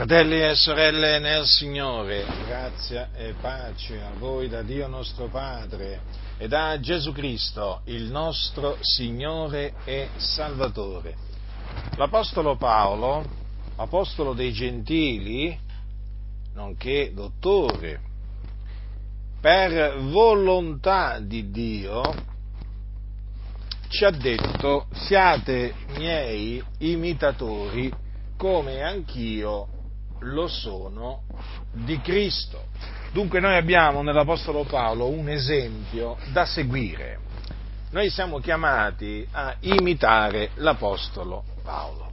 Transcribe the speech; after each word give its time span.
Fratelli 0.00 0.40
e 0.42 0.54
sorelle 0.54 1.18
nel 1.18 1.44
Signore, 1.44 2.24
grazia 2.46 3.10
e 3.14 3.34
pace 3.38 4.00
a 4.00 4.10
voi 4.18 4.48
da 4.48 4.62
Dio 4.62 4.88
nostro 4.88 5.26
Padre 5.26 6.00
e 6.38 6.48
da 6.48 6.80
Gesù 6.80 7.12
Cristo, 7.12 7.82
il 7.84 8.04
nostro 8.04 8.78
Signore 8.80 9.74
e 9.84 10.08
Salvatore. 10.16 11.14
L'Apostolo 11.96 12.56
Paolo, 12.56 13.22
apostolo 13.76 14.32
dei 14.32 14.52
Gentili, 14.52 15.54
nonché 16.54 17.12
dottore, 17.12 18.00
per 19.38 20.00
volontà 20.00 21.18
di 21.18 21.50
Dio, 21.50 22.00
ci 23.88 24.06
ha 24.06 24.10
detto 24.10 24.86
siate 24.94 25.74
miei 25.98 26.64
imitatori 26.78 27.92
come 28.38 28.80
anch'io 28.80 29.76
lo 30.20 30.46
sono 30.46 31.22
di 31.72 32.00
Cristo. 32.00 32.64
Dunque 33.12 33.40
noi 33.40 33.56
abbiamo 33.56 34.02
nell'Apostolo 34.02 34.64
Paolo 34.64 35.08
un 35.08 35.28
esempio 35.28 36.16
da 36.32 36.44
seguire. 36.44 37.18
Noi 37.90 38.08
siamo 38.08 38.38
chiamati 38.38 39.26
a 39.32 39.56
imitare 39.60 40.50
l'Apostolo 40.56 41.44
Paolo. 41.62 42.08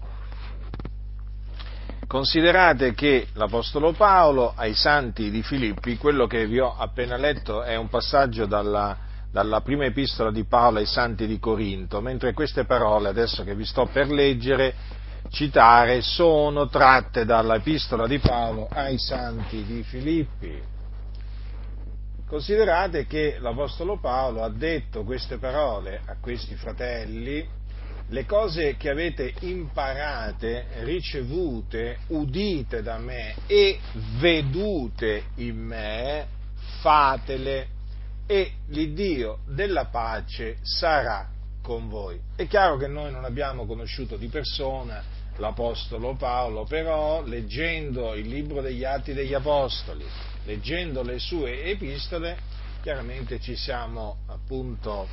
Considerate 2.08 2.94
che 2.94 3.28
l'Apostolo 3.34 3.92
Paolo 3.92 4.54
ai 4.56 4.74
santi 4.74 5.30
di 5.30 5.44
Filippi, 5.44 5.98
quello 5.98 6.26
che 6.26 6.48
vi 6.48 6.58
ho 6.58 6.74
appena 6.76 7.18
letto 7.18 7.64
è 7.64 7.76
un 7.76 7.90
passaggio 7.90 8.46
dalla, 8.46 8.98
dalla 9.30 9.62
prima 9.62 9.86
epistola 9.86 10.32
di 10.32 10.46
Paolo 10.46 10.80
ai 10.80 10.86
santi 10.86 11.28
di 11.28 11.38
Corinto, 11.38 12.00
mentre 12.00 12.34
queste 12.34 12.64
parole 12.64 13.10
adesso 13.10 13.44
che 13.44 13.54
vi 13.54 13.66
sto 13.66 13.86
per 13.86 14.10
leggere 14.10 14.74
citare 15.30 16.02
sono 16.02 16.68
tratte 16.68 17.26
dall'epistola 17.26 18.08
di 18.08 18.20
Paolo 18.20 18.68
ai 18.72 18.98
santi 18.98 19.64
di 19.64 19.84
Filippi. 19.84 20.62
Considerate 22.28 23.06
che 23.06 23.38
l'Apostolo 23.40 24.00
Paolo 24.00 24.44
ha 24.44 24.50
detto 24.50 25.04
queste 25.04 25.38
parole 25.38 26.02
a 26.06 26.18
questi 26.20 26.56
fratelli, 26.56 27.48
le 28.10 28.26
cose 28.26 28.76
che 28.78 28.90
avete 28.90 29.34
imparate, 29.42 30.68
ricevute, 30.80 32.00
udite 32.08 32.82
da 32.82 32.98
me 32.98 33.36
e 33.48 33.80
vedute 34.18 35.26
in 35.36 35.58
me, 35.58 36.28
fatele 36.82 37.68
e 38.26 38.52
l'Iddio 38.68 39.40
della 39.46 39.86
pace 39.86 40.58
sarà 40.62 41.28
con 41.62 41.88
voi. 41.90 42.20
È 42.36 42.48
chiaro 42.48 42.78
che 42.78 42.88
noi 42.88 43.12
non 43.12 43.26
abbiamo 43.26 43.66
conosciuto 43.66 44.16
di 44.16 44.28
persona 44.28 45.16
l'Apostolo 45.38 46.16
Paolo, 46.16 46.66
però 46.66 47.24
leggendo 47.24 48.14
il 48.14 48.28
libro 48.28 48.62
degli 48.62 48.84
Atti 48.84 49.14
degli 49.14 49.34
Apostoli, 49.34 50.06
leggendo 50.46 51.04
le 51.04 51.20
sue 51.20 51.64
epistole, 51.64 52.38
chiaramente 52.82 53.40
ci 53.40 53.56
siamo 53.56 54.18
appunto 54.28 55.08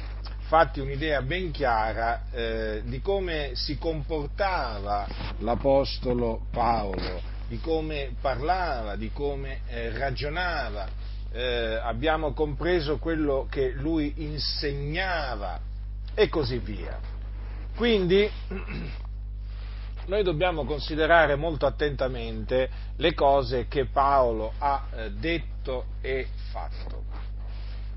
fatti 0.46 0.80
un'idea 0.80 1.22
ben 1.22 1.50
chiara 1.50 2.24
eh, 2.30 2.82
di 2.84 3.00
come 3.00 3.52
si 3.54 3.78
comportava 3.78 5.06
l'Apostolo 5.38 6.46
Paolo, 6.50 7.20
di 7.48 7.58
come 7.60 8.14
parlava, 8.20 8.96
di 8.96 9.10
come 9.12 9.60
eh, 9.68 9.90
ragionava, 9.96 10.86
eh, 11.32 11.80
abbiamo 11.82 12.32
compreso 12.32 12.98
quello 12.98 13.46
che 13.50 13.72
lui 13.72 14.14
insegnava 14.18 15.60
e 16.14 16.28
così 16.28 16.58
via. 16.58 16.98
Quindi 17.74 18.30
noi 20.06 20.22
dobbiamo 20.22 20.64
considerare 20.64 21.36
molto 21.36 21.66
attentamente 21.66 22.68
le 22.96 23.14
cose 23.14 23.66
che 23.68 23.86
Paolo 23.86 24.52
ha 24.58 24.86
eh, 24.94 25.10
detto 25.12 25.86
e 26.00 26.26
fatto, 26.50 27.04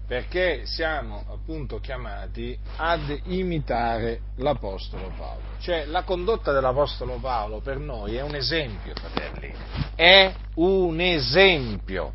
perché 0.07 0.65
siamo 0.65 1.25
appunto 1.29 1.79
chiamati 1.79 2.57
ad 2.77 3.21
imitare 3.25 4.21
l'Apostolo 4.37 5.11
Paolo. 5.17 5.41
Cioè 5.59 5.85
la 5.85 6.03
condotta 6.03 6.51
dell'Apostolo 6.53 7.17
Paolo 7.19 7.59
per 7.59 7.77
noi 7.77 8.15
è 8.15 8.21
un 8.21 8.35
esempio, 8.35 8.93
fratelli, 8.95 9.53
è 9.95 10.33
un 10.55 10.99
esempio. 10.99 12.11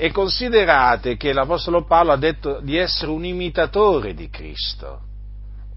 E 0.00 0.12
considerate 0.12 1.16
che 1.16 1.32
l'Apostolo 1.32 1.84
Paolo 1.84 2.12
ha 2.12 2.16
detto 2.16 2.60
di 2.60 2.76
essere 2.76 3.10
un 3.10 3.24
imitatore 3.24 4.14
di 4.14 4.30
Cristo. 4.30 5.00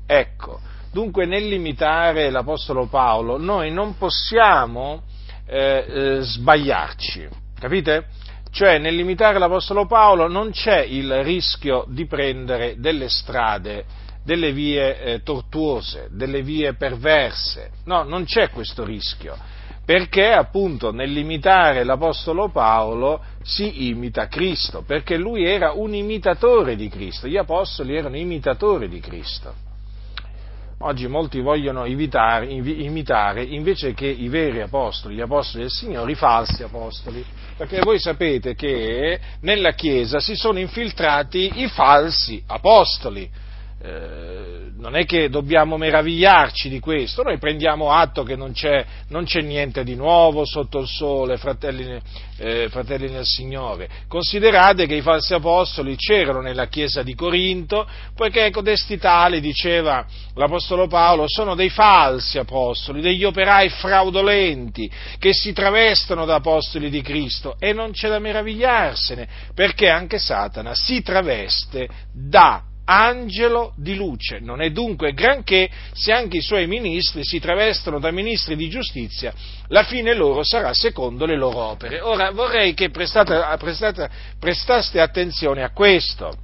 Ecco, 0.05 0.59
Dunque 0.91 1.25
nell'imitare 1.25 2.29
l'Apostolo 2.29 2.87
Paolo 2.87 3.37
noi 3.37 3.71
non 3.71 3.97
possiamo 3.97 5.03
eh, 5.47 5.85
eh, 5.87 6.21
sbagliarci, 6.21 7.29
capite? 7.57 8.07
Cioè 8.51 8.77
nell'imitare 8.77 9.39
l'Apostolo 9.39 9.85
Paolo 9.85 10.27
non 10.27 10.51
c'è 10.51 10.81
il 10.81 11.23
rischio 11.23 11.85
di 11.87 12.05
prendere 12.07 12.75
delle 12.77 13.07
strade, 13.07 13.85
delle 14.25 14.51
vie 14.51 14.99
eh, 14.99 15.23
tortuose, 15.23 16.09
delle 16.11 16.41
vie 16.41 16.73
perverse, 16.73 17.71
no, 17.85 18.03
non 18.03 18.25
c'è 18.25 18.49
questo 18.49 18.83
rischio, 18.83 19.37
perché 19.85 20.33
appunto 20.33 20.91
nell'imitare 20.91 21.85
l'Apostolo 21.85 22.49
Paolo 22.49 23.23
si 23.43 23.87
imita 23.87 24.27
Cristo, 24.27 24.83
perché 24.85 25.15
lui 25.15 25.45
era 25.45 25.71
un 25.71 25.95
imitatore 25.95 26.75
di 26.75 26.89
Cristo, 26.89 27.29
gli 27.29 27.37
Apostoli 27.37 27.95
erano 27.95 28.17
imitatori 28.17 28.89
di 28.89 28.99
Cristo. 28.99 29.69
Oggi 30.83 31.07
molti 31.07 31.41
vogliono 31.41 31.85
imitare, 31.85 32.47
imitare, 32.47 33.43
invece 33.43 33.93
che 33.93 34.07
i 34.07 34.29
veri 34.29 34.61
apostoli, 34.61 35.13
gli 35.13 35.21
apostoli 35.21 35.63
del 35.63 35.71
Signore, 35.71 36.11
i 36.11 36.15
falsi 36.15 36.63
apostoli, 36.63 37.23
perché 37.55 37.81
voi 37.81 37.99
sapete 37.99 38.55
che 38.55 39.19
nella 39.41 39.73
Chiesa 39.73 40.19
si 40.19 40.35
sono 40.35 40.57
infiltrati 40.57 41.61
i 41.61 41.67
falsi 41.67 42.41
apostoli. 42.47 43.29
Eh, 43.83 44.61
non 44.81 44.95
è 44.95 45.05
che 45.05 45.29
dobbiamo 45.29 45.77
meravigliarci 45.77 46.67
di 46.67 46.79
questo, 46.79 47.21
noi 47.21 47.37
prendiamo 47.37 47.91
atto 47.91 48.23
che 48.23 48.35
non 48.35 48.51
c'è, 48.51 48.83
non 49.09 49.25
c'è 49.25 49.41
niente 49.41 49.83
di 49.83 49.95
nuovo 49.95 50.43
sotto 50.43 50.79
il 50.79 50.87
sole, 50.87 51.37
fratelli, 51.37 52.01
eh, 52.37 52.67
fratelli, 52.69 53.09
nel 53.09 53.25
Signore. 53.25 53.87
Considerate 54.07 54.87
che 54.87 54.95
i 54.95 55.01
falsi 55.01 55.35
apostoli 55.35 55.95
c'erano 55.95 56.41
nella 56.41 56.67
chiesa 56.67 57.03
di 57.03 57.13
Corinto, 57.13 57.87
poiché 58.15 58.49
codesti 58.49 58.97
tali, 58.97 59.39
diceva 59.39 60.03
l'Apostolo 60.33 60.87
Paolo, 60.87 61.25
sono 61.27 61.53
dei 61.53 61.69
falsi 61.69 62.39
apostoli, 62.39 63.01
degli 63.01 63.23
operai 63.23 63.69
fraudolenti 63.69 64.89
che 65.19 65.31
si 65.31 65.53
travestono 65.53 66.25
da 66.25 66.35
apostoli 66.35 66.89
di 66.89 67.01
Cristo 67.01 67.55
e 67.59 67.71
non 67.71 67.91
c'è 67.91 68.09
da 68.09 68.17
meravigliarsene, 68.17 69.27
perché 69.53 69.89
anche 69.89 70.17
Satana 70.17 70.73
si 70.73 71.03
traveste 71.03 71.87
da 72.11 72.63
angelo 72.85 73.73
di 73.77 73.95
luce. 73.95 74.39
Non 74.39 74.61
è 74.61 74.71
dunque 74.71 75.13
granché 75.13 75.69
se 75.93 76.11
anche 76.11 76.37
i 76.37 76.41
suoi 76.41 76.67
ministri 76.67 77.23
si 77.23 77.39
travestono 77.39 77.99
da 77.99 78.11
ministri 78.11 78.55
di 78.55 78.69
giustizia, 78.69 79.33
la 79.67 79.83
fine 79.83 80.13
loro 80.13 80.43
sarà 80.43 80.73
secondo 80.73 81.25
le 81.25 81.37
loro 81.37 81.59
opere. 81.59 82.01
Ora 82.01 82.31
vorrei 82.31 82.73
che 82.73 82.89
prestate, 82.89 83.39
prestate, 83.57 84.09
prestaste 84.39 84.99
attenzione 84.99 85.63
a 85.63 85.71
questo, 85.71 86.35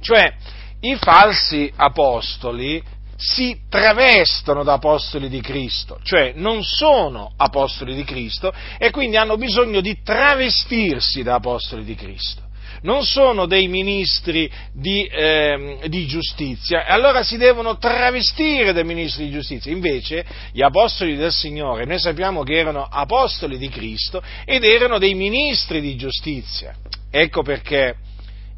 cioè 0.00 0.34
i 0.80 0.96
falsi 0.96 1.70
apostoli 1.74 2.82
si 3.16 3.62
travestono 3.68 4.62
da 4.62 4.74
apostoli 4.74 5.28
di 5.28 5.40
Cristo, 5.40 5.98
cioè 6.04 6.34
non 6.36 6.62
sono 6.62 7.32
apostoli 7.36 7.96
di 7.96 8.04
Cristo 8.04 8.52
e 8.78 8.90
quindi 8.90 9.16
hanno 9.16 9.36
bisogno 9.36 9.80
di 9.80 10.00
travestirsi 10.04 11.24
da 11.24 11.34
apostoli 11.34 11.82
di 11.82 11.96
Cristo 11.96 12.47
non 12.82 13.04
sono 13.04 13.46
dei 13.46 13.68
ministri 13.68 14.50
di, 14.72 15.04
eh, 15.04 15.78
di 15.86 16.06
giustizia, 16.06 16.86
allora 16.86 17.22
si 17.22 17.36
devono 17.36 17.78
travestire 17.78 18.72
dai 18.72 18.84
ministri 18.84 19.24
di 19.24 19.32
giustizia. 19.32 19.72
Invece 19.72 20.24
gli 20.52 20.62
apostoli 20.62 21.16
del 21.16 21.32
Signore, 21.32 21.84
noi 21.84 21.98
sappiamo 21.98 22.42
che 22.42 22.54
erano 22.54 22.86
apostoli 22.90 23.58
di 23.58 23.68
Cristo 23.68 24.22
ed 24.44 24.64
erano 24.64 24.98
dei 24.98 25.14
ministri 25.14 25.80
di 25.80 25.96
giustizia. 25.96 26.74
Ecco 27.10 27.42
perché 27.42 27.96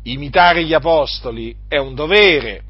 imitare 0.04 0.64
gli 0.64 0.74
apostoli 0.74 1.54
è 1.68 1.76
un 1.76 1.94
dovere, 1.94 2.62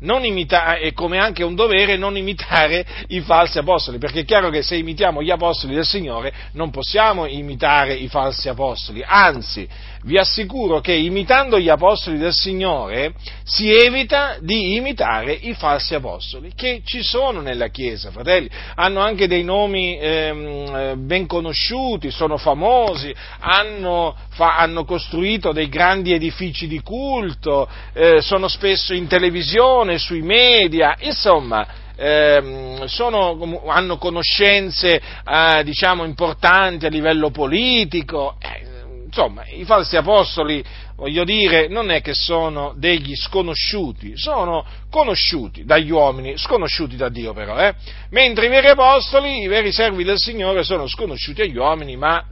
Imitare, 0.00 0.80
e 0.80 0.92
come 0.92 1.18
anche 1.18 1.42
un 1.42 1.56
dovere 1.56 1.96
non 1.96 2.16
imitare 2.16 2.86
i 3.08 3.20
falsi 3.20 3.58
apostoli, 3.58 3.98
perché 3.98 4.20
è 4.20 4.24
chiaro 4.24 4.48
che 4.48 4.62
se 4.62 4.76
imitiamo 4.76 5.22
gli 5.22 5.30
apostoli 5.30 5.74
del 5.74 5.84
Signore 5.84 6.32
non 6.52 6.70
possiamo 6.70 7.26
imitare 7.26 7.94
i 7.94 8.08
falsi 8.08 8.48
apostoli, 8.48 9.02
anzi 9.04 9.68
vi 10.02 10.16
assicuro 10.16 10.80
che 10.80 10.92
imitando 10.92 11.58
gli 11.58 11.68
apostoli 11.68 12.18
del 12.18 12.32
Signore 12.32 13.14
si 13.42 13.70
evita 13.70 14.36
di 14.40 14.76
imitare 14.76 15.32
i 15.32 15.54
falsi 15.54 15.94
apostoli, 15.94 16.52
che 16.54 16.82
ci 16.84 17.02
sono 17.02 17.40
nella 17.40 17.68
Chiesa, 17.68 18.10
fratelli, 18.10 18.48
hanno 18.76 19.00
anche 19.00 19.26
dei 19.26 19.42
nomi 19.42 19.98
ehm, 19.98 21.06
ben 21.06 21.26
conosciuti, 21.26 22.10
sono 22.10 22.36
famosi, 22.36 23.14
hanno, 23.40 24.16
fa, 24.30 24.56
hanno, 24.56 24.84
costruito 24.84 25.52
dei 25.52 25.68
grandi 25.68 26.12
edifici 26.12 26.66
di 26.68 26.80
culto, 26.80 27.68
eh, 27.92 28.20
sono 28.20 28.48
spesso 28.48 28.94
in 28.94 29.06
televisione, 29.06 29.87
sui 29.96 30.20
media, 30.20 30.96
insomma, 31.00 31.66
eh, 31.96 32.82
sono, 32.84 33.62
hanno 33.66 33.96
conoscenze 33.96 35.00
eh, 35.26 35.62
diciamo 35.64 36.04
importanti 36.04 36.86
a 36.86 36.90
livello 36.90 37.30
politico, 37.30 38.36
eh, 38.38 38.66
insomma, 39.06 39.44
i 39.46 39.64
falsi 39.64 39.96
apostoli, 39.96 40.62
voglio 40.94 41.24
dire, 41.24 41.68
non 41.68 41.90
è 41.90 42.00
che 42.00 42.12
sono 42.14 42.74
degli 42.76 43.16
sconosciuti, 43.16 44.16
sono 44.16 44.64
conosciuti 44.90 45.64
dagli 45.64 45.90
uomini, 45.90 46.36
sconosciuti 46.36 46.96
da 46.96 47.08
Dio 47.08 47.32
però, 47.32 47.58
eh? 47.58 47.74
mentre 48.10 48.46
i 48.46 48.48
veri 48.48 48.68
apostoli, 48.68 49.42
i 49.42 49.48
veri 49.48 49.72
servi 49.72 50.04
del 50.04 50.18
Signore 50.18 50.62
sono 50.62 50.86
sconosciuti 50.86 51.42
agli 51.42 51.56
uomini, 51.56 51.96
ma 51.96 52.24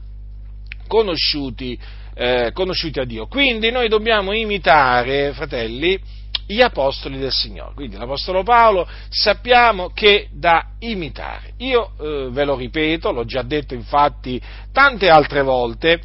conosciuti, 0.87 1.77
eh, 2.13 2.51
conosciuti 2.53 2.99
a 2.99 3.05
Dio. 3.05 3.27
Quindi 3.27 3.69
noi 3.69 3.89
dobbiamo 3.89 4.31
imitare, 4.31 5.33
fratelli, 5.33 5.99
gli 6.47 6.61
apostoli 6.61 7.19
del 7.19 7.31
Signore. 7.31 7.73
Quindi 7.75 7.97
l'Apostolo 7.97 8.41
Paolo 8.41 8.87
sappiamo 9.09 9.89
che 9.89 10.29
da 10.31 10.69
imitare. 10.79 11.53
Io 11.57 11.91
eh, 11.99 12.29
ve 12.31 12.45
lo 12.45 12.55
ripeto, 12.55 13.11
l'ho 13.11 13.25
già 13.25 13.41
detto 13.41 13.73
infatti 13.73 14.41
tante 14.71 15.09
altre 15.09 15.41
volte, 15.43 16.01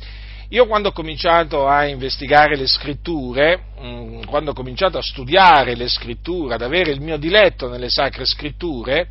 io 0.48 0.66
quando 0.66 0.88
ho 0.88 0.92
cominciato 0.92 1.66
a 1.66 1.86
investigare 1.86 2.56
le 2.56 2.66
scritture, 2.66 3.58
mm, 3.80 4.24
quando 4.24 4.50
ho 4.50 4.54
cominciato 4.54 4.98
a 4.98 5.02
studiare 5.02 5.74
le 5.74 5.88
scritture, 5.88 6.54
ad 6.54 6.62
avere 6.62 6.90
il 6.90 7.00
mio 7.00 7.16
diletto 7.16 7.70
nelle 7.70 7.88
sacre 7.88 8.26
scritture, 8.26 9.08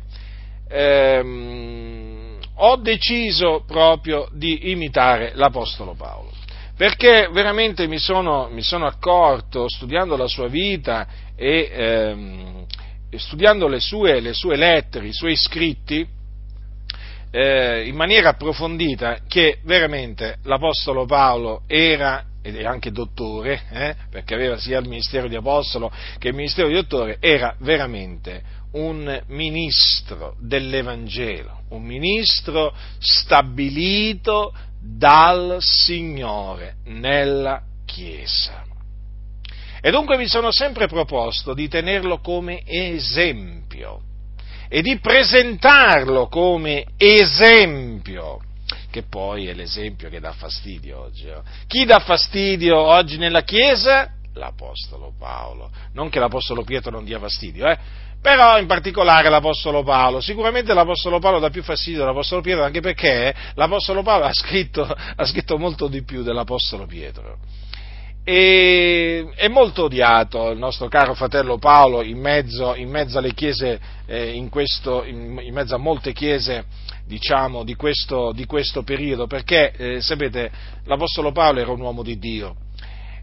ehm, 0.68 2.38
ho 2.54 2.76
deciso 2.76 3.64
proprio 3.66 4.28
di 4.32 4.70
imitare 4.70 5.32
l'Apostolo 5.34 5.94
Paolo. 5.94 6.31
Perché 6.76 7.28
veramente 7.30 7.86
mi 7.86 7.98
sono, 7.98 8.48
mi 8.50 8.62
sono 8.62 8.86
accorto, 8.86 9.68
studiando 9.68 10.16
la 10.16 10.26
sua 10.26 10.48
vita 10.48 11.06
e 11.36 11.70
ehm, 11.72 12.66
studiando 13.16 13.68
le 13.68 13.80
sue, 13.80 14.20
le 14.20 14.32
sue 14.32 14.56
lettere, 14.56 15.06
i 15.06 15.12
suoi 15.12 15.36
scritti, 15.36 16.06
eh, 17.30 17.86
in 17.86 17.94
maniera 17.94 18.30
approfondita 18.30 19.20
che 19.26 19.58
veramente 19.64 20.36
l'Apostolo 20.44 21.06
Paolo 21.06 21.62
era 21.66 22.26
ed 22.42 22.56
è 22.56 22.64
anche 22.64 22.90
dottore, 22.90 23.62
eh, 23.70 23.94
perché 24.10 24.34
aveva 24.34 24.58
sia 24.58 24.80
il 24.80 24.88
ministero 24.88 25.28
di 25.28 25.36
Apostolo 25.36 25.92
che 26.18 26.28
il 26.28 26.34
ministero 26.34 26.68
di 26.68 26.74
dottore, 26.74 27.18
era 27.20 27.54
veramente 27.60 28.42
un 28.72 29.22
ministro 29.28 30.34
dell'Evangelo, 30.40 31.62
un 31.68 31.82
ministro 31.82 32.74
stabilito 32.98 34.52
dal 34.82 35.58
Signore 35.60 36.76
nella 36.86 37.62
Chiesa. 37.86 38.64
E 39.80 39.90
dunque 39.90 40.16
mi 40.16 40.28
sono 40.28 40.50
sempre 40.50 40.86
proposto 40.86 41.54
di 41.54 41.68
tenerlo 41.68 42.18
come 42.18 42.62
esempio 42.64 44.00
e 44.68 44.80
di 44.80 44.98
presentarlo 44.98 46.28
come 46.28 46.86
esempio, 46.96 48.40
che 48.90 49.02
poi 49.02 49.48
è 49.48 49.54
l'esempio 49.54 50.08
che 50.08 50.20
dà 50.20 50.32
fastidio 50.32 51.00
oggi. 51.00 51.26
Eh? 51.26 51.40
Chi 51.66 51.84
dà 51.84 51.98
fastidio 51.98 52.78
oggi 52.78 53.18
nella 53.18 53.42
Chiesa? 53.42 54.12
L'Apostolo 54.34 55.12
Paolo. 55.18 55.70
Non 55.92 56.08
che 56.08 56.18
l'Apostolo 56.18 56.62
Pietro 56.64 56.90
non 56.90 57.04
dia 57.04 57.18
fastidio, 57.18 57.68
eh? 57.68 57.78
però 58.20 58.58
in 58.58 58.66
particolare 58.66 59.28
l'Apostolo 59.28 59.82
Paolo. 59.82 60.20
Sicuramente 60.20 60.72
l'Apostolo 60.72 61.18
Paolo 61.18 61.38
dà 61.38 61.50
più 61.50 61.62
fastidio 61.62 62.00
dell'Apostolo 62.00 62.40
Pietro, 62.40 62.64
anche 62.64 62.80
perché 62.80 63.34
l'Apostolo 63.54 64.02
Paolo 64.02 64.24
ha 64.26 64.32
scritto, 64.32 64.82
ha 64.82 65.24
scritto 65.24 65.58
molto 65.58 65.88
di 65.88 66.02
più 66.02 66.22
dell'Apostolo 66.22 66.86
Pietro 66.86 67.38
e 68.24 69.32
è 69.34 69.48
molto 69.48 69.84
odiato 69.84 70.50
il 70.50 70.58
nostro 70.58 70.86
caro 70.86 71.14
fratello 71.14 71.58
Paolo 71.58 72.02
in 72.02 72.18
mezzo, 72.20 72.76
in 72.76 72.88
mezzo 72.88 73.18
alle 73.18 73.34
chiese, 73.34 73.80
eh, 74.06 74.30
in, 74.30 74.48
questo, 74.48 75.04
in, 75.04 75.40
in, 75.42 75.52
mezzo 75.52 75.74
a 75.74 75.78
molte 75.78 76.12
chiese 76.12 76.66
diciamo, 77.04 77.64
di, 77.64 77.74
questo, 77.74 78.30
di 78.32 78.46
questo 78.46 78.84
periodo, 78.84 79.26
perché 79.26 79.72
eh, 79.72 80.00
sapete 80.00 80.52
l'Apostolo 80.84 81.32
Paolo 81.32 81.58
era 81.58 81.72
un 81.72 81.80
uomo 81.80 82.04
di 82.04 82.16
Dio, 82.18 82.54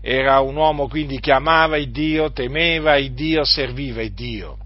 era 0.01 0.39
un 0.39 0.55
uomo 0.55 0.87
quindi 0.87 1.19
che 1.19 1.31
amava 1.31 1.77
il 1.77 1.91
Dio, 1.91 2.31
temeva 2.31 2.97
il 2.97 3.13
Dio, 3.13 3.43
serviva 3.43 4.01
il 4.01 4.13
Dio. 4.13 4.57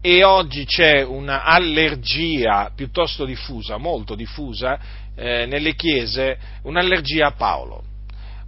E 0.00 0.24
oggi 0.24 0.64
c'è 0.64 1.02
un'allergia 1.02 2.72
piuttosto 2.74 3.24
diffusa, 3.24 3.76
molto 3.76 4.14
diffusa, 4.14 4.78
eh, 5.14 5.46
nelle 5.46 5.74
chiese, 5.74 6.38
un'allergia 6.62 7.26
a 7.26 7.32
Paolo 7.32 7.84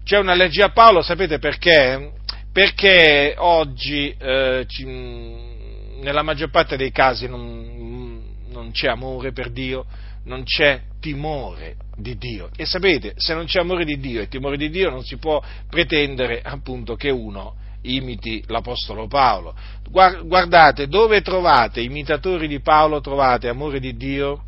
c'è 0.05 0.19
un'allergia 0.19 0.67
a 0.67 0.71
Paolo, 0.71 1.01
sapete 1.03 1.39
perché? 1.39 2.13
Perché 2.53 3.35
oggi 3.39 4.15
eh, 4.19 4.65
ci, 4.67 4.85
nella 4.85 6.23
maggior 6.23 6.51
parte 6.51 6.77
dei 6.77 6.91
casi 6.91 7.29
non, 7.29 8.21
non 8.49 8.73
c'è 8.73 8.89
amore 8.89 9.33
per 9.33 9.51
Dio, 9.51 9.87
non 10.25 10.45
c'è 10.45 10.83
timore 11.01 11.77
di 11.97 12.17
Dio. 12.17 12.51
E 12.57 12.65
sapete, 12.65 13.15
se 13.17 13.35
non 13.35 13.47
c'è 13.47 13.61
amore 13.61 13.85
di 13.85 13.99
Dio 13.99 14.21
e 14.21 14.29
timore 14.29 14.57
di 14.57 14.71
Dio 14.71 14.91
non 14.91 15.03
si 15.03 15.17
può 15.17 15.43
pretendere 15.69 16.41
appunto 16.43 16.95
che 16.95 17.11
uno 17.11 17.57
imiti 17.83 18.43
l'Apostolo 18.47 19.09
Paolo. 19.09 19.55
Guardate, 19.91 20.87
dove 20.87 21.21
trovate 21.23 21.81
imitatori 21.81 22.47
di 22.47 22.61
Paolo 22.61 23.01
trovate 23.01 23.49
amore 23.49 23.81
di 23.81 23.97
Dio 23.97 24.45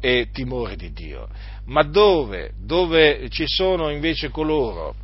e 0.00 0.28
timore 0.32 0.76
di 0.76 0.92
Dio 0.92 1.28
ma 1.68 1.82
dove, 1.82 2.52
dove 2.58 3.28
ci 3.30 3.44
sono 3.46 3.90
invece 3.90 4.30
coloro 4.30 4.94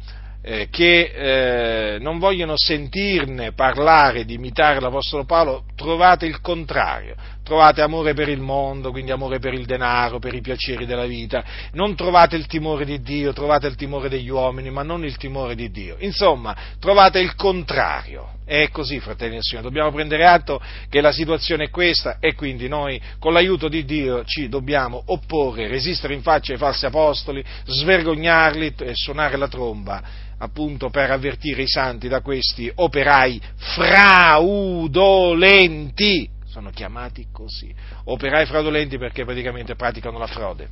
eh, 0.43 0.69
che 0.71 1.95
eh, 1.95 1.99
non 1.99 2.19
vogliono 2.19 2.55
sentirne 2.57 3.53
parlare 3.53 4.25
di 4.25 4.35
imitare 4.35 4.81
l'Apostolo 4.81 5.25
Paolo, 5.25 5.65
trovate 5.75 6.27
il 6.27 6.41
contrario, 6.41 7.15
trovate 7.45 7.83
amore 7.83 8.15
per 8.15 8.29
il 8.29 8.41
mondo, 8.41 8.91
quindi 8.91 9.13
amore 9.13 9.39
per 9.39 9.53
il 9.55 9.67
denaro, 9.67 10.19
per 10.19 10.35
i 10.35 10.41
piaceri 10.41 10.87
della 10.87 11.05
vita, 11.07 11.45
non 11.73 11.95
trovate 11.95 12.35
il 12.37 12.47
timore 12.47 12.85
di 12.85 13.01
Dio, 13.03 13.33
trovate 13.33 13.69
il 13.69 13.77
timore 13.77 14.09
degli 14.09 14.31
uomini, 14.31 14.71
ma 14.71 14.83
non 14.83 15.05
il 15.05 15.17
timore 15.17 15.55
di 15.55 15.71
Dio. 15.71 15.95
Insomma, 15.99 16.57
trovate 16.81 17.21
il 17.21 17.37
contrario. 17.37 18.31
È 18.47 18.69
così, 18.71 19.01
fratelli 19.01 19.37
e 19.37 19.41
Signore, 19.41 19.69
dobbiamo 19.69 19.91
prendere 19.91 20.27
atto 20.27 20.61
che 20.91 21.01
la 21.01 21.13
situazione 21.13 21.65
è 21.65 21.71
questa 21.71 22.19
e 22.19 22.35
quindi 22.35 22.69
noi, 22.69 23.01
con 23.19 23.33
l'aiuto 23.33 23.69
di 23.69 23.87
Dio, 23.87 24.23
ci 24.25 24.49
dobbiamo 24.49 25.03
opporre, 25.07 25.69
resistere 25.69 26.13
in 26.13 26.21
faccia 26.21 26.53
ai 26.53 26.59
falsi 26.59 26.85
apostoli, 26.85 27.43
svergognarli 27.65 28.75
e 28.81 28.93
suonare 28.95 29.37
la 29.37 29.49
tromba 29.49 30.03
appunto 30.37 30.91
per 30.91 31.11
avvertire 31.11 31.63
i 31.63 31.69
santi 31.69 32.09
da 32.09 32.21
questi 32.21 32.71
operai 32.75 33.41
fraudolenti. 33.57 34.83
Sono 36.55 36.71
chiamati 36.71 37.27
così, 37.33 37.75
operai 38.05 38.47
fraudolenti 38.47 38.97
perché 38.97 39.25
praticamente 39.25 39.75
praticano 39.75 40.19
la 40.19 40.29
frode. 40.29 40.69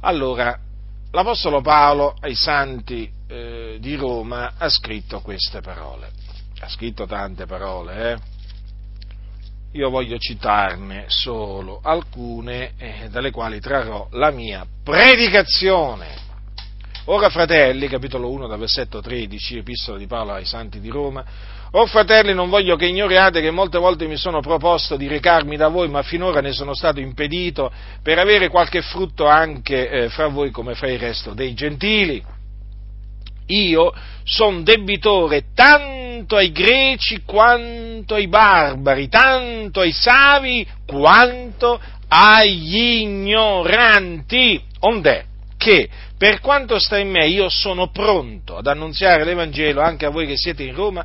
Allora, 0.00 0.58
l'Apostolo 1.10 1.60
Paolo 1.60 2.16
ai 2.18 2.34
santi 2.34 3.12
eh, 3.28 3.76
di 3.78 3.94
Roma 3.94 4.54
ha 4.56 4.70
scritto 4.70 5.20
queste 5.20 5.60
parole, 5.60 6.12
ha 6.60 6.68
scritto 6.70 7.04
tante 7.04 7.44
parole, 7.44 8.12
eh? 8.12 8.18
io 9.72 9.90
voglio 9.90 10.16
citarne 10.16 11.04
solo 11.08 11.80
alcune 11.82 12.72
eh, 12.78 13.10
dalle 13.10 13.30
quali 13.30 13.60
trarrò 13.60 14.08
la 14.12 14.30
mia 14.30 14.66
predicazione. 14.82 16.08
Ora, 17.06 17.28
fratelli, 17.28 17.86
capitolo 17.86 18.30
1, 18.30 18.46
dal 18.46 18.58
versetto 18.58 19.02
13, 19.02 19.58
epistola 19.58 19.98
di 19.98 20.06
Paolo 20.06 20.32
ai 20.32 20.46
Santi 20.46 20.80
di 20.80 20.88
Roma, 20.88 21.22
O 21.74 21.86
fratelli, 21.86 22.34
non 22.34 22.50
voglio 22.50 22.76
che 22.76 22.84
ignoriate 22.84 23.40
che 23.40 23.50
molte 23.50 23.78
volte 23.78 24.06
mi 24.06 24.18
sono 24.18 24.40
proposto 24.40 24.96
di 24.96 25.08
recarmi 25.08 25.56
da 25.56 25.68
voi, 25.68 25.88
ma 25.88 26.02
finora 26.02 26.42
ne 26.42 26.52
sono 26.52 26.74
stato 26.74 27.00
impedito 27.00 27.72
per 28.02 28.18
avere 28.18 28.48
qualche 28.48 28.82
frutto 28.82 29.26
anche 29.26 29.88
eh, 29.88 30.08
fra 30.10 30.26
voi 30.26 30.50
come 30.50 30.74
fra 30.74 30.90
il 30.90 30.98
resto 30.98 31.32
dei 31.32 31.54
gentili. 31.54 32.22
Io 33.46 33.92
sono 34.22 34.60
debitore 34.60 35.44
tanto 35.54 36.36
ai 36.36 36.52
greci 36.52 37.22
quanto 37.24 38.16
ai 38.16 38.28
barbari, 38.28 39.08
tanto 39.08 39.80
ai 39.80 39.92
savi 39.92 40.66
quanto 40.86 41.80
agli 42.08 43.00
ignoranti. 43.00 44.62
Ond'è 44.80 45.24
che 45.56 45.88
per 46.18 46.40
quanto 46.40 46.78
sta 46.78 46.98
in 46.98 47.08
me 47.08 47.26
io 47.28 47.48
sono 47.48 47.90
pronto 47.90 48.56
ad 48.58 48.66
annunziare 48.66 49.24
l'Evangelo 49.24 49.80
anche 49.80 50.04
a 50.04 50.10
voi 50.10 50.26
che 50.26 50.36
siete 50.36 50.64
in 50.64 50.74
Roma, 50.74 51.04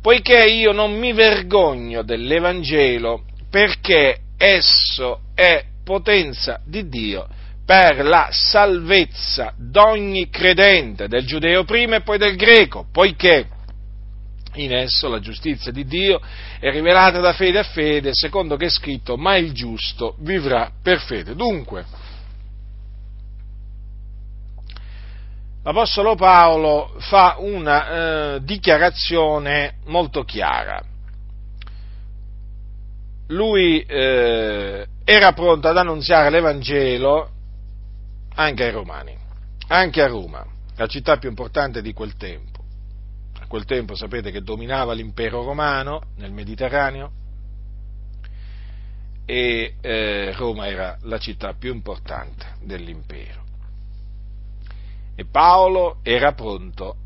poiché 0.00 0.44
io 0.46 0.72
non 0.72 0.98
mi 0.98 1.12
vergogno 1.12 2.02
dell'Evangelo 2.02 3.24
perché 3.50 4.18
esso 4.36 5.20
è 5.34 5.64
potenza 5.84 6.60
di 6.64 6.88
Dio 6.88 7.26
per 7.64 8.04
la 8.04 8.28
salvezza 8.32 9.52
d'ogni 9.56 10.28
credente, 10.28 11.06
del 11.06 11.24
giudeo 11.24 11.64
prima 11.64 11.96
e 11.96 12.02
poi 12.02 12.18
del 12.18 12.34
greco, 12.34 12.86
poiché 12.90 13.46
in 14.54 14.74
esso 14.74 15.08
la 15.08 15.20
giustizia 15.20 15.70
di 15.70 15.84
Dio 15.84 16.20
è 16.58 16.70
rivelata 16.70 17.20
da 17.20 17.32
fede 17.32 17.60
a 17.60 17.62
fede, 17.62 18.10
secondo 18.12 18.56
che 18.56 18.66
è 18.66 18.70
scritto, 18.70 19.16
ma 19.16 19.36
il 19.36 19.52
giusto 19.52 20.16
vivrà 20.20 20.72
per 20.82 20.98
fede. 20.98 21.36
Dunque, 21.36 21.84
l'Apostolo 25.62 26.14
Paolo 26.14 26.94
fa 26.98 27.36
una 27.38 28.34
eh, 28.34 28.44
dichiarazione 28.44 29.76
molto 29.86 30.24
chiara. 30.24 30.82
lui 33.30 33.80
eh, 33.80 34.86
era 35.04 35.32
pronto 35.32 35.68
ad 35.68 35.76
annunziare 35.76 36.30
l'Evangelo 36.30 37.30
anche 38.34 38.64
ai 38.64 38.70
Romani, 38.70 39.16
anche 39.68 40.02
a 40.02 40.06
Roma, 40.06 40.44
la 40.76 40.86
città 40.86 41.16
più 41.16 41.28
importante 41.28 41.82
di 41.82 41.92
quel 41.92 42.16
tempo. 42.16 42.64
A 43.38 43.46
quel 43.46 43.64
tempo 43.64 43.94
sapete 43.94 44.30
che 44.30 44.42
dominava 44.42 44.92
l'impero 44.92 45.42
romano 45.42 46.02
nel 46.16 46.32
Mediterraneo 46.32 47.10
e 49.26 49.74
eh, 49.80 50.32
Roma 50.36 50.66
era 50.68 50.96
la 51.02 51.18
città 51.18 51.54
più 51.54 51.72
importante 51.72 52.54
dell'impero. 52.62 53.49
E 55.14 55.24
Paolo 55.26 55.98
era 56.02 56.32
pronto 56.32 56.96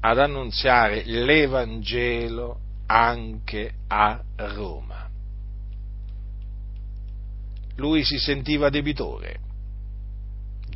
ad 0.00 0.18
annunziare 0.18 1.02
l'Evangelo 1.04 2.58
anche 2.86 3.74
a 3.88 4.20
Roma. 4.36 5.08
Lui 7.76 8.04
si 8.04 8.18
sentiva 8.18 8.68
debitore, 8.68 9.40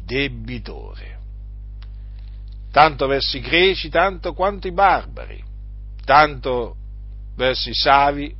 debitore, 0.04 1.18
tanto 2.70 3.06
verso 3.06 3.36
i 3.36 3.40
greci, 3.40 3.88
tanto 3.88 4.32
quanto 4.32 4.68
i 4.68 4.72
barbari, 4.72 5.42
tanto 6.04 6.76
verso 7.36 7.68
i 7.68 7.74
savi, 7.74 8.34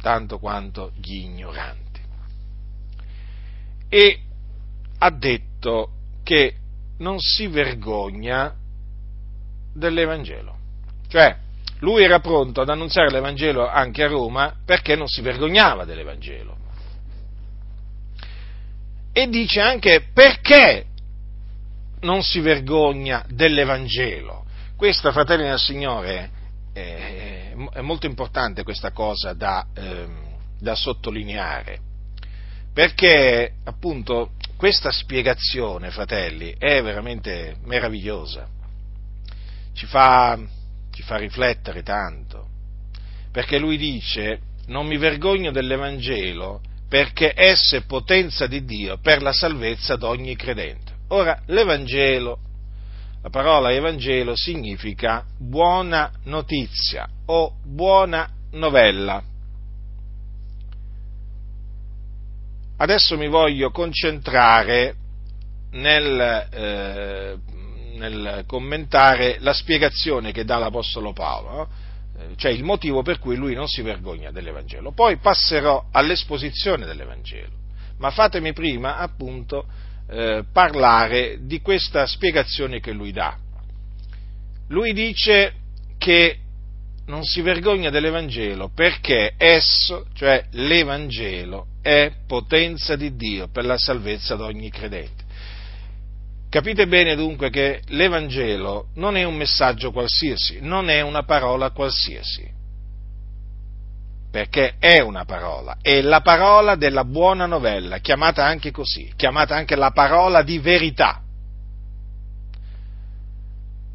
tanto 0.00 0.38
quanto 0.38 0.92
gli 0.96 1.16
ignoranti. 1.16 2.00
E 3.88 4.20
ha 4.98 5.10
detto 5.10 5.90
che 6.22 6.56
non 7.02 7.18
si 7.18 7.48
vergogna 7.48 8.54
dell'Evangelo. 9.74 10.56
Cioè, 11.08 11.36
lui 11.80 12.04
era 12.04 12.20
pronto 12.20 12.60
ad 12.60 12.68
annunziare 12.68 13.10
l'Evangelo 13.10 13.68
anche 13.68 14.04
a 14.04 14.06
Roma 14.08 14.54
perché 14.64 14.94
non 14.94 15.08
si 15.08 15.20
vergognava 15.20 15.84
dell'Evangelo. 15.84 16.56
E 19.12 19.28
dice 19.28 19.60
anche 19.60 20.06
perché 20.14 20.86
non 22.00 22.22
si 22.22 22.40
vergogna 22.40 23.24
dell'Evangelo. 23.28 24.44
Questa, 24.76 25.12
fratelli 25.12 25.42
del 25.42 25.58
Signore, 25.58 26.30
è, 26.72 27.52
molto 27.80 28.06
importante 28.06 28.62
questa 28.62 28.92
cosa 28.92 29.34
da, 29.34 29.66
eh, 29.74 30.06
da 30.58 30.74
sottolineare, 30.74 31.78
perché 32.72 33.54
appunto 33.64 34.30
questa 34.62 34.92
spiegazione, 34.92 35.90
fratelli, 35.90 36.54
è 36.56 36.80
veramente 36.80 37.56
meravigliosa 37.64 38.48
ci 39.74 39.86
fa, 39.86 40.38
ci 40.92 41.02
fa 41.02 41.16
riflettere 41.16 41.82
tanto, 41.82 42.46
perché 43.32 43.58
lui 43.58 43.76
dice 43.76 44.38
non 44.66 44.86
mi 44.86 44.98
vergogno 44.98 45.50
dell'Evangelo 45.50 46.60
perché 46.88 47.32
esso 47.34 47.74
è 47.74 47.82
potenza 47.86 48.46
di 48.46 48.64
Dio 48.64 48.98
per 48.98 49.20
la 49.20 49.32
salvezza 49.32 49.96
di 49.96 50.04
ogni 50.04 50.36
credente. 50.36 50.92
Ora, 51.08 51.42
l'Evangelo, 51.46 52.38
la 53.20 53.30
parola 53.30 53.72
Evangelo 53.72 54.36
significa 54.36 55.24
buona 55.40 56.08
notizia 56.26 57.08
o 57.26 57.56
buona 57.64 58.30
novella. 58.52 59.24
Adesso 62.82 63.16
mi 63.16 63.28
voglio 63.28 63.70
concentrare 63.70 64.96
nel 65.70 66.48
eh, 66.52 67.36
nel 67.94 68.42
commentare 68.48 69.36
la 69.38 69.52
spiegazione 69.52 70.32
che 70.32 70.44
dà 70.44 70.58
l'Apostolo 70.58 71.12
Paolo? 71.12 71.68
Eh, 72.18 72.34
cioè 72.34 72.50
il 72.50 72.64
motivo 72.64 73.02
per 73.02 73.20
cui 73.20 73.36
lui 73.36 73.54
non 73.54 73.68
si 73.68 73.82
vergogna 73.82 74.32
dell'Evangelo. 74.32 74.90
Poi 74.90 75.18
passerò 75.18 75.86
all'esposizione 75.92 76.84
dell'Evangelo, 76.84 77.52
ma 77.98 78.10
fatemi 78.10 78.52
prima 78.52 78.96
appunto 78.96 79.64
eh, 80.10 80.42
parlare 80.52 81.38
di 81.42 81.60
questa 81.60 82.04
spiegazione 82.06 82.80
che 82.80 82.90
lui 82.90 83.12
dà. 83.12 83.36
Lui 84.70 84.92
dice 84.92 85.54
che 85.98 86.38
non 87.12 87.24
si 87.24 87.42
vergogna 87.42 87.90
dell'Evangelo 87.90 88.70
perché 88.74 89.34
esso, 89.36 90.06
cioè 90.14 90.46
l'Evangelo, 90.52 91.66
è 91.82 92.10
potenza 92.26 92.96
di 92.96 93.14
Dio 93.16 93.48
per 93.48 93.66
la 93.66 93.76
salvezza 93.76 94.34
di 94.34 94.40
ogni 94.40 94.70
credente. 94.70 95.22
Capite 96.48 96.86
bene 96.86 97.14
dunque 97.14 97.50
che 97.50 97.82
l'Evangelo 97.88 98.88
non 98.94 99.18
è 99.18 99.24
un 99.24 99.36
messaggio 99.36 99.92
qualsiasi, 99.92 100.60
non 100.62 100.88
è 100.88 101.02
una 101.02 101.22
parola 101.22 101.70
qualsiasi, 101.70 102.50
perché 104.30 104.76
è 104.78 105.00
una 105.00 105.26
parola, 105.26 105.76
è 105.82 106.00
la 106.00 106.22
parola 106.22 106.76
della 106.76 107.04
buona 107.04 107.44
novella, 107.44 107.98
chiamata 107.98 108.46
anche 108.46 108.70
così, 108.70 109.12
chiamata 109.16 109.54
anche 109.54 109.76
la 109.76 109.90
parola 109.90 110.42
di 110.42 110.58
verità. 110.58 111.20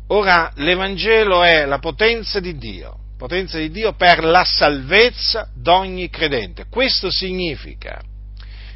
Ora 0.10 0.52
l'Evangelo 0.58 1.42
è 1.44 1.66
la 1.66 1.80
potenza 1.80 2.40
di 2.40 2.56
Dio, 2.58 3.06
potenza 3.18 3.58
di 3.58 3.72
Dio 3.72 3.94
per 3.94 4.24
la 4.24 4.44
salvezza 4.44 5.50
d'ogni 5.54 6.10
credente. 6.10 6.68
Questo 6.70 7.10
significa 7.12 8.02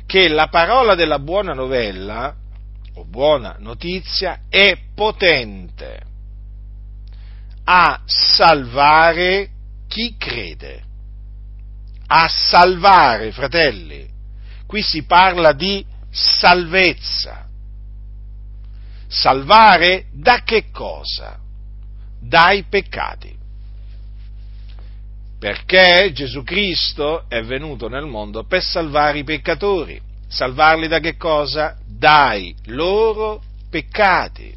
che 0.06 0.28
la 0.28 0.48
parola 0.48 0.96
della 0.96 1.20
buona 1.20 1.54
novella 1.54 2.36
o 2.96 3.06
buona 3.06 3.56
notizia 3.60 4.42
è 4.50 4.78
potente 4.94 6.02
a 7.64 8.02
salvare 8.06 9.50
chi 9.88 10.16
crede. 10.18 10.84
A 12.08 12.28
salvare, 12.28 13.32
fratelli. 13.32 14.10
Qui 14.66 14.82
si 14.82 15.04
parla 15.04 15.54
di 15.54 15.86
salvezza. 16.10 17.48
Salvare 19.08 20.08
da 20.12 20.44
che 20.44 20.72
cosa? 20.72 21.40
Dai 22.20 22.64
peccati. 22.64 23.41
Perché 25.42 26.12
Gesù 26.14 26.44
Cristo 26.44 27.26
è 27.28 27.42
venuto 27.42 27.88
nel 27.88 28.06
mondo 28.06 28.44
per 28.44 28.62
salvare 28.62 29.18
i 29.18 29.24
peccatori. 29.24 30.00
Salvarli 30.28 30.88
da 30.88 31.00
che 31.00 31.18
cosa? 31.18 31.76
dai 31.88 32.56
loro 32.66 33.42
peccati. 33.68 34.54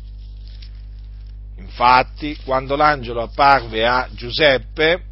Infatti, 1.56 2.36
quando 2.44 2.76
l'angelo 2.76 3.22
apparve 3.22 3.86
a 3.86 4.08
Giuseppe, 4.12 5.02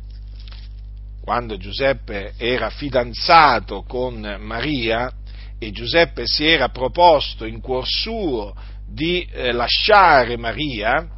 quando 1.23 1.57
Giuseppe 1.57 2.35
era 2.37 2.69
fidanzato 2.69 3.83
con 3.83 4.21
Maria 4.41 5.11
e 5.59 5.71
Giuseppe 5.71 6.27
si 6.27 6.45
era 6.45 6.69
proposto 6.69 7.47
in 7.47 7.61
cuor 7.61 7.87
suo 7.87 8.55
di 8.87 9.27
eh, 9.31 9.53
lasciare 9.53 10.37
Maria, 10.37 11.09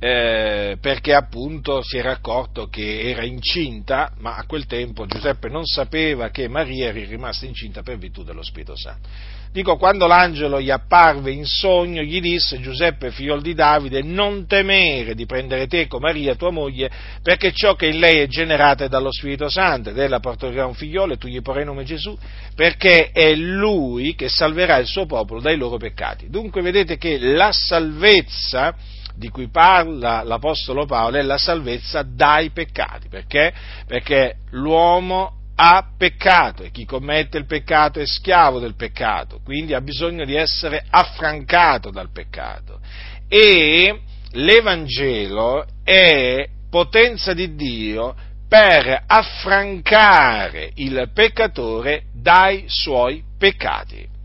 eh, 0.00 0.76
perché 0.80 1.12
appunto 1.12 1.82
si 1.82 1.96
era 1.96 2.12
accorto 2.12 2.68
che 2.68 3.00
era 3.10 3.24
incinta, 3.24 4.12
ma 4.18 4.36
a 4.36 4.44
quel 4.46 4.66
tempo 4.66 5.06
Giuseppe 5.06 5.48
non 5.48 5.64
sapeva 5.64 6.30
che 6.30 6.46
Maria 6.48 6.88
era 6.88 7.04
rimasta 7.04 7.46
incinta 7.46 7.82
per 7.82 7.98
virtù 7.98 8.22
dello 8.22 8.42
Spirito 8.42 8.76
Santo. 8.76 9.08
Dico, 9.50 9.76
quando 9.76 10.06
l'angelo 10.06 10.60
gli 10.60 10.70
apparve 10.70 11.32
in 11.32 11.46
sogno, 11.46 12.02
gli 12.02 12.20
disse, 12.20 12.60
Giuseppe, 12.60 13.10
figlio 13.10 13.40
di 13.40 13.54
Davide, 13.54 14.02
non 14.02 14.46
temere 14.46 15.14
di 15.14 15.24
prendere 15.24 15.66
teco 15.66 15.98
Maria, 15.98 16.36
tua 16.36 16.50
moglie, 16.50 16.90
perché 17.22 17.52
ciò 17.52 17.74
che 17.74 17.86
in 17.86 17.98
lei 17.98 18.18
è 18.18 18.26
generato 18.26 18.84
è 18.84 18.88
dallo 18.88 19.10
Spirito 19.10 19.48
Santo, 19.48 19.88
ed 19.88 19.98
ella 19.98 20.20
partorirà 20.20 20.66
un 20.66 20.74
figliolo 20.74 21.14
e 21.14 21.16
tu 21.16 21.28
gli 21.28 21.40
porrai 21.40 21.64
nome 21.64 21.84
Gesù, 21.84 22.16
perché 22.54 23.10
è 23.10 23.34
lui 23.34 24.14
che 24.14 24.28
salverà 24.28 24.76
il 24.76 24.86
suo 24.86 25.06
popolo 25.06 25.40
dai 25.40 25.56
loro 25.56 25.78
peccati. 25.78 26.28
Dunque 26.28 26.60
vedete 26.60 26.98
che 26.98 27.18
la 27.18 27.50
salvezza 27.50 28.76
di 29.18 29.28
cui 29.30 29.48
parla 29.48 30.22
l'Apostolo 30.22 30.86
Paolo 30.86 31.16
è 31.16 31.22
la 31.22 31.38
salvezza 31.38 32.02
dai 32.02 32.50
peccati, 32.50 33.08
perché? 33.08 33.52
Perché 33.84 34.36
l'uomo 34.50 35.32
ha 35.56 35.84
peccato 35.96 36.62
e 36.62 36.70
chi 36.70 36.84
commette 36.84 37.36
il 37.36 37.46
peccato 37.46 37.98
è 37.98 38.06
schiavo 38.06 38.60
del 38.60 38.76
peccato, 38.76 39.40
quindi 39.42 39.74
ha 39.74 39.80
bisogno 39.80 40.24
di 40.24 40.36
essere 40.36 40.84
affrancato 40.88 41.90
dal 41.90 42.12
peccato. 42.12 42.78
E 43.28 44.02
l'Evangelo 44.32 45.66
è 45.82 46.48
potenza 46.70 47.32
di 47.32 47.56
Dio 47.56 48.14
per 48.48 49.02
affrancare 49.04 50.70
il 50.76 51.10
peccatore 51.12 52.04
dai 52.14 52.64
suoi 52.68 53.24
peccati. 53.36 54.16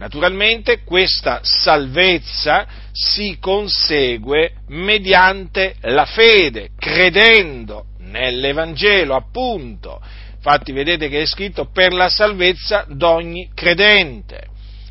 Naturalmente 0.00 0.82
questa 0.82 1.40
salvezza 1.42 2.66
si 2.90 3.36
consegue 3.38 4.54
mediante 4.68 5.74
la 5.82 6.06
fede, 6.06 6.70
credendo 6.78 7.84
nell'Evangelo, 7.98 9.14
appunto, 9.14 10.00
Infatti 10.42 10.72
vedete 10.72 11.10
che 11.10 11.20
è 11.20 11.26
scritto 11.26 11.66
per 11.66 11.92
la 11.92 12.08
salvezza 12.08 12.86
d'ogni 12.88 13.50
credente. 13.54 14.46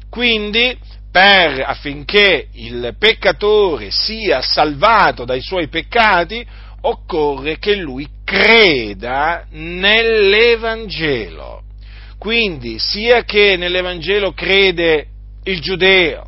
Quindi 0.07 0.77
per, 1.11 1.63
affinché 1.65 2.49
il 2.53 2.93
peccatore 2.99 3.89
sia 3.89 4.43
salvato 4.43 5.25
dai 5.25 5.41
suoi 5.41 5.67
peccati, 5.67 6.45
occorre 6.81 7.57
che 7.57 7.77
lui 7.77 8.07
creda 8.23 9.47
nell'Evangelo. 9.49 11.63
Quindi, 12.19 12.79
sia 12.79 13.23
che 13.23 13.55
nell'Evangelo 13.55 14.33
crede 14.33 15.07
il 15.45 15.61
giudeo 15.61 16.27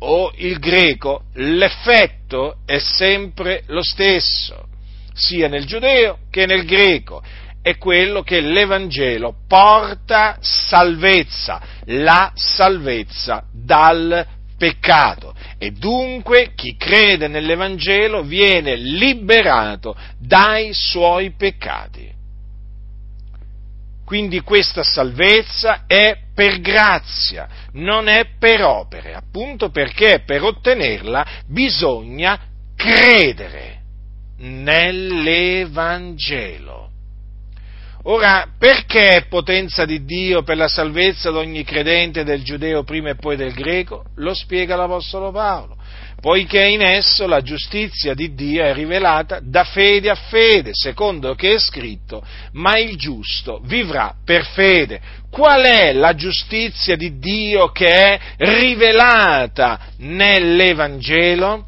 o 0.00 0.30
il 0.36 0.58
greco, 0.58 1.22
l'effetto 1.34 2.58
è 2.66 2.78
sempre 2.78 3.62
lo 3.68 3.82
stesso, 3.82 4.68
sia 5.14 5.48
nel 5.48 5.64
giudeo 5.64 6.18
che 6.30 6.44
nel 6.44 6.66
greco. 6.66 7.22
È 7.62 7.76
quello 7.76 8.22
che 8.22 8.40
l'Evangelo 8.40 9.34
porta 9.46 10.36
salvezza, 10.40 11.60
la 11.86 12.32
salvezza 12.34 13.44
dal 13.52 14.26
peccato 14.56 15.34
e 15.58 15.70
dunque 15.72 16.52
chi 16.54 16.76
crede 16.76 17.28
nell'Evangelo 17.28 18.22
viene 18.22 18.76
liberato 18.76 19.96
dai 20.18 20.70
suoi 20.72 21.32
peccati. 21.32 22.19
Quindi 24.10 24.40
questa 24.40 24.82
salvezza 24.82 25.84
è 25.86 26.16
per 26.34 26.60
grazia, 26.60 27.46
non 27.74 28.08
è 28.08 28.30
per 28.40 28.64
opere, 28.64 29.14
appunto 29.14 29.70
perché 29.70 30.24
per 30.26 30.42
ottenerla 30.42 31.24
bisogna 31.46 32.36
credere 32.74 33.82
nell'Evangelo. 34.38 36.90
Ora, 38.02 38.48
perché 38.58 39.10
è 39.10 39.28
potenza 39.28 39.84
di 39.84 40.04
Dio 40.04 40.42
per 40.42 40.56
la 40.56 40.66
salvezza 40.66 41.30
di 41.30 41.36
ogni 41.36 41.62
credente 41.62 42.24
del 42.24 42.42
giudeo 42.42 42.82
prima 42.82 43.10
e 43.10 43.14
poi 43.14 43.36
del 43.36 43.52
greco? 43.52 44.06
Lo 44.16 44.34
spiega 44.34 44.74
l'Apostolo 44.74 45.30
Paolo. 45.30 45.76
Poiché 46.20 46.62
in 46.62 46.82
esso 46.82 47.26
la 47.26 47.40
giustizia 47.40 48.12
di 48.12 48.34
Dio 48.34 48.62
è 48.62 48.74
rivelata 48.74 49.40
da 49.42 49.64
fede 49.64 50.10
a 50.10 50.14
fede, 50.14 50.72
secondo 50.74 51.34
che 51.34 51.54
è 51.54 51.58
scritto, 51.58 52.22
ma 52.52 52.76
il 52.76 52.96
giusto 52.96 53.62
vivrà 53.64 54.14
per 54.22 54.44
fede. 54.44 55.00
Qual 55.30 55.62
è 55.62 55.94
la 55.94 56.14
giustizia 56.14 56.94
di 56.94 57.18
Dio 57.18 57.70
che 57.70 57.88
è 57.88 58.20
rivelata 58.36 59.80
nell'Evangelo? 59.98 61.66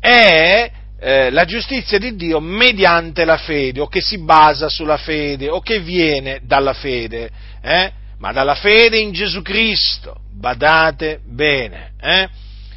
È 0.00 0.70
eh, 0.98 1.30
la 1.30 1.44
giustizia 1.44 1.98
di 1.98 2.16
Dio 2.16 2.40
mediante 2.40 3.26
la 3.26 3.36
fede, 3.36 3.80
o 3.80 3.86
che 3.86 4.00
si 4.00 4.16
basa 4.16 4.70
sulla 4.70 4.96
fede, 4.96 5.50
o 5.50 5.60
che 5.60 5.80
viene 5.80 6.40
dalla 6.42 6.72
fede, 6.72 7.28
eh? 7.60 7.92
ma 8.18 8.32
dalla 8.32 8.54
fede 8.54 8.96
in 8.96 9.12
Gesù 9.12 9.42
Cristo. 9.42 10.20
Badate 10.32 11.20
bene, 11.24 11.92
eh? 12.00 12.28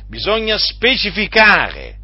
Bisogna 0.09 0.57
specificare 0.57 1.97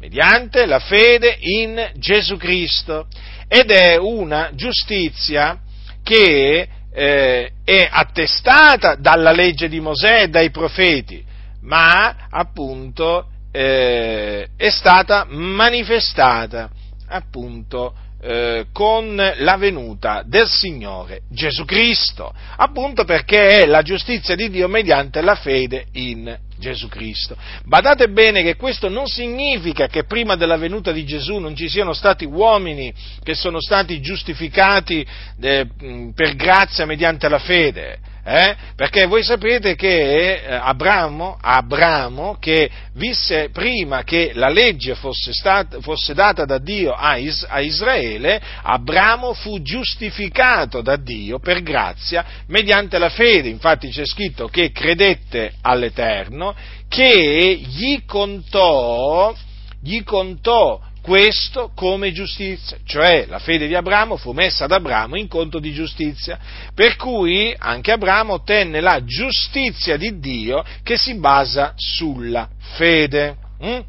mediante 0.00 0.66
la 0.66 0.80
fede 0.80 1.36
in 1.40 1.92
Gesù 1.96 2.36
Cristo. 2.36 3.06
Ed 3.48 3.70
è 3.70 3.96
una 3.96 4.50
giustizia 4.54 5.60
che 6.02 6.68
eh, 6.92 7.52
è 7.64 7.88
attestata 7.90 8.96
dalla 8.96 9.32
legge 9.32 9.68
di 9.68 9.80
Mosè 9.80 10.22
e 10.22 10.28
dai 10.28 10.50
profeti, 10.50 11.24
ma 11.62 12.26
appunto 12.28 13.28
eh, 13.52 14.48
è 14.56 14.70
stata 14.70 15.26
manifestata 15.28 16.70
appunto 17.08 17.94
eh, 18.22 18.66
con 18.72 19.14
la 19.16 19.56
venuta 19.56 20.22
del 20.24 20.48
Signore 20.48 21.22
Gesù 21.28 21.64
Cristo, 21.64 22.32
appunto 22.56 23.04
perché 23.04 23.62
è 23.62 23.66
la 23.66 23.82
giustizia 23.82 24.34
di 24.34 24.48
Dio 24.48 24.68
mediante 24.68 25.20
la 25.20 25.34
fede 25.34 25.86
in 25.92 26.38
Gesù 26.62 26.88
Cristo. 26.88 27.36
Badate 27.64 28.08
bene 28.08 28.42
che 28.42 28.54
questo 28.54 28.88
non 28.88 29.06
significa 29.06 29.88
che 29.88 30.04
prima 30.04 30.36
della 30.36 30.56
venuta 30.56 30.92
di 30.92 31.04
Gesù 31.04 31.38
non 31.38 31.56
ci 31.56 31.68
siano 31.68 31.92
stati 31.92 32.24
uomini 32.24 32.94
che 33.22 33.34
sono 33.34 33.60
stati 33.60 34.00
giustificati 34.00 35.04
eh, 35.40 35.66
per 36.14 36.36
grazia 36.36 36.86
mediante 36.86 37.28
la 37.28 37.40
fede. 37.40 37.98
Eh? 38.24 38.54
Perché 38.76 39.06
voi 39.06 39.24
sapete 39.24 39.74
che 39.74 40.34
eh, 40.34 40.54
Abramo, 40.54 41.36
Abramo, 41.40 42.36
che 42.38 42.70
visse 42.94 43.50
prima 43.52 44.04
che 44.04 44.30
la 44.34 44.48
legge 44.48 44.94
fosse, 44.94 45.32
stata, 45.32 45.80
fosse 45.80 46.14
data 46.14 46.44
da 46.44 46.58
Dio 46.58 46.92
a, 46.92 47.16
Is, 47.16 47.44
a, 47.48 47.60
Israele, 47.60 48.40
Abramo 48.62 49.34
fu 49.34 49.60
giustificato 49.60 50.82
da 50.82 50.94
Dio 50.94 51.40
per 51.40 51.62
grazia 51.62 52.24
mediante 52.46 52.96
la 52.96 53.08
fede. 53.08 53.48
Infatti 53.48 53.88
c'è 53.88 54.06
scritto 54.06 54.46
che 54.46 54.70
credette 54.70 55.54
all'Eterno, 55.60 56.54
che 56.88 57.60
gli 57.60 58.04
contò, 58.06 59.34
gli 59.80 60.04
contò 60.04 60.80
questo 61.02 61.72
come 61.74 62.12
giustizia, 62.12 62.78
cioè 62.84 63.26
la 63.28 63.40
fede 63.40 63.66
di 63.66 63.74
Abramo 63.74 64.16
fu 64.16 64.30
messa 64.30 64.64
ad 64.64 64.72
Abramo 64.72 65.16
in 65.16 65.26
conto 65.26 65.58
di 65.58 65.72
giustizia, 65.72 66.38
per 66.74 66.94
cui 66.96 67.54
anche 67.58 67.90
Abramo 67.90 68.34
ottenne 68.34 68.80
la 68.80 69.04
giustizia 69.04 69.96
di 69.96 70.20
Dio 70.20 70.64
che 70.84 70.96
si 70.96 71.16
basa 71.16 71.72
sulla 71.76 72.48
fede. 72.76 73.36
Mm? 73.62 73.80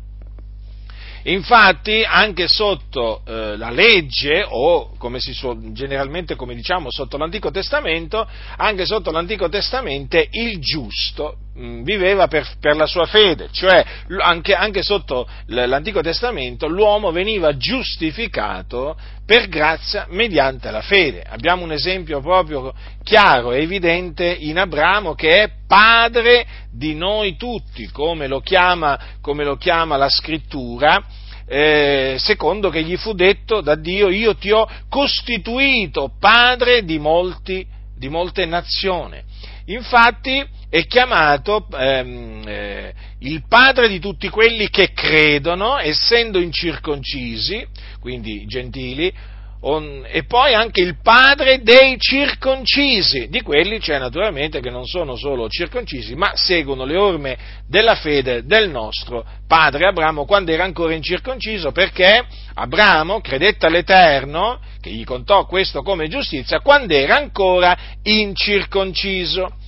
Infatti, 1.25 2.03
anche 2.05 2.47
sotto 2.47 3.21
eh, 3.25 3.55
la 3.55 3.69
legge, 3.69 4.45
o 4.45 4.93
come 4.97 5.19
si 5.19 5.33
suol, 5.33 5.71
generalmente 5.71 6.35
come 6.35 6.55
diciamo 6.55 6.91
sotto 6.91 7.17
l'Antico 7.17 7.49
Testamento, 7.49 8.27
anche 8.57 8.85
sotto 8.85 9.11
l'Antico 9.11 9.47
Testamento 9.47 10.21
il 10.31 10.59
giusto 10.59 11.37
viveva 11.55 12.27
per, 12.27 12.47
per, 12.59 12.75
la 12.75 12.87
sua 12.87 13.05
fede, 13.05 13.49
cioè 13.51 13.85
anche, 14.19 14.55
anche 14.55 14.81
sotto 14.81 15.27
l'Antico 15.47 16.01
Testamento 16.01 16.67
l'uomo 16.67 17.11
veniva 17.11 17.55
giustificato 17.55 18.97
per 19.25 19.47
grazia 19.49 20.07
mediante 20.09 20.71
la 20.71 20.81
fede. 20.81 21.21
Abbiamo 21.21 21.63
un 21.63 21.71
esempio 21.71 22.21
proprio 22.21 22.73
chiaro 23.03 23.51
e 23.51 23.61
evidente 23.61 24.25
in 24.25 24.57
Abramo 24.57 25.13
che 25.13 25.43
è 25.43 25.51
padre 25.67 26.45
di 26.71 26.95
noi 26.95 27.37
tutti, 27.37 27.87
come 27.91 28.27
lo 28.27 28.39
chiama, 28.39 28.99
come 29.21 29.43
lo 29.43 29.55
chiama 29.55 29.95
la 29.95 30.09
scrittura, 30.09 31.03
eh, 31.45 32.15
secondo 32.17 32.69
che 32.69 32.81
gli 32.81 32.97
fu 32.97 33.13
detto 33.13 33.61
da 33.61 33.75
Dio, 33.75 34.09
io 34.09 34.35
ti 34.35 34.49
ho 34.49 34.67
costituito 34.89 36.13
padre 36.19 36.83
di, 36.83 36.97
molti, 36.97 37.65
di 37.95 38.09
molte 38.09 38.45
nazioni. 38.45 39.21
Infatti 39.65 40.45
è 40.73 40.87
chiamato 40.87 41.67
ehm, 41.71 42.41
eh, 42.47 42.93
il 43.19 43.43
padre 43.47 43.87
di 43.87 43.99
tutti 43.99 44.27
quelli 44.27 44.71
che 44.71 44.91
credono, 44.91 45.77
essendo 45.77 46.39
incirconcisi, 46.39 47.63
quindi 47.99 48.47
gentili, 48.47 49.13
on, 49.59 50.03
e 50.07 50.23
poi 50.23 50.55
anche 50.55 50.81
il 50.81 50.97
padre 50.99 51.61
dei 51.61 51.99
circoncisi, 51.99 53.27
di 53.29 53.41
quelli 53.41 53.77
c'è 53.77 53.99
naturalmente 53.99 54.61
che 54.61 54.71
non 54.71 54.87
sono 54.87 55.15
solo 55.15 55.47
circoncisi, 55.47 56.15
ma 56.15 56.31
seguono 56.33 56.85
le 56.85 56.97
orme 56.97 57.37
della 57.67 57.93
fede 57.93 58.43
del 58.43 58.71
nostro 58.71 59.23
padre 59.47 59.85
Abramo 59.85 60.25
quando 60.25 60.51
era 60.51 60.63
ancora 60.63 60.95
incirconciso, 60.95 61.71
perché 61.71 62.25
Abramo 62.55 63.21
credette 63.21 63.67
all'Eterno, 63.67 64.59
che 64.81 64.89
gli 64.89 65.03
contò 65.03 65.45
questo 65.45 65.83
come 65.83 66.07
giustizia, 66.07 66.61
quando 66.61 66.95
era 66.95 67.15
ancora 67.15 67.77
incirconciso. 68.01 69.61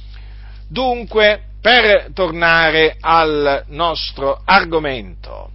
Dunque, 0.69 1.41
per 1.61 2.11
tornare 2.13 2.95
al 2.99 3.63
nostro 3.69 4.41
argomento, 4.45 5.49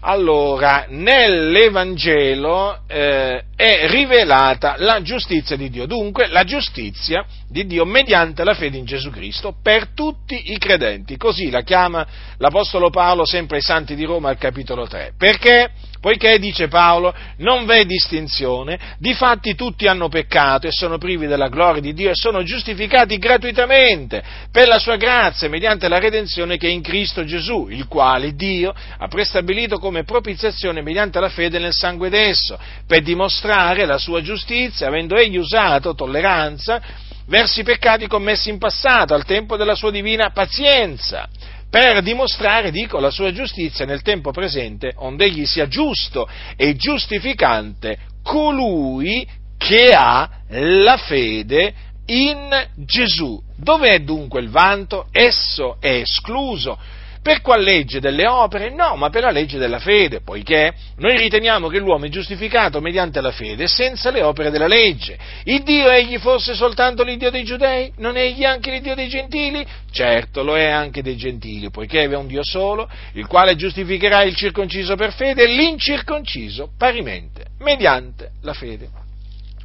allora 0.00 0.86
nell'Evangelo 0.88 2.80
eh, 2.86 3.42
è 3.56 3.88
rivelata 3.88 4.76
la 4.78 5.02
giustizia 5.02 5.56
di 5.56 5.68
Dio, 5.68 5.86
dunque 5.86 6.28
la 6.28 6.44
giustizia 6.44 7.24
di 7.48 7.66
Dio 7.66 7.84
mediante 7.84 8.44
la 8.44 8.54
fede 8.54 8.76
in 8.76 8.84
Gesù 8.84 9.10
Cristo 9.10 9.56
per 9.60 9.88
tutti 9.94 10.52
i 10.52 10.58
credenti, 10.58 11.16
così 11.16 11.50
la 11.50 11.62
chiama 11.62 12.06
l'Apostolo 12.36 12.90
Paolo 12.90 13.24
sempre 13.24 13.56
ai 13.56 13.62
Santi 13.62 13.96
di 13.96 14.04
Roma 14.04 14.28
al 14.28 14.38
capitolo 14.38 14.86
3, 14.86 15.14
perché 15.18 15.70
poiché, 16.06 16.38
dice 16.38 16.68
Paolo, 16.68 17.12
non 17.38 17.66
v'è 17.66 17.84
distinzione, 17.84 18.78
difatti 18.96 19.56
tutti 19.56 19.88
hanno 19.88 20.08
peccato 20.08 20.68
e 20.68 20.70
sono 20.70 20.98
privi 20.98 21.26
della 21.26 21.48
gloria 21.48 21.80
di 21.80 21.94
Dio 21.94 22.10
e 22.10 22.14
sono 22.14 22.44
giustificati 22.44 23.18
gratuitamente 23.18 24.22
per 24.52 24.68
la 24.68 24.78
sua 24.78 24.94
grazia 24.94 25.48
mediante 25.48 25.88
la 25.88 25.98
redenzione 25.98 26.58
che 26.58 26.68
è 26.68 26.70
in 26.70 26.80
Cristo 26.80 27.24
Gesù, 27.24 27.66
il 27.70 27.88
quale 27.88 28.36
Dio 28.36 28.72
ha 28.72 29.08
prestabilito 29.08 29.80
come 29.80 30.04
propiziazione 30.04 30.80
mediante 30.80 31.18
la 31.18 31.28
fede 31.28 31.58
nel 31.58 31.72
sangue 31.72 32.08
d'esso, 32.08 32.56
per 32.86 33.02
dimostrare 33.02 33.84
la 33.84 33.98
sua 33.98 34.22
giustizia, 34.22 34.86
avendo 34.86 35.16
egli 35.16 35.38
usato 35.38 35.96
tolleranza 35.96 36.80
verso 37.26 37.58
i 37.58 37.64
peccati 37.64 38.06
commessi 38.06 38.48
in 38.48 38.58
passato, 38.58 39.12
al 39.12 39.24
tempo 39.24 39.56
della 39.56 39.74
sua 39.74 39.90
divina 39.90 40.30
pazienza 40.30 41.28
per 41.68 42.02
dimostrare, 42.02 42.70
dico, 42.70 42.98
la 42.98 43.10
sua 43.10 43.32
giustizia 43.32 43.84
nel 43.84 44.02
tempo 44.02 44.30
presente, 44.30 44.92
onde 44.96 45.26
egli 45.26 45.46
sia 45.46 45.68
giusto 45.68 46.28
e 46.56 46.76
giustificante 46.76 47.98
colui 48.22 49.26
che 49.56 49.92
ha 49.94 50.28
la 50.48 50.96
fede 50.96 51.74
in 52.06 52.68
Gesù. 52.76 53.40
Dov'è 53.56 54.00
dunque 54.00 54.40
il 54.40 54.48
vanto? 54.48 55.08
Esso 55.10 55.76
è 55.80 56.00
escluso 56.00 56.78
Per 57.26 57.40
qual 57.40 57.60
legge 57.60 57.98
delle 57.98 58.24
opere? 58.24 58.70
No, 58.70 58.94
ma 58.94 59.10
per 59.10 59.24
la 59.24 59.32
legge 59.32 59.58
della 59.58 59.80
fede, 59.80 60.20
poiché 60.20 60.72
noi 60.98 61.16
riteniamo 61.16 61.66
che 61.66 61.80
l'uomo 61.80 62.04
è 62.04 62.08
giustificato 62.08 62.80
mediante 62.80 63.20
la 63.20 63.32
fede 63.32 63.66
senza 63.66 64.12
le 64.12 64.22
opere 64.22 64.52
della 64.52 64.68
legge. 64.68 65.18
Il 65.42 65.64
Dio 65.64 65.90
egli 65.90 66.18
fosse 66.18 66.54
soltanto 66.54 67.02
l'Iddio 67.02 67.32
dei 67.32 67.42
giudei? 67.42 67.90
Non 67.96 68.16
è 68.16 68.20
egli 68.20 68.44
anche 68.44 68.70
l'Iddio 68.70 68.94
dei 68.94 69.08
gentili? 69.08 69.66
Certo, 69.90 70.44
lo 70.44 70.56
è 70.56 70.66
anche 70.66 71.02
dei 71.02 71.16
gentili, 71.16 71.68
poiché 71.68 72.04
è 72.04 72.14
un 72.14 72.28
Dio 72.28 72.44
solo, 72.44 72.88
il 73.14 73.26
quale 73.26 73.56
giustificherà 73.56 74.22
il 74.22 74.36
circonciso 74.36 74.94
per 74.94 75.12
fede 75.12 75.42
e 75.42 75.46
l'incirconciso 75.48 76.70
parimente, 76.78 77.46
mediante 77.58 78.34
la 78.42 78.54
fede. 78.54 78.88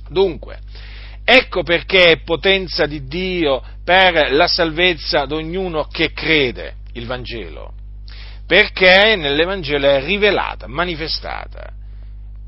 Dunque, 0.09 0.57
ecco 1.23 1.61
perché 1.61 2.13
è 2.13 2.21
potenza 2.23 2.87
di 2.87 3.05
Dio 3.05 3.61
per 3.85 4.31
la 4.31 4.47
salvezza 4.47 5.27
di 5.27 5.35
ognuno 5.35 5.83
che 5.83 6.11
crede 6.11 6.79
il 6.93 7.05
Vangelo, 7.05 7.73
perché 8.45 9.15
nell'Evangelo 9.15 9.87
è 9.87 10.03
rivelata, 10.03 10.67
manifestata 10.67 11.71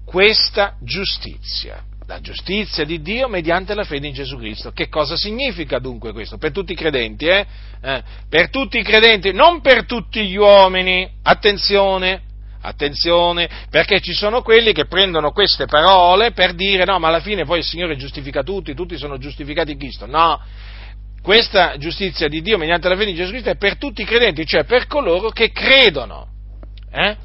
questa 0.05 0.75
giustizia 0.81 1.83
la 2.05 2.19
giustizia 2.19 2.83
di 2.83 3.01
Dio 3.01 3.27
mediante 3.27 3.73
la 3.73 3.83
fede 3.83 4.07
in 4.07 4.13
Gesù 4.13 4.37
Cristo. 4.37 4.71
Che 4.71 4.89
cosa 4.89 5.15
significa 5.15 5.79
dunque 5.79 6.11
questo? 6.11 6.37
Per 6.37 6.51
tutti 6.51 6.73
i 6.73 6.75
credenti, 6.75 7.25
eh? 7.25 7.45
eh? 7.81 8.03
Per 8.29 8.49
tutti 8.49 8.77
i 8.77 8.83
credenti, 8.83 9.31
non 9.31 9.61
per 9.61 9.85
tutti 9.85 10.25
gli 10.27 10.35
uomini, 10.35 11.09
attenzione, 11.23 12.21
attenzione, 12.61 13.49
perché 13.69 13.99
ci 13.99 14.13
sono 14.13 14.41
quelli 14.41 14.73
che 14.73 14.85
prendono 14.85 15.31
queste 15.31 15.65
parole 15.65 16.31
per 16.31 16.53
dire 16.53 16.83
no, 16.85 16.99
ma 16.99 17.07
alla 17.07 17.19
fine 17.19 17.45
poi 17.45 17.59
il 17.59 17.65
Signore 17.65 17.95
giustifica 17.95 18.43
tutti, 18.43 18.73
tutti 18.73 18.97
sono 18.97 19.17
giustificati 19.17 19.71
in 19.71 19.77
Cristo. 19.77 20.05
No, 20.05 20.41
questa 21.23 21.77
giustizia 21.77 22.27
di 22.27 22.41
Dio 22.41 22.57
mediante 22.57 22.89
la 22.89 22.97
fede 22.97 23.11
in 23.11 23.15
Gesù 23.15 23.31
Cristo 23.31 23.49
è 23.49 23.55
per 23.55 23.77
tutti 23.77 24.01
i 24.01 24.05
credenti, 24.05 24.45
cioè 24.45 24.65
per 24.65 24.87
coloro 24.87 25.29
che 25.29 25.51
credono. 25.51 26.27
Eh? 26.91 27.15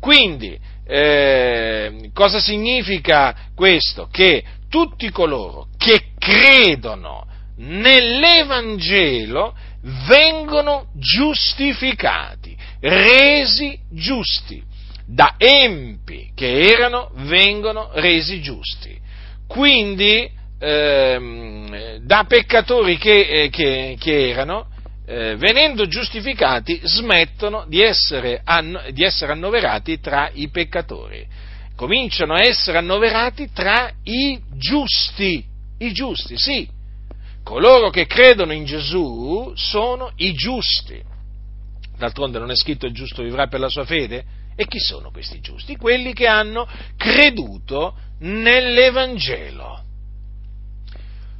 Quindi, 0.00 0.58
eh, 0.86 2.10
cosa 2.12 2.40
significa 2.40 3.34
questo? 3.54 4.08
Che 4.10 4.42
tutti 4.68 5.08
coloro 5.10 5.68
che 5.78 6.08
credono 6.18 7.26
nell'Evangelo 7.58 9.54
vengono 10.08 10.88
giustificati, 10.94 12.56
resi 12.80 13.78
giusti. 13.90 14.60
Da 15.06 15.34
empi 15.36 16.32
che 16.34 16.72
erano, 16.72 17.10
vengono 17.18 17.90
resi 17.92 18.40
giusti. 18.40 18.98
Quindi, 19.46 20.28
ehm, 20.64 21.96
da 21.98 22.24
peccatori 22.24 22.96
che, 22.96 23.20
eh, 23.20 23.48
che, 23.50 23.96
che 23.98 24.28
erano, 24.28 24.68
eh, 25.06 25.36
venendo 25.36 25.86
giustificati, 25.86 26.80
smettono 26.82 27.66
di 27.68 27.82
essere, 27.82 28.40
anno, 28.42 28.80
di 28.90 29.04
essere 29.04 29.32
annoverati 29.32 30.00
tra 30.00 30.30
i 30.32 30.48
peccatori, 30.48 31.26
cominciano 31.76 32.34
a 32.34 32.46
essere 32.46 32.78
annoverati 32.78 33.50
tra 33.52 33.92
i 34.04 34.40
giusti, 34.56 35.44
i 35.78 35.92
giusti, 35.92 36.38
sì, 36.38 36.66
coloro 37.42 37.90
che 37.90 38.06
credono 38.06 38.52
in 38.52 38.64
Gesù 38.64 39.52
sono 39.54 40.12
i 40.16 40.32
giusti. 40.32 41.02
D'altronde 41.98 42.38
non 42.38 42.50
è 42.50 42.56
scritto 42.56 42.86
il 42.86 42.94
giusto 42.94 43.22
vivrà 43.22 43.46
per 43.46 43.60
la 43.60 43.68
sua 43.68 43.84
fede? 43.84 44.24
E 44.56 44.66
chi 44.66 44.78
sono 44.78 45.10
questi 45.10 45.40
giusti? 45.40 45.76
Quelli 45.76 46.12
che 46.12 46.26
hanno 46.26 46.66
creduto 46.96 47.96
nell'Evangelo. 48.20 49.83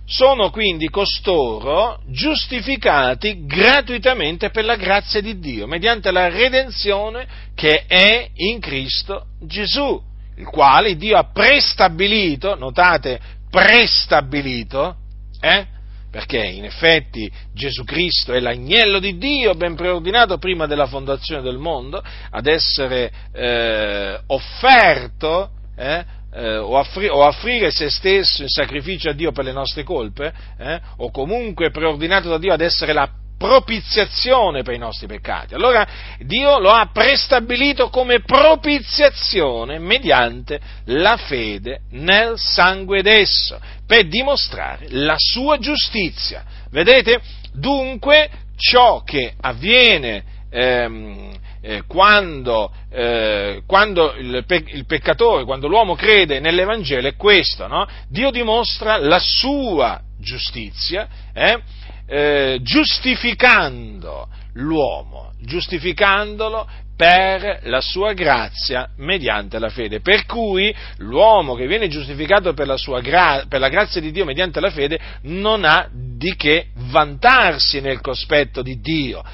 Sono 0.06 0.50
quindi 0.50 0.90
costoro 0.90 2.00
giustificati 2.08 3.46
gratuitamente 3.46 4.50
per 4.50 4.64
la 4.64 4.76
grazia 4.76 5.22
di 5.22 5.38
Dio, 5.38 5.66
mediante 5.66 6.10
la 6.10 6.28
redenzione 6.28 7.26
che 7.54 7.86
è 7.86 8.28
in 8.34 8.60
Cristo 8.60 9.28
Gesù, 9.40 10.00
il 10.36 10.46
quale 10.46 10.96
Dio 10.96 11.16
ha 11.16 11.30
prestabilito, 11.32 12.54
notate, 12.54 13.18
prestabilito, 13.50 14.96
eh? 15.40 15.66
perché 16.10 16.44
in 16.44 16.64
effetti 16.64 17.28
Gesù 17.52 17.82
Cristo 17.82 18.34
è 18.34 18.40
l'agnello 18.40 18.98
di 18.98 19.16
Dio 19.16 19.54
ben 19.54 19.74
preordinato 19.74 20.38
prima 20.38 20.66
della 20.66 20.86
fondazione 20.86 21.42
del 21.42 21.58
mondo 21.58 22.00
ad 22.30 22.46
essere 22.46 23.10
eh, 23.32 24.20
offerto 24.26 25.50
eh, 25.76 26.04
eh, 26.34 26.56
o, 26.56 26.76
affri- 26.78 27.08
o, 27.08 27.24
offrire 27.24 27.70
se 27.70 27.88
stesso 27.90 28.42
in 28.42 28.48
sacrificio 28.48 29.10
a 29.10 29.12
Dio 29.12 29.32
per 29.32 29.44
le 29.44 29.52
nostre 29.52 29.84
colpe, 29.84 30.32
eh, 30.58 30.80
o 30.96 31.10
comunque 31.10 31.70
preordinato 31.70 32.28
da 32.28 32.38
Dio 32.38 32.52
ad 32.52 32.60
essere 32.60 32.92
la 32.92 33.08
propiziazione 33.36 34.62
per 34.62 34.74
i 34.74 34.78
nostri 34.78 35.06
peccati. 35.06 35.54
Allora 35.54 35.86
Dio 36.20 36.58
lo 36.58 36.70
ha 36.70 36.88
prestabilito 36.92 37.90
come 37.90 38.20
propiziazione 38.20 39.78
mediante 39.78 40.60
la 40.86 41.16
fede 41.16 41.80
nel 41.90 42.34
sangue 42.36 43.02
d'esso, 43.02 43.60
per 43.86 44.06
dimostrare 44.06 44.86
la 44.90 45.16
sua 45.16 45.58
giustizia. 45.58 46.44
Vedete? 46.70 47.20
Dunque 47.52 48.30
ciò 48.56 49.02
che 49.02 49.34
avviene 49.40 50.24
ehm, 50.50 51.32
eh, 51.64 51.84
quando, 51.86 52.70
eh, 52.90 53.62
quando 53.66 54.14
il, 54.16 54.44
pe- 54.46 54.64
il, 54.66 54.84
peccatore, 54.84 55.44
quando 55.44 55.66
l'uomo 55.66 55.94
crede 55.94 56.38
nell'Evangelo 56.38 57.08
è 57.08 57.16
questo, 57.16 57.66
no? 57.66 57.86
Dio 58.08 58.30
dimostra 58.30 58.98
la 58.98 59.18
sua 59.18 59.98
giustizia, 60.20 61.08
eh, 61.32 61.58
eh 62.06 62.58
giustificando 62.60 64.28
l'uomo, 64.52 65.32
giustificandolo 65.40 66.68
per 66.96 67.60
la 67.62 67.80
sua 67.80 68.12
grazia 68.12 68.90
mediante 68.98 69.58
la 69.58 69.70
fede. 69.70 70.00
Per 70.00 70.26
cui 70.26 70.72
l'uomo 70.98 71.54
che 71.54 71.66
viene 71.66 71.88
giustificato 71.88 72.52
per 72.52 72.66
la, 72.66 72.76
gra- 73.00 73.46
per 73.48 73.58
la, 73.58 73.68
grazia 73.70 74.02
di 74.02 74.12
Dio 74.12 74.26
mediante 74.26 74.60
la 74.60 74.70
fede 74.70 75.00
non 75.22 75.64
ha 75.64 75.88
di 75.90 76.36
che 76.36 76.66
vantarsi 76.90 77.80
nel 77.80 78.02
cospetto 78.02 78.60
di 78.60 78.80
Dio, 78.80 79.24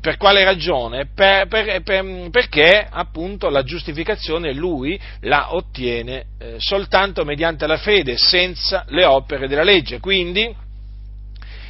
per 0.00 0.16
quale 0.16 0.44
ragione? 0.44 1.08
Per, 1.12 1.48
per, 1.48 1.82
per, 1.82 2.30
perché 2.30 2.86
appunto 2.88 3.48
la 3.48 3.62
giustificazione 3.62 4.52
lui 4.52 4.98
la 5.20 5.54
ottiene 5.54 6.24
eh, 6.38 6.54
soltanto 6.58 7.24
mediante 7.24 7.66
la 7.66 7.76
fede, 7.76 8.16
senza 8.16 8.84
le 8.88 9.04
opere 9.04 9.48
della 9.48 9.64
legge. 9.64 10.00
Quindi 10.00 10.54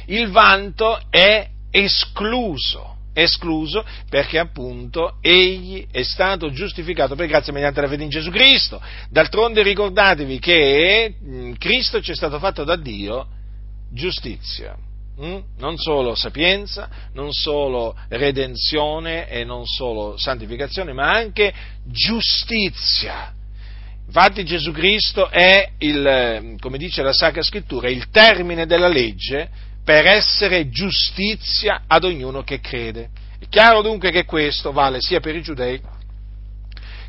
il 0.07 0.29
vanto 0.29 0.99
è 1.09 1.47
escluso 1.71 2.91
escluso 3.13 3.85
perché 4.09 4.39
appunto 4.39 5.17
egli 5.21 5.85
è 5.91 6.01
stato 6.01 6.51
giustificato 6.51 7.15
per 7.15 7.27
grazia 7.27 7.53
mediante 7.53 7.79
la 7.79 7.87
fede 7.87 8.03
in 8.03 8.09
Gesù 8.09 8.31
Cristo. 8.31 8.81
D'altronde 9.09 9.61
ricordatevi 9.61 10.39
che 10.39 11.15
mm, 11.23 11.53
Cristo 11.59 12.01
ci 12.01 12.11
è 12.11 12.15
stato 12.15 12.39
fatto 12.39 12.63
da 12.63 12.75
Dio 12.75 13.27
giustizia. 13.91 14.75
Mm? 15.21 15.39
Non 15.57 15.77
solo 15.77 16.15
sapienza, 16.15 16.89
non 17.13 17.31
solo 17.31 17.95
redenzione 18.09 19.29
e 19.29 19.43
non 19.43 19.65
solo 19.65 20.17
santificazione, 20.17 20.91
ma 20.91 21.11
anche 21.11 21.53
giustizia. 21.85 23.33
Infatti 24.05 24.43
Gesù 24.43 24.71
Cristo 24.71 25.29
è 25.29 25.71
il, 25.79 26.55
come 26.59 26.77
dice 26.77 27.03
la 27.03 27.13
Sacra 27.13 27.43
Scrittura, 27.43 27.89
il 27.89 28.09
termine 28.09 28.65
della 28.65 28.87
legge 28.87 29.49
per 29.83 30.05
essere 30.07 30.69
giustizia 30.69 31.83
ad 31.87 32.03
ognuno 32.03 32.43
che 32.43 32.59
crede. 32.59 33.09
È 33.39 33.47
chiaro 33.49 33.81
dunque 33.81 34.11
che 34.11 34.25
questo 34.25 34.71
vale 34.71 34.99
sia 35.01 35.19
per 35.19 35.35
i 35.35 35.41
giudei 35.41 35.79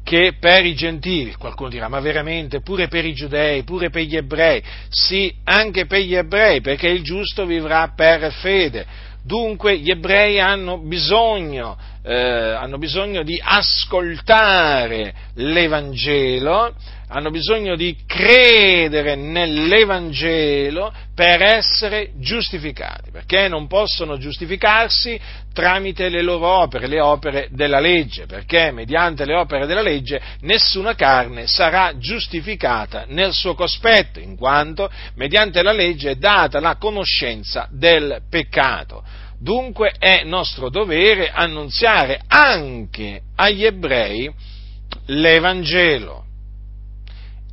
che 0.04 0.34
per 0.38 0.64
i 0.64 0.74
gentili. 0.74 1.34
Qualcuno 1.34 1.70
dirà, 1.70 1.88
ma 1.88 1.98
veramente 1.98 2.60
pure 2.60 2.86
per 2.86 3.04
i 3.04 3.14
giudei, 3.14 3.64
pure 3.64 3.90
per 3.90 4.02
gli 4.02 4.16
ebrei? 4.16 4.62
Sì, 4.88 5.34
anche 5.42 5.86
per 5.86 6.00
gli 6.00 6.14
ebrei, 6.14 6.60
perché 6.60 6.88
il 6.88 7.02
giusto 7.02 7.46
vivrà 7.46 7.92
per 7.96 8.30
fede. 8.34 8.86
Dunque 9.24 9.78
gli 9.78 9.90
ebrei 9.90 10.38
hanno 10.38 10.78
bisogno, 10.78 11.78
eh, 12.02 12.14
hanno 12.14 12.76
bisogno 12.76 13.22
di 13.22 13.40
ascoltare 13.42 15.14
l'Evangelo 15.36 16.74
hanno 17.14 17.30
bisogno 17.30 17.76
di 17.76 17.96
credere 18.06 19.14
nell'Evangelo 19.14 20.92
per 21.14 21.42
essere 21.42 22.10
giustificati, 22.16 23.12
perché 23.12 23.46
non 23.46 23.68
possono 23.68 24.18
giustificarsi 24.18 25.18
tramite 25.52 26.08
le 26.08 26.22
loro 26.22 26.48
opere, 26.48 26.88
le 26.88 27.00
opere 27.00 27.46
della 27.52 27.78
legge, 27.78 28.26
perché 28.26 28.72
mediante 28.72 29.24
le 29.24 29.36
opere 29.36 29.66
della 29.66 29.80
legge 29.80 30.20
nessuna 30.40 30.96
carne 30.96 31.46
sarà 31.46 31.96
giustificata 31.98 33.04
nel 33.06 33.32
suo 33.32 33.54
cospetto, 33.54 34.18
in 34.18 34.36
quanto 34.36 34.90
mediante 35.14 35.62
la 35.62 35.72
legge 35.72 36.10
è 36.10 36.16
data 36.16 36.58
la 36.58 36.74
conoscenza 36.78 37.68
del 37.70 38.22
peccato. 38.28 39.04
Dunque 39.38 39.94
è 40.00 40.24
nostro 40.24 40.68
dovere 40.68 41.30
annunziare 41.30 42.22
anche 42.26 43.20
agli 43.36 43.64
ebrei 43.64 44.28
l'Evangelo 45.06 46.23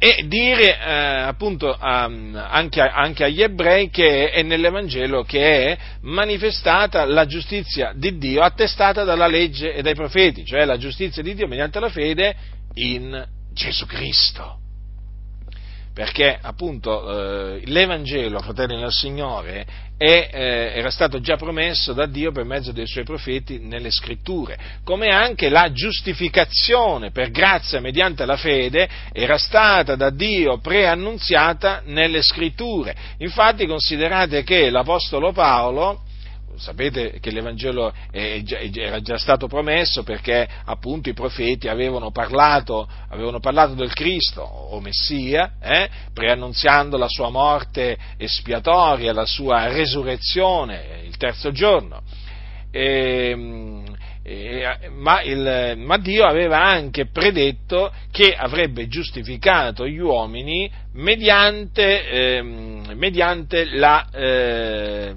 e 0.04 0.26
dire 0.28 0.80
eh, 0.80 0.92
appunto 1.28 1.78
um, 1.80 2.36
anche, 2.36 2.82
anche, 2.82 3.24
agli 3.24 3.44
ebrei 3.44 3.92
che 3.92 4.32
è 4.32 4.42
nell'Evangelo 4.42 5.22
che 5.22 5.68
è 5.68 5.78
manifestata 6.02 7.06
la 7.06 7.28
giustizia 7.28 7.94
di 7.96 8.18
Dio 8.18 8.42
attestata 8.42 9.04
dalla 9.04 9.28
legge 9.28 9.76
e 9.76 9.84
dai 9.84 9.94
profeti, 9.94 10.44
cioè 10.44 10.66
la 10.66 10.78
giustizia 10.78 11.22
di 11.22 11.36
Dio 11.36 11.48
mediante 11.48 11.80
la 11.80 11.90
fede 11.90 12.36
in 12.74 13.28
Gesù 13.54 13.86
Cristo 13.86 14.61
perché 15.94 16.38
appunto 16.42 17.56
eh, 17.56 17.62
l'Evangelo, 17.66 18.40
fratelli 18.40 18.80
del 18.80 18.92
Signore, 18.92 19.66
è, 19.98 20.30
eh, 20.32 20.72
era 20.76 20.90
stato 20.90 21.20
già 21.20 21.36
promesso 21.36 21.94
da 21.94 22.06
Dio 22.06 22.32
per 22.32 22.46
mezzo 22.46 22.72
dei 22.72 22.88
suoi 22.88 23.04
profeti 23.04 23.60
nelle 23.60 23.92
scritture, 23.92 24.58
come 24.84 25.10
anche 25.10 25.50
la 25.50 25.72
giustificazione 25.72 27.12
per 27.12 27.30
grazia 27.30 27.80
mediante 27.82 28.26
la 28.26 28.38
fede 28.38 28.90
era 29.12 29.38
stata 29.38 29.96
da 29.96 30.10
Dio 30.10 30.60
preannunziata 30.60 31.84
nelle 31.86 32.22
scritture. 32.22 32.96
Infatti 33.18 33.68
considerate 33.68 34.44
che 34.44 34.70
l'Apostolo 34.70 35.32
Paolo, 35.34 36.04
sapete 36.58 37.20
che 37.20 37.32
l'Evangelo 37.32 37.94
era 38.12 39.02
già 39.02 39.18
stato 39.18 39.48
promesso 39.48 40.04
perché 40.04 40.48
appunto 40.66 41.10
i 41.10 41.14
profeti 41.14 41.68
avevano 41.68 42.12
parlato, 42.12 42.88
avevano 43.10 43.40
parlato 43.40 43.74
del 43.74 43.94
Cristo 43.94 44.42
o 44.42 44.80
Messia, 44.80 45.54
eh, 45.62 45.90
preannunziando 46.14 46.98
la 46.98 47.08
sua 47.08 47.30
morte 47.30 47.98
espiatoria, 48.18 49.14
la 49.14 49.26
sua 49.26 49.68
resurrezione 49.68 51.02
il 51.06 51.18
terzo 51.18 51.52
giorno. 51.52 52.02
E, 52.74 53.36
ma, 54.92 55.22
il, 55.24 55.74
ma, 55.78 55.98
Dio 55.98 56.26
aveva 56.26 56.64
anche 56.64 57.08
predetto 57.08 57.92
che 58.12 58.34
avrebbe 58.36 58.88
giustificato 58.88 59.88
gli 59.88 59.98
uomini 59.98 60.72
mediante, 60.94 62.08
eh, 62.08 62.42
mediante 62.42 63.66
la, 63.66 64.08
eh, 64.12 65.16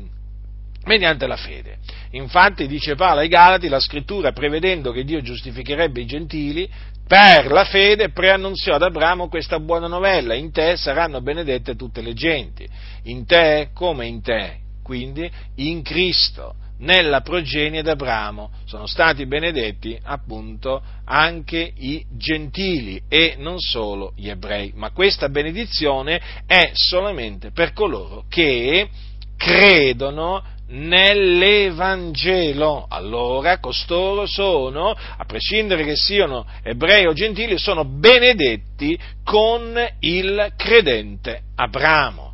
mediante 0.85 1.27
la 1.27 1.37
fede. 1.37 1.79
Infatti, 2.12 2.66
dice 2.66 2.94
Paolo 2.94 3.20
ai 3.20 3.29
Galati, 3.29 3.68
la 3.68 3.81
scrittura, 3.81 4.33
prevedendo 4.33 4.92
che 4.92 5.05
Dio 5.05 5.20
giustificherebbe 5.20 6.01
i 6.01 6.07
gentili, 6.07 6.68
per 7.07 7.51
la 7.51 7.64
fede 7.64 8.11
preannunziò 8.11 8.75
ad 8.75 8.83
Abramo 8.83 9.29
questa 9.29 9.61
buona 9.61 9.87
novella, 9.87 10.35
in 10.35 10.51
te 10.53 10.77
saranno 10.77 11.20
benedette 11.20 11.77
tutte 11.77 12.01
le 12.01 12.14
genti, 12.14 12.66
in 13.05 13.27
te 13.27 13.70
come 13.75 14.07
in 14.07 14.23
te, 14.23 14.61
quindi 14.83 15.31
in 15.57 15.83
Cristo, 15.83 16.55
nella 16.79 17.20
progenie 17.20 17.83
d'Abramo, 17.83 18.51
sono 18.64 18.87
stati 18.87 19.27
benedetti 19.27 19.99
appunto 20.03 20.83
anche 21.05 21.73
i 21.77 22.05
gentili 22.16 23.03
e 23.09 23.35
non 23.38 23.59
solo 23.59 24.12
gli 24.16 24.29
ebrei, 24.29 24.73
ma 24.75 24.90
questa 24.90 25.29
benedizione 25.29 26.20
è 26.47 26.70
solamente 26.73 27.51
per 27.51 27.73
coloro 27.73 28.25
che 28.29 28.88
credono 29.37 30.42
nell'Evangelo. 30.68 32.87
Allora 32.88 33.59
costoro 33.59 34.24
sono, 34.27 34.90
a 34.90 35.24
prescindere 35.24 35.85
che 35.85 35.96
siano 35.96 36.46
ebrei 36.62 37.07
o 37.07 37.12
gentili, 37.12 37.59
sono 37.59 37.85
benedetti 37.85 38.98
con 39.22 39.79
il 40.00 40.53
credente 40.57 41.42
Abramo. 41.57 42.33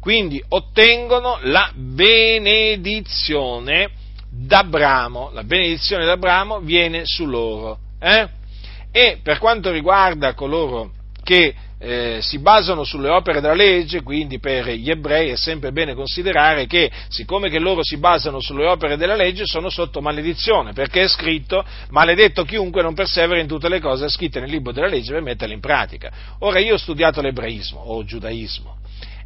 Quindi 0.00 0.42
ottengono 0.48 1.38
la 1.42 1.70
benedizione 1.74 3.90
d'Abramo. 4.30 5.30
La 5.32 5.42
benedizione 5.42 6.04
d'Abramo 6.04 6.60
viene 6.60 7.02
su 7.04 7.26
loro. 7.26 7.78
Eh? 7.98 8.28
E 8.92 9.18
per 9.22 9.38
quanto 9.38 9.72
riguarda 9.72 10.34
coloro 10.34 10.92
che 11.22 11.54
eh, 11.78 12.18
si 12.22 12.38
basano 12.38 12.84
sulle 12.84 13.08
opere 13.08 13.40
della 13.40 13.54
legge, 13.54 14.02
quindi 14.02 14.38
per 14.38 14.68
gli 14.70 14.90
ebrei 14.90 15.30
è 15.30 15.36
sempre 15.36 15.72
bene 15.72 15.94
considerare 15.94 16.66
che, 16.66 16.90
siccome 17.08 17.50
che 17.50 17.58
loro 17.58 17.82
si 17.82 17.98
basano 17.98 18.40
sulle 18.40 18.66
opere 18.66 18.96
della 18.96 19.14
legge, 19.14 19.44
sono 19.44 19.68
sotto 19.68 20.00
maledizione, 20.00 20.72
perché 20.72 21.02
è 21.02 21.08
scritto 21.08 21.64
maledetto 21.90 22.44
chiunque 22.44 22.82
non 22.82 22.94
persevera 22.94 23.40
in 23.40 23.46
tutte 23.46 23.68
le 23.68 23.80
cose 23.80 24.08
scritte 24.08 24.40
nel 24.40 24.50
libro 24.50 24.72
della 24.72 24.88
legge 24.88 25.12
per 25.12 25.22
metterle 25.22 25.54
in 25.54 25.60
pratica. 25.60 26.10
Ora 26.40 26.60
io 26.60 26.74
ho 26.74 26.78
studiato 26.78 27.20
l'ebraismo 27.20 27.80
o 27.80 28.04
giudaismo 28.04 28.78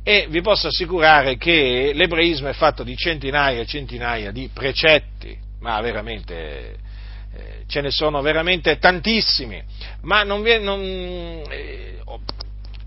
e 0.02 0.26
vi 0.28 0.40
posso 0.40 0.68
assicurare 0.68 1.36
che 1.36 1.92
l'ebraismo 1.94 2.48
è 2.48 2.54
fatto 2.54 2.82
di 2.82 2.96
centinaia 2.96 3.60
e 3.60 3.66
centinaia 3.66 4.32
di 4.32 4.48
precetti, 4.52 5.36
ma 5.60 5.80
veramente 5.80 6.78
eh, 7.32 7.64
ce 7.68 7.80
ne 7.80 7.90
sono 7.90 8.20
veramente 8.22 8.78
tantissimi, 8.78 9.62
ma 10.02 10.24
non, 10.24 10.42
viene, 10.42 10.64
non 10.64 10.80
eh, 10.80 12.00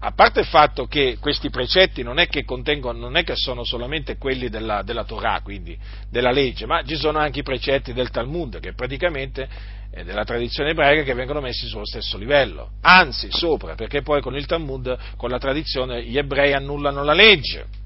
a 0.06 0.12
parte 0.12 0.42
il 0.42 0.46
fatto 0.46 0.86
che 0.86 1.18
questi 1.18 1.50
precetti 1.50 2.04
non 2.04 2.20
è 2.20 2.28
che, 2.28 2.44
non 2.46 3.16
è 3.16 3.24
che 3.24 3.36
sono 3.38 3.64
solamente 3.64 4.18
quelli 4.18 4.50
della, 4.50 4.82
della, 4.82 5.06
Torah, 5.06 5.40
quindi 5.42 5.78
della 6.10 6.32
legge, 6.32 6.66
ma 6.66 6.84
ci 6.84 6.98
sono 6.98 7.20
anche 7.20 7.40
i 7.40 7.44
precetti 7.44 7.94
del 7.94 8.10
Talmud, 8.10 8.60
che 8.60 8.74
praticamente 8.74 9.48
è 9.90 10.04
della 10.04 10.26
tradizione 10.26 10.72
ebraica 10.72 11.04
che 11.04 11.14
vengono 11.14 11.40
messi 11.40 11.68
sullo 11.68 11.86
stesso 11.86 12.18
livello, 12.18 12.72
anzi 12.82 13.30
sopra, 13.32 13.76
perché 13.76 14.02
poi 14.02 14.22
con 14.22 14.36
il 14.36 14.46
Talmud, 14.46 15.16
con 15.16 15.30
la 15.30 15.38
tradizione, 15.38 16.04
gli 16.04 16.18
ebrei 16.18 16.52
annullano 16.52 17.02
la 17.02 17.14
legge 17.14 17.82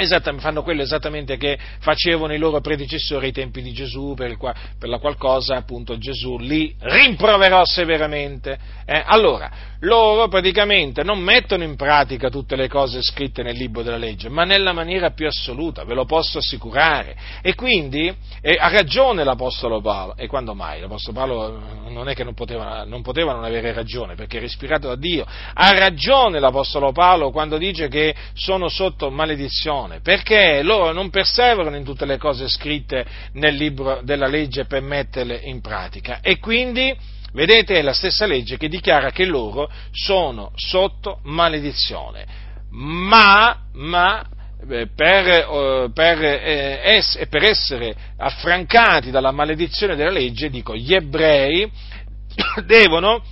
Esattamente, 0.00 0.44
fanno 0.44 0.62
quello 0.62 0.82
esattamente 0.82 1.36
che 1.36 1.58
facevano 1.80 2.32
i 2.32 2.38
loro 2.38 2.60
predecessori 2.60 3.26
ai 3.26 3.32
tempi 3.32 3.62
di 3.62 3.72
Gesù, 3.72 4.14
per, 4.14 4.36
qua, 4.36 4.54
per 4.78 4.88
la 4.88 4.98
qual 4.98 5.16
cosa 5.16 5.56
appunto 5.56 5.98
Gesù 5.98 6.38
li 6.38 6.74
rimproverò 6.78 7.64
severamente. 7.64 8.58
Eh? 8.86 9.02
Allora, 9.04 9.50
loro 9.80 10.28
praticamente 10.28 11.02
non 11.02 11.18
mettono 11.18 11.64
in 11.64 11.76
pratica 11.76 12.30
tutte 12.30 12.56
le 12.56 12.68
cose 12.68 13.02
scritte 13.02 13.42
nel 13.42 13.56
libro 13.56 13.82
della 13.82 13.96
legge, 13.96 14.28
ma 14.28 14.44
nella 14.44 14.72
maniera 14.72 15.10
più 15.10 15.26
assoluta, 15.26 15.84
ve 15.84 15.94
lo 15.94 16.04
posso 16.04 16.38
assicurare. 16.38 17.16
E 17.42 17.54
quindi 17.54 18.14
eh, 18.40 18.56
ha 18.58 18.68
ragione 18.68 19.24
l'Apostolo 19.24 19.80
Paolo, 19.80 20.16
e 20.16 20.26
quando 20.26 20.54
mai? 20.54 20.80
L'Apostolo 20.80 21.16
Paolo 21.16 21.62
eh, 21.86 21.90
non 21.90 22.08
è 22.08 22.14
che 22.14 22.24
non 22.24 22.34
poteva, 22.34 22.84
non 22.84 23.02
poteva 23.02 23.32
non 23.32 23.44
avere 23.44 23.72
ragione, 23.72 24.14
perché 24.14 24.38
è 24.38 24.40
respirato 24.40 24.88
da 24.88 24.96
Dio. 24.96 25.26
Ha 25.54 25.78
ragione 25.78 26.38
l'Apostolo 26.38 26.92
Paolo 26.92 27.30
quando 27.30 27.58
dice 27.58 27.88
che 27.88 28.14
sono 28.34 28.68
sotto 28.68 29.10
maledizione 29.10 29.87
ragione, 29.88 30.00
perché 30.00 30.62
loro 30.62 30.92
non 30.92 31.10
perseverano 31.10 31.76
in 31.76 31.84
tutte 31.84 32.04
le 32.04 32.18
cose 32.18 32.48
scritte 32.48 33.04
nel 33.32 33.54
libro 33.54 34.00
della 34.02 34.26
legge 34.26 34.66
per 34.66 34.82
metterle 34.82 35.40
in 35.44 35.60
pratica. 35.60 36.20
E 36.20 36.38
quindi, 36.38 36.94
vedete, 37.32 37.78
è 37.78 37.82
la 37.82 37.92
stessa 37.92 38.26
legge 38.26 38.56
che 38.56 38.68
dichiara 38.68 39.10
che 39.10 39.24
loro 39.24 39.70
sono 39.90 40.52
sotto 40.54 41.20
maledizione, 41.24 42.26
ma, 42.70 43.58
ma 43.72 44.24
eh, 44.68 44.88
per, 44.94 45.26
eh, 45.28 45.90
per, 45.92 46.22
eh, 46.22 47.26
per, 47.28 47.42
essere 47.42 47.94
affrancati 48.16 49.10
dalla 49.10 49.32
maledizione 49.32 49.96
della 49.96 50.10
legge, 50.10 50.50
dico, 50.50 50.76
gli 50.76 50.94
ebrei 50.94 51.70
devono, 52.66 53.22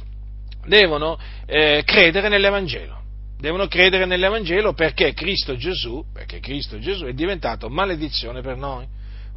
devono 0.65 1.19
eh, 1.47 1.83
credere 1.85 2.29
nell'Evangelo 2.29 3.05
devono 3.39 3.67
credere 3.67 4.07
nell'Evangelo 4.07 4.73
perché 4.73 5.13
Cristo 5.13 5.57
Gesù, 5.57 6.05
perché 6.13 6.41
Cristo 6.41 6.79
Gesù 6.79 7.05
è 7.05 7.13
diventato 7.13 7.69
maledizione 7.69 8.41
per 8.41 8.57
noi, 8.57 8.87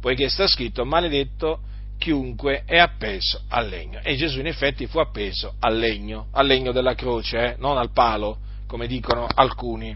poiché 0.00 0.28
sta 0.28 0.46
scritto 0.46 0.84
maledetto 0.84 1.60
chiunque 1.98 2.62
è 2.64 2.78
appeso 2.78 3.42
al 3.48 3.68
legno. 3.68 4.00
E 4.02 4.16
Gesù 4.16 4.40
in 4.40 4.46
effetti 4.46 4.86
fu 4.86 4.98
appeso 4.98 5.54
al 5.60 5.76
legno, 5.76 6.28
al 6.32 6.46
legno 6.46 6.72
della 6.72 6.94
croce, 6.94 7.38
eh? 7.38 7.56
non 7.58 7.76
al 7.76 7.92
palo, 7.92 8.38
come 8.66 8.86
dicono 8.86 9.26
alcuni, 9.32 9.94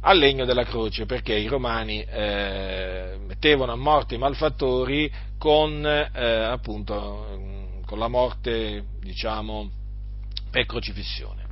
al 0.00 0.18
legno 0.18 0.44
della 0.44 0.64
croce, 0.64 1.06
perché 1.06 1.34
i 1.34 1.46
romani 1.46 2.02
eh, 2.02 3.16
mettevano 3.26 3.72
a 3.72 3.76
morte 3.76 4.16
i 4.16 4.18
malfattori 4.18 5.10
con, 5.38 5.86
eh, 5.86 6.20
appunto, 6.20 7.80
con 7.86 7.98
la 7.98 8.08
morte, 8.08 8.84
diciamo, 9.00 9.70
per 10.50 10.66
crocifissione. 10.66 11.47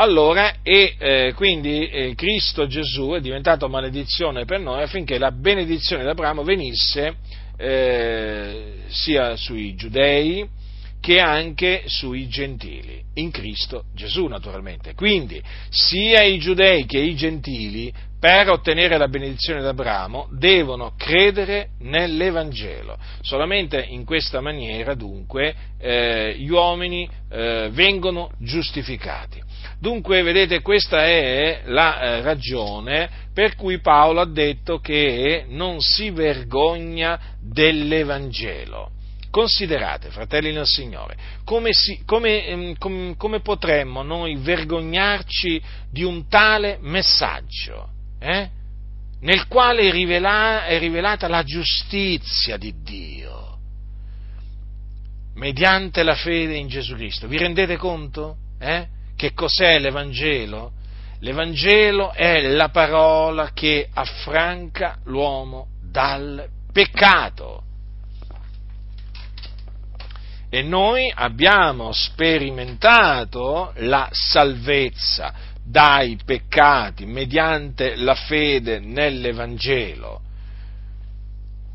Allora, 0.00 0.58
e 0.62 0.94
eh, 0.96 1.32
quindi 1.34 1.88
eh, 1.88 2.14
Cristo 2.14 2.68
Gesù 2.68 3.14
è 3.16 3.20
diventato 3.20 3.68
maledizione 3.68 4.44
per 4.44 4.60
noi 4.60 4.82
affinché 4.82 5.18
la 5.18 5.32
benedizione 5.32 6.04
di 6.04 6.08
Abramo 6.08 6.44
venisse 6.44 7.16
eh, 7.56 8.74
sia 8.86 9.34
sui 9.34 9.74
giudei 9.74 10.48
che 11.00 11.18
anche 11.18 11.82
sui 11.86 12.28
gentili, 12.28 13.02
in 13.14 13.32
Cristo 13.32 13.86
Gesù 13.92 14.26
naturalmente. 14.26 14.94
Quindi 14.94 15.42
sia 15.68 16.22
i 16.22 16.38
giudei 16.38 16.86
che 16.86 16.98
i 16.98 17.16
gentili 17.16 17.92
per 18.20 18.50
ottenere 18.50 18.98
la 18.98 19.08
benedizione 19.08 19.62
d'Abramo 19.62 20.28
devono 20.30 20.92
credere 20.96 21.70
nell'Evangelo. 21.80 22.96
Solamente 23.20 23.80
in 23.80 24.04
questa 24.04 24.40
maniera, 24.40 24.94
dunque, 24.94 25.54
eh, 25.78 26.36
gli 26.38 26.50
uomini 26.50 27.08
eh, 27.30 27.68
vengono 27.72 28.30
giustificati. 28.38 29.47
Dunque, 29.80 30.22
vedete, 30.22 30.60
questa 30.60 31.04
è 31.04 31.62
la 31.66 32.00
eh, 32.00 32.20
ragione 32.22 33.26
per 33.32 33.54
cui 33.54 33.78
Paolo 33.78 34.20
ha 34.20 34.26
detto 34.26 34.80
che 34.80 35.44
non 35.48 35.80
si 35.80 36.10
vergogna 36.10 37.36
dell'Evangelo. 37.40 38.90
Considerate, 39.30 40.10
fratelli 40.10 40.52
nel 40.52 40.66
Signore, 40.66 41.16
come, 41.44 41.72
si, 41.72 42.02
come, 42.04 42.46
ehm, 42.46 42.76
com, 42.78 43.14
come 43.16 43.40
potremmo 43.40 44.02
noi 44.02 44.34
vergognarci 44.36 45.62
di 45.92 46.02
un 46.02 46.26
tale 46.26 46.78
messaggio, 46.80 47.90
eh? 48.18 48.48
nel 49.20 49.46
quale 49.46 49.82
è, 49.82 49.92
rivela, 49.92 50.64
è 50.64 50.78
rivelata 50.80 51.28
la 51.28 51.44
giustizia 51.44 52.56
di 52.56 52.74
Dio, 52.82 53.58
mediante 55.34 56.02
la 56.02 56.16
fede 56.16 56.56
in 56.56 56.66
Gesù 56.66 56.96
Cristo. 56.96 57.28
Vi 57.28 57.38
rendete 57.38 57.76
conto? 57.76 58.36
Eh? 58.58 58.96
Che 59.18 59.34
cos'è 59.34 59.80
l'Evangelo? 59.80 60.70
L'Evangelo 61.18 62.12
è 62.12 62.40
la 62.40 62.68
parola 62.68 63.50
che 63.52 63.88
affranca 63.92 64.98
l'uomo 65.06 65.70
dal 65.82 66.48
peccato 66.72 67.64
e 70.48 70.62
noi 70.62 71.12
abbiamo 71.12 71.90
sperimentato 71.90 73.72
la 73.78 74.08
salvezza 74.12 75.34
dai 75.64 76.16
peccati 76.24 77.04
mediante 77.04 77.96
la 77.96 78.14
fede 78.14 78.78
nell'Evangelo. 78.78 80.20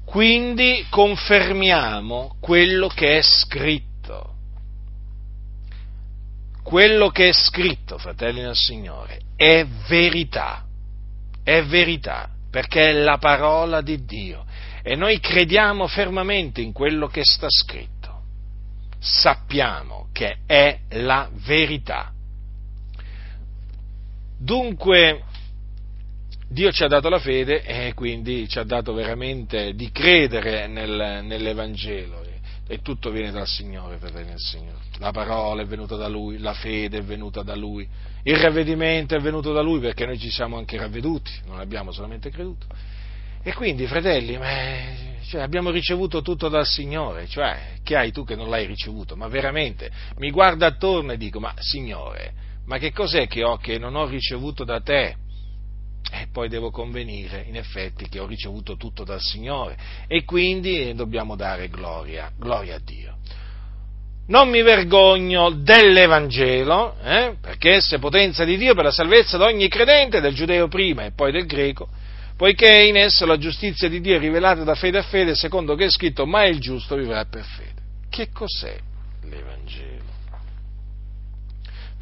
Quindi 0.05 0.85
confermiamo 0.89 2.37
quello 2.39 2.87
che 2.87 3.17
è 3.17 3.21
scritto. 3.21 3.91
Quello 6.63 7.09
che 7.09 7.29
è 7.29 7.33
scritto, 7.33 7.97
fratelli 7.97 8.41
del 8.41 8.55
Signore, 8.55 9.19
è 9.35 9.65
verità. 9.87 10.65
È 11.43 11.61
verità, 11.63 12.29
perché 12.49 12.89
è 12.89 12.93
la 12.93 13.17
parola 13.17 13.81
di 13.81 14.05
Dio. 14.05 14.45
E 14.81 14.95
noi 14.95 15.19
crediamo 15.19 15.87
fermamente 15.87 16.61
in 16.61 16.71
quello 16.71 17.07
che 17.07 17.21
sta 17.23 17.47
scritto 17.49 18.03
sappiamo 19.03 20.07
che 20.13 20.37
è 20.45 20.79
la 20.91 21.29
verità. 21.45 22.13
Dunque, 24.39 25.23
Dio 26.47 26.71
ci 26.71 26.83
ha 26.83 26.87
dato 26.87 27.09
la 27.09 27.19
fede 27.19 27.63
e 27.63 27.93
quindi 27.93 28.47
ci 28.47 28.59
ha 28.59 28.63
dato 28.63 28.93
veramente 28.93 29.73
di 29.73 29.91
credere 29.91 30.67
nel, 30.67 31.21
nell'Evangelo 31.23 32.21
e 32.67 32.81
tutto 32.81 33.11
viene 33.11 33.31
dal 33.31 33.47
Signore, 33.47 33.97
fratelli 33.97 34.29
del 34.29 34.39
Signore. 34.39 34.79
La 34.99 35.11
parola 35.11 35.61
è 35.61 35.65
venuta 35.65 35.95
da 35.95 36.07
Lui, 36.07 36.37
la 36.37 36.53
fede 36.53 36.99
è 36.99 37.03
venuta 37.03 37.43
da 37.43 37.55
Lui, 37.55 37.87
il 38.23 38.37
ravvedimento 38.37 39.15
è 39.15 39.19
venuto 39.19 39.51
da 39.51 39.61
Lui 39.61 39.79
perché 39.79 40.05
noi 40.05 40.17
ci 40.17 40.29
siamo 40.29 40.57
anche 40.57 40.77
ravveduti, 40.77 41.31
non 41.45 41.59
abbiamo 41.59 41.91
solamente 41.91 42.29
creduto. 42.29 42.65
E 43.45 43.53
quindi, 43.53 43.85
fratelli, 43.87 44.39
cioè, 45.27 45.41
abbiamo 45.41 45.69
ricevuto 45.69 46.21
tutto 46.21 46.47
dal 46.47 46.65
Signore, 46.65 47.27
cioè, 47.27 47.79
che 47.83 47.97
hai 47.97 48.11
tu 48.13 48.23
che 48.23 48.35
non 48.35 48.49
l'hai 48.49 48.65
ricevuto? 48.65 49.17
Ma 49.17 49.27
veramente, 49.27 49.91
mi 50.17 50.31
guardo 50.31 50.65
attorno 50.65 51.11
e 51.11 51.17
dico, 51.17 51.41
ma 51.41 51.53
Signore, 51.57 52.33
ma 52.65 52.77
che 52.77 52.93
cos'è 52.93 53.27
che 53.27 53.43
ho 53.43 53.57
che 53.57 53.77
non 53.77 53.95
ho 53.95 54.05
ricevuto 54.05 54.63
da 54.63 54.79
te? 54.79 55.17
E 56.15 56.27
poi 56.31 56.47
devo 56.47 56.69
convenire, 56.69 57.43
in 57.47 57.55
effetti, 57.55 58.07
che 58.07 58.19
ho 58.19 58.27
ricevuto 58.27 58.77
tutto 58.77 59.03
dal 59.03 59.19
Signore 59.19 59.75
e 60.07 60.23
quindi 60.25 60.93
dobbiamo 60.93 61.35
dare 61.35 61.69
gloria, 61.69 62.31
gloria 62.37 62.75
a 62.75 62.79
Dio. 62.79 63.17
Non 64.27 64.47
mi 64.47 64.61
vergogno 64.61 65.49
dell'Evangelo, 65.49 66.95
eh, 67.01 67.35
perché 67.41 67.71
esso 67.71 67.95
è 67.95 67.99
potenza 67.99 68.45
di 68.45 68.57
Dio 68.57 68.75
per 68.75 68.83
la 68.83 68.91
salvezza 68.91 69.37
di 69.37 69.43
ogni 69.43 69.67
credente, 69.67 70.21
del 70.21 70.35
giudeo 70.35 70.67
prima 70.67 71.03
e 71.03 71.13
poi 71.13 71.31
del 71.31 71.47
greco, 71.47 71.89
poiché 72.37 72.83
in 72.83 72.95
esso 72.95 73.25
la 73.25 73.37
giustizia 73.37 73.89
di 73.89 73.99
Dio 73.99 74.15
è 74.15 74.19
rivelata 74.19 74.63
da 74.63 74.75
fede 74.75 74.99
a 74.99 75.03
fede, 75.03 75.33
secondo 75.33 75.73
che 75.73 75.85
è 75.85 75.89
scritto, 75.89 76.27
ma 76.27 76.45
il 76.45 76.59
giusto 76.59 76.95
vivrà 76.95 77.25
per 77.25 77.43
fede. 77.43 77.81
Che 78.11 78.29
cos'è 78.31 78.77
l'Evangelo? 79.23 80.03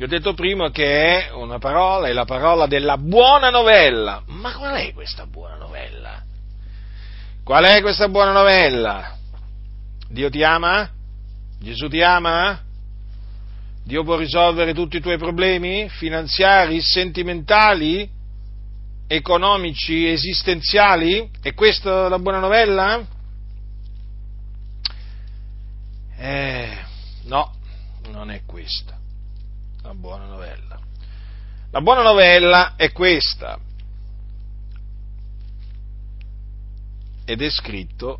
Vi 0.01 0.07
ho 0.07 0.09
detto 0.09 0.33
prima 0.33 0.71
che 0.71 1.27
è 1.27 1.31
una 1.31 1.59
parola, 1.59 2.07
è 2.07 2.11
la 2.11 2.25
parola 2.25 2.65
della 2.65 2.97
buona 2.97 3.51
novella. 3.51 4.23
Ma 4.29 4.51
qual 4.55 4.73
è 4.73 4.93
questa 4.93 5.27
buona 5.27 5.57
novella? 5.57 6.23
Qual 7.43 7.63
è 7.63 7.81
questa 7.81 8.09
buona 8.09 8.31
novella? 8.31 9.15
Dio 10.09 10.31
ti 10.31 10.41
ama? 10.41 10.89
Gesù 11.59 11.87
ti 11.87 12.01
ama? 12.01 12.59
Dio 13.83 14.03
può 14.03 14.15
risolvere 14.15 14.73
tutti 14.73 14.97
i 14.97 15.01
tuoi 15.01 15.19
problemi 15.19 15.87
finanziari, 15.87 16.81
sentimentali? 16.81 18.09
economici 19.05 20.07
esistenziali? 20.07 21.29
È 21.43 21.53
questa 21.53 22.09
la 22.09 22.17
buona 22.17 22.39
novella? 22.39 23.05
Eh, 26.17 26.77
no, 27.25 27.53
non 28.09 28.31
è 28.31 28.41
questa 28.47 29.00
la 29.83 29.93
buona 29.93 30.25
novella. 30.25 30.79
La 31.71 31.81
buona 31.81 32.01
novella 32.01 32.73
è 32.75 32.91
questa. 32.91 33.57
Ed 37.25 37.41
è 37.41 37.49
scritto 37.49 38.19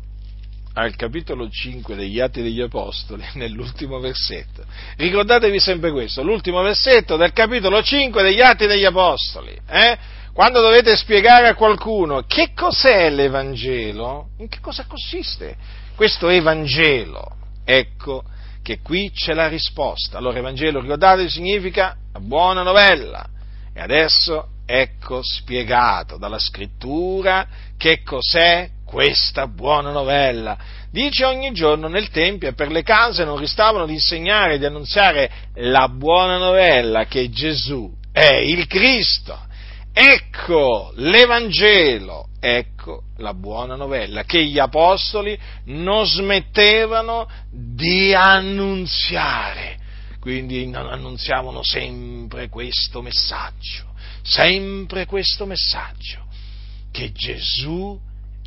al 0.74 0.96
capitolo 0.96 1.50
5 1.50 1.94
degli 1.94 2.18
Atti 2.18 2.40
degli 2.40 2.60
Apostoli, 2.60 3.24
nell'ultimo 3.34 3.98
versetto. 4.00 4.64
Ricordatevi 4.96 5.60
sempre 5.60 5.92
questo, 5.92 6.22
l'ultimo 6.22 6.62
versetto 6.62 7.16
del 7.16 7.32
capitolo 7.32 7.82
5 7.82 8.22
degli 8.22 8.40
Atti 8.40 8.66
degli 8.66 8.84
Apostoli. 8.84 9.56
Eh? 9.68 9.98
Quando 10.32 10.62
dovete 10.62 10.96
spiegare 10.96 11.48
a 11.48 11.54
qualcuno 11.54 12.22
che 12.22 12.52
cos'è 12.54 13.10
l'Evangelo, 13.10 14.30
in 14.38 14.48
che 14.48 14.60
cosa 14.60 14.86
consiste 14.86 15.56
questo 15.94 16.30
Evangelo, 16.30 17.36
ecco 17.64 18.24
che 18.62 18.80
qui 18.80 19.10
c'è 19.10 19.34
la 19.34 19.48
risposta. 19.48 20.18
Allora 20.18 20.38
Evangelo, 20.38 20.80
ricordate, 20.80 21.28
significa 21.28 21.96
buona 22.18 22.62
novella. 22.62 23.26
E 23.74 23.80
adesso 23.80 24.48
ecco 24.64 25.20
spiegato 25.22 26.16
dalla 26.18 26.38
scrittura 26.38 27.46
che 27.76 28.02
cos'è 28.02 28.68
questa 28.84 29.46
buona 29.46 29.90
novella. 29.90 30.56
Dice 30.90 31.24
ogni 31.24 31.52
giorno 31.52 31.88
nel 31.88 32.10
Tempio 32.10 32.48
e 32.48 32.54
per 32.54 32.70
le 32.70 32.82
case 32.82 33.24
non 33.24 33.38
ristavano 33.38 33.86
di 33.86 33.94
insegnare 33.94 34.54
e 34.54 34.58
di 34.58 34.66
annunziare 34.66 35.30
la 35.54 35.88
buona 35.88 36.36
novella 36.36 37.06
che 37.06 37.30
Gesù 37.30 37.90
è 38.12 38.34
il 38.34 38.66
Cristo 38.66 39.50
Ecco 39.94 40.92
l'Evangelo, 40.96 42.28
ecco 42.44 43.04
la 43.18 43.34
buona 43.34 43.76
novella 43.76 44.24
che 44.24 44.44
gli 44.44 44.58
apostoli 44.58 45.38
non 45.66 46.04
smettevano 46.04 47.28
di 47.48 48.12
annunziare. 48.12 49.78
Quindi 50.18 50.68
annunziavano 50.74 51.62
sempre 51.62 52.48
questo 52.48 53.00
messaggio, 53.00 53.92
sempre 54.22 55.06
questo 55.06 55.46
messaggio, 55.46 56.26
che 56.90 57.12
Gesù 57.12 57.98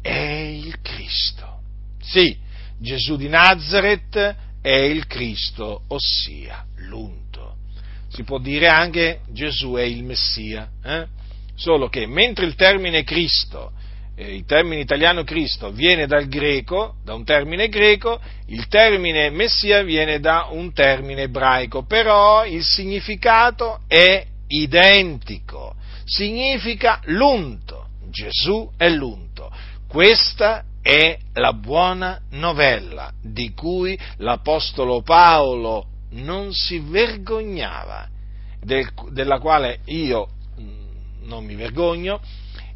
è 0.01 0.12
il 0.12 0.81
Cristo. 0.81 1.60
Sì, 2.01 2.38
Gesù 2.77 3.15
di 3.15 3.29
Nazareth 3.29 4.36
è 4.62 4.75
il 4.75 5.08
Cristo, 5.08 5.84
ossia 5.88 6.65
l'unto. 6.88 7.55
Si 8.10 8.23
può 8.23 8.39
dire 8.39 8.67
anche 8.67 9.21
Gesù 9.31 9.73
è 9.73 9.84
il 9.84 10.03
Messia. 10.03 10.69
Eh? 10.84 11.23
solo 11.55 11.88
che 11.88 12.05
mentre 12.05 12.45
il 12.45 12.55
termine 12.55 13.03
Cristo, 13.03 13.71
eh, 14.15 14.36
il 14.36 14.45
termine 14.45 14.82
italiano 14.82 15.23
Cristo 15.23 15.71
viene 15.71 16.08
dal 16.08 16.28
greco, 16.28 16.95
da 17.04 17.13
un 17.13 17.25
termine 17.25 17.67
greco, 17.67 18.19
il 18.47 18.67
termine 18.67 19.30
Messia 19.30 19.84
viene 19.84 20.19
da 20.19 20.47
un 20.51 20.73
termine 20.73 21.23
ebraico, 21.23 21.84
però 21.84 22.45
il 22.45 22.63
significato 22.63 23.82
è 23.88 24.25
identico, 24.47 25.75
significa 26.06 27.01
l'unto, 27.06 27.88
Gesù 28.10 28.71
è 28.78 28.89
l'unto. 28.89 29.51
Questa 29.88 30.63
è 30.82 31.17
la 31.34 31.54
buona 31.54 32.21
novella 32.32 33.12
di 33.21 33.54
cui 33.54 33.97
l'Apostolo 34.17 35.01
Paolo 35.01 35.88
non 36.12 36.54
si 36.54 36.80
vergognava, 36.80 38.08
del, 38.62 38.89
della 39.10 39.39
quale 39.39 39.80
io 39.86 40.30
non 41.23 41.43
mi 41.43 41.56
vergogno, 41.56 42.21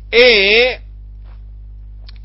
e 0.10 0.82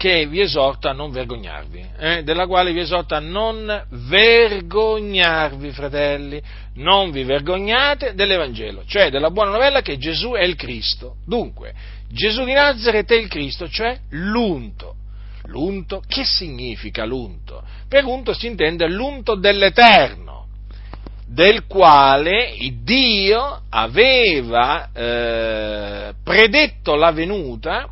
che 0.05 0.27
vi 0.27 0.43
esorta 0.43 0.91
a 0.91 0.93
non 0.93 1.11
vergognarvi, 1.11 1.87
eh, 1.97 2.23
della 2.25 2.47
quale 2.47 2.75
vi 2.75 2.81
esorta 2.81 3.17
a 3.17 3.21
non 3.21 3.87
vergognarvi, 3.89 5.71
fratelli, 5.71 6.43
non 6.75 7.11
vi 7.11 7.25
vergognate 7.25 8.13
dell'Evangelo, 8.13 8.83
cioè 8.85 9.09
della 9.09 9.31
buona 9.31 9.53
novella 9.53 9.81
che 9.81 9.97
Gesù 9.97 10.33
è 10.33 10.43
il 10.43 10.57
Cristo. 10.57 11.17
Dunque, 11.25 11.73
Gesù 12.11 12.45
di 12.45 12.53
Nazareth 12.53 13.13
è 13.13 13.17
il 13.17 13.29
Cristo, 13.29 13.67
cioè 13.67 13.99
l'unto. 14.11 14.97
L'unto, 15.45 16.03
che 16.07 16.25
significa 16.27 17.07
l'unto? 17.07 17.63
Per 17.89 18.05
unto 18.05 18.35
si 18.35 18.47
intende 18.47 18.87
l'unto 18.91 19.37
dell'Eterno 19.37 20.49
del 21.27 21.65
quale 21.65 22.55
Dio 22.83 23.63
aveva 23.71 24.91
eh, 24.93 26.13
predetto 26.23 26.95
la 26.95 27.11
venuta 27.11 27.89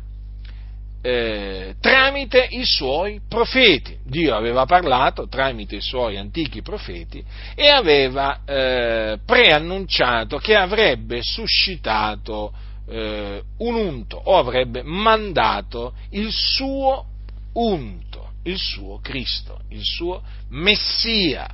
eh, 1.05 1.75
tramite 1.81 2.47
i 2.51 2.63
suoi 2.63 3.19
profeti. 3.27 3.97
Dio 4.05 4.35
aveva 4.35 4.65
parlato 4.65 5.27
tramite 5.27 5.75
i 5.75 5.81
suoi 5.81 6.17
antichi 6.17 6.61
profeti 6.61 7.21
e 7.55 7.67
aveva 7.67 8.39
eh, 8.45 9.19
preannunciato 9.25 10.37
che 10.37 10.55
avrebbe 10.55 11.19
suscitato 11.21 12.53
eh, 12.87 13.43
un 13.57 13.75
unto 13.75 14.15
o 14.15 14.37
avrebbe 14.37 14.81
mandato 14.81 15.93
il 16.11 16.31
suo 16.31 17.05
unto, 17.53 18.35
il 18.43 18.57
suo 18.57 18.99
Cristo, 19.01 19.59
il 19.71 19.83
suo 19.83 20.21
Messia, 20.51 21.49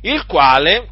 il 0.00 0.24
quale 0.24 0.88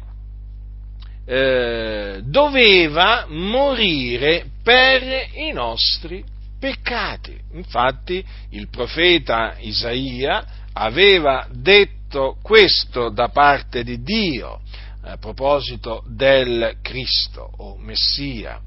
eh, 1.25 2.21
doveva 2.23 3.25
morire 3.27 4.45
per 4.61 5.01
i 5.33 5.51
nostri 5.51 6.37
peccati. 6.59 7.37
Infatti 7.53 8.23
il 8.51 8.69
profeta 8.69 9.55
Isaia 9.59 10.45
aveva 10.73 11.47
detto 11.51 12.37
questo 12.41 13.09
da 13.09 13.29
parte 13.29 13.83
di 13.83 14.01
Dio 14.01 14.61
a 15.03 15.17
proposito 15.17 16.03
del 16.07 16.77
Cristo 16.81 17.49
o 17.57 17.77
Messia. 17.77 18.61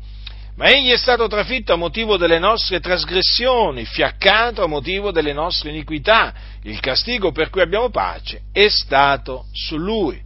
Ma 0.55 0.69
egli 0.69 0.91
è 0.91 0.97
stato 0.97 1.29
trafitto 1.29 1.73
a 1.73 1.77
motivo 1.77 2.17
delle 2.17 2.39
nostre 2.39 2.81
trasgressioni, 2.81 3.85
fiaccato 3.87 4.63
a 4.63 4.67
motivo 4.67 5.11
delle 5.11 5.33
nostre 5.33 5.71
iniquità. 5.71 6.35
Il 6.63 6.79
castigo 6.79 7.33
per 7.33 7.49
cui 7.49 7.63
abbiamo 7.63 7.89
pace 7.89 8.43
è 8.53 8.69
stato 8.69 9.47
su 9.53 9.77
lui. 9.77 10.21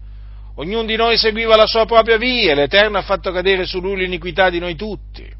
Ognuno 0.56 0.84
di 0.84 0.96
noi 0.96 1.16
seguiva 1.16 1.54
la 1.54 1.66
sua 1.66 1.84
propria 1.84 2.16
via 2.16 2.52
e 2.52 2.54
l'Eterno 2.54 2.98
ha 2.98 3.02
fatto 3.02 3.30
cadere 3.30 3.66
su 3.66 3.80
lui 3.80 3.98
l'iniquità 3.98 4.50
di 4.50 4.58
noi 4.58 4.74
tutti. 4.74 5.30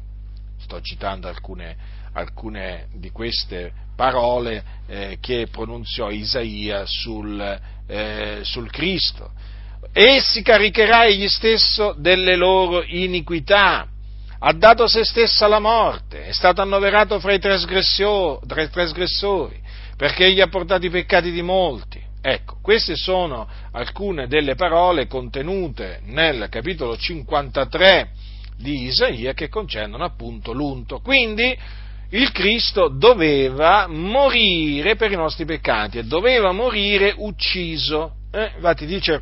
Sto 0.59 0.79
citando 0.81 1.27
alcune, 1.27 1.75
alcune 2.17 2.87
di 2.93 3.11
queste 3.11 3.71
parole 3.95 4.63
eh, 4.87 5.17
che 5.21 5.47
pronunziò 5.51 6.09
Isaia 6.09 6.83
sul, 6.85 7.59
eh, 7.87 8.39
sul 8.41 8.69
Cristo. 8.71 9.31
Essi 9.91 10.41
caricherà 10.41 11.05
egli 11.05 11.27
stesso 11.27 11.95
delle 11.97 12.35
loro 12.35 12.83
iniquità 12.83 13.87
ha 14.39 14.53
dato 14.53 14.87
se 14.87 15.03
stesso 15.03 15.45
alla 15.45 15.59
morte, 15.59 16.25
è 16.25 16.31
stato 16.31 16.61
annoverato 16.61 17.19
fra 17.19 17.33
i 17.33 17.39
trasgressori, 17.39 18.45
perché 19.95 20.25
egli 20.25 20.41
ha 20.41 20.47
portato 20.47 20.85
i 20.85 20.91
peccati 20.91 21.31
di 21.31 21.41
molti. 21.41 21.99
Ecco, 22.21 22.59
queste 22.61 22.95
sono 22.95 23.47
alcune 23.71 24.27
delle 24.27 24.53
parole 24.53 25.07
contenute 25.07 26.01
nel 26.05 26.49
capitolo 26.49 26.95
53 26.95 28.11
di 28.57 28.83
Isaia 28.83 29.33
che 29.33 29.49
concernono 29.49 30.03
appunto 30.03 30.51
l'unto. 30.51 30.99
Quindi 30.99 31.57
il 32.09 32.31
Cristo 32.31 32.87
doveva 32.87 33.87
morire 33.87 34.95
per 34.95 35.11
i 35.11 35.15
nostri 35.15 35.43
peccati 35.43 35.97
e 35.97 36.03
doveva 36.03 36.53
morire 36.53 37.13
ucciso. 37.17 38.13
Eh, 38.31 38.51
infatti 38.55 38.85
dice, 38.85 39.21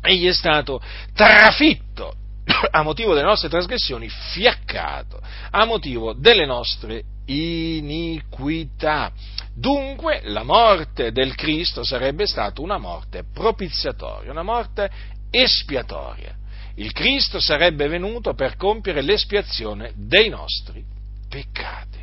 egli 0.00 0.26
è 0.26 0.32
stato 0.32 0.80
trafitto 1.12 2.14
a 2.70 2.82
motivo 2.82 3.12
delle 3.12 3.26
nostre 3.26 3.50
trasgressioni, 3.50 4.08
fiaccato 4.08 5.20
a 5.50 5.64
motivo 5.66 6.14
delle 6.14 6.46
nostre 6.46 7.02
iniquità. 7.26 9.12
Dunque 9.54 10.22
la 10.24 10.44
morte 10.44 11.12
del 11.12 11.34
Cristo 11.34 11.84
sarebbe 11.84 12.26
stata 12.26 12.62
una 12.62 12.78
morte 12.78 13.24
propiziatoria, 13.34 14.30
una 14.30 14.42
morte 14.42 14.88
espiatoria. 15.30 16.34
Il 16.76 16.92
Cristo 16.92 17.38
sarebbe 17.40 17.86
venuto 17.88 18.32
per 18.32 18.56
compiere 18.56 19.02
l'espiazione 19.02 19.92
dei 19.94 20.28
nostri 20.30 20.82
peccati 21.28 21.97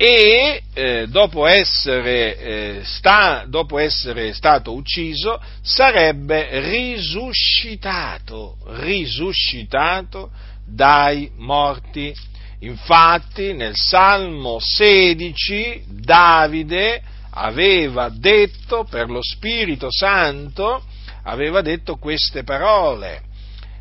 e 0.00 0.62
eh, 0.74 1.06
dopo, 1.08 1.44
essere, 1.44 2.38
eh, 2.38 2.80
sta, 2.84 3.44
dopo, 3.48 3.80
essere, 3.80 4.32
stato 4.32 4.72
ucciso 4.72 5.42
sarebbe 5.60 6.60
risuscitato, 6.70 8.58
risuscitato 8.66 10.30
dai 10.64 11.32
morti. 11.34 12.14
Infatti 12.60 13.52
nel 13.54 13.74
Salmo 13.74 14.60
16 14.60 15.82
Davide 15.88 17.02
aveva 17.30 18.08
detto 18.08 18.84
per 18.88 19.10
lo 19.10 19.20
Spirito 19.20 19.88
Santo, 19.90 20.80
aveva 21.24 21.60
detto 21.60 21.96
queste 21.96 22.44
parole. 22.44 23.22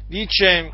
Dice, 0.08 0.72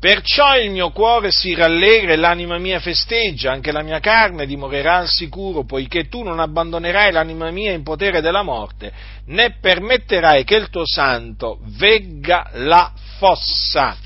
Perciò 0.00 0.56
il 0.56 0.70
mio 0.70 0.90
cuore 0.90 1.32
si 1.32 1.54
rallegra 1.54 2.12
e 2.12 2.16
l'anima 2.16 2.56
mia 2.58 2.78
festeggia, 2.78 3.50
anche 3.50 3.72
la 3.72 3.82
mia 3.82 3.98
carne 3.98 4.46
dimorerà 4.46 4.98
al 4.98 5.08
sicuro, 5.08 5.64
poiché 5.64 6.06
tu 6.06 6.22
non 6.22 6.38
abbandonerai 6.38 7.10
l'anima 7.10 7.50
mia 7.50 7.72
in 7.72 7.82
potere 7.82 8.20
della 8.20 8.44
morte, 8.44 8.92
né 9.26 9.56
permetterai 9.60 10.44
che 10.44 10.54
il 10.54 10.70
tuo 10.70 10.86
santo 10.86 11.58
vegga 11.62 12.48
la 12.52 12.92
fossa. 13.18 13.96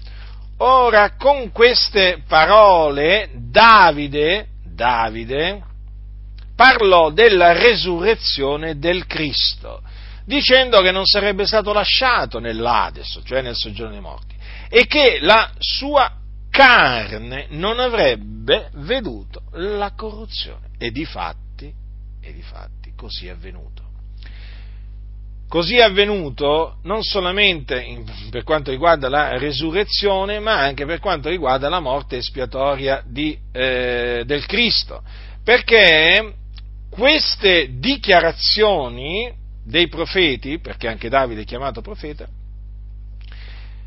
Ora, 0.58 1.14
con 1.16 1.52
queste 1.52 2.22
parole, 2.26 3.28
Davide, 3.34 4.46
Davide 4.64 5.62
parlò 6.56 7.10
della 7.10 7.52
resurrezione 7.52 8.78
del 8.78 9.06
Cristo, 9.06 9.82
dicendo 10.24 10.80
che 10.80 10.90
non 10.90 11.04
sarebbe 11.04 11.44
stato 11.44 11.70
lasciato 11.74 12.38
nell'Ades, 12.38 13.20
cioè 13.24 13.42
nel 13.42 13.56
soggiorno 13.56 13.92
dei 13.92 14.00
morti 14.00 14.31
e 14.74 14.86
che 14.86 15.18
la 15.20 15.52
sua 15.58 16.10
carne 16.48 17.44
non 17.50 17.78
avrebbe 17.78 18.70
veduto 18.76 19.42
la 19.50 19.92
corruzione. 19.94 20.70
E 20.78 20.90
di 20.90 21.04
fatti, 21.04 21.70
e 22.22 22.32
di 22.32 22.40
fatti 22.40 22.94
così 22.96 23.26
è 23.26 23.30
avvenuto. 23.32 23.82
Così 25.46 25.76
è 25.76 25.82
avvenuto 25.82 26.78
non 26.84 27.02
solamente 27.02 27.82
in, 27.82 28.10
per 28.30 28.44
quanto 28.44 28.70
riguarda 28.70 29.10
la 29.10 29.36
resurrezione, 29.36 30.38
ma 30.40 30.60
anche 30.60 30.86
per 30.86 31.00
quanto 31.00 31.28
riguarda 31.28 31.68
la 31.68 31.80
morte 31.80 32.16
espiatoria 32.16 33.02
di, 33.06 33.38
eh, 33.52 34.22
del 34.24 34.46
Cristo. 34.46 35.02
Perché 35.44 36.32
queste 36.88 37.78
dichiarazioni 37.78 39.30
dei 39.62 39.88
profeti, 39.88 40.60
perché 40.60 40.88
anche 40.88 41.10
Davide 41.10 41.42
è 41.42 41.44
chiamato 41.44 41.82
profeta, 41.82 42.26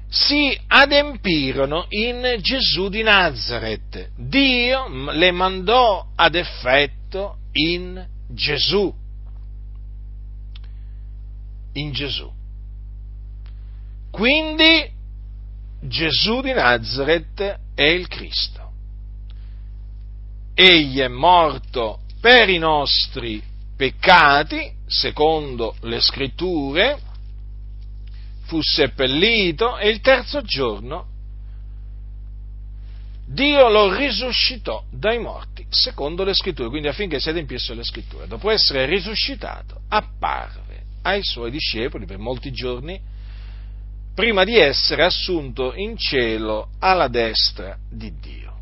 si 0.10 0.58
adempirono 0.68 1.86
in 1.90 2.38
Gesù 2.40 2.90
di 2.90 3.04
Nazareth. 3.04 4.12
Dio 4.16 4.88
le 5.12 5.32
mandò 5.32 6.08
ad 6.16 6.36
effetto 6.36 7.38
in 7.54 8.06
Gesù. 8.30 8.94
In 11.74 11.92
Gesù. 11.92 12.32
Quindi 14.12 14.90
Gesù 15.82 16.42
di 16.42 16.54
Nazareth 16.54 17.60
è 17.76 17.84
il 17.84 18.08
Cristo. 18.08 18.72
Egli 20.54 21.00
è 21.00 21.10
morto 21.10 22.00
per 22.22 22.50
i 22.50 22.58
nostri 22.58 23.44
peccati, 23.76 24.72
secondo 24.88 25.76
le 25.82 26.00
scritture, 26.00 26.98
fu 28.46 28.62
seppellito 28.62 29.78
e 29.78 29.90
il 29.90 30.02
terzo 30.02 30.42
giorno 30.42 31.14
Dio 33.28 33.70
lo 33.70 33.92
risuscitò 33.96 34.84
dai 34.92 35.18
morti, 35.18 35.66
secondo 35.70 36.24
le 36.24 36.36
scritture, 36.36 36.70
quindi 36.70 36.88
affinché 36.88 37.20
si 37.20 37.30
adempisse 37.30 37.74
le 37.74 37.84
scritture. 37.84 38.28
Dopo 38.28 38.52
essere 38.52 38.86
risuscitato, 38.86 39.82
apparve 39.90 40.84
ai 41.02 41.24
suoi 41.24 41.50
discepoli 41.50 42.06
per 42.06 42.20
molti 42.20 42.52
giorni, 42.52 43.02
prima 44.14 44.44
di 44.44 44.58
essere 44.58 45.04
assunto 45.04 45.74
in 45.74 45.98
cielo 45.98 46.70
alla 46.80 47.08
destra 47.08 47.76
di 47.90 48.14
Dio. 48.20 48.54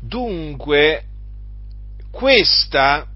Dunque, 0.00 1.04
questa 2.10 3.06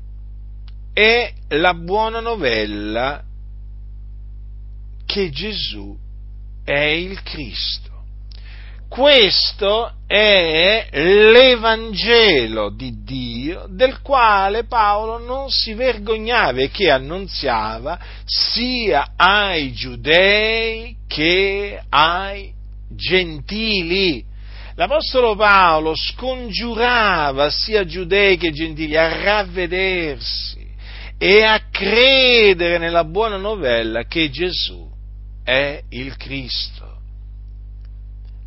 è 0.92 1.32
la 1.48 1.74
buona 1.74 2.20
novella 2.20 3.24
che 5.12 5.28
Gesù 5.28 5.94
è 6.64 6.84
il 6.86 7.22
Cristo. 7.22 7.90
Questo 8.88 9.92
è 10.06 10.88
l'Evangelo 10.90 12.70
di 12.70 13.02
Dio 13.04 13.66
del 13.68 14.00
quale 14.00 14.64
Paolo 14.64 15.18
non 15.18 15.50
si 15.50 15.74
vergognava 15.74 16.60
e 16.60 16.70
che 16.70 16.90
annunziava 16.90 17.98
sia 18.24 19.12
ai 19.16 19.72
giudei 19.72 20.96
che 21.06 21.78
ai 21.90 22.50
gentili. 22.88 24.24
L'Apostolo 24.76 25.36
Paolo 25.36 25.94
scongiurava 25.94 27.50
sia 27.50 27.84
giudei 27.84 28.38
che 28.38 28.50
gentili 28.50 28.96
a 28.96 29.22
ravvedersi 29.22 30.66
e 31.18 31.42
a 31.44 31.60
credere 31.70 32.78
nella 32.78 33.04
buona 33.04 33.36
novella 33.36 34.04
che 34.04 34.30
Gesù 34.30 34.91
è 35.42 35.82
il 35.90 36.16
Cristo. 36.16 36.90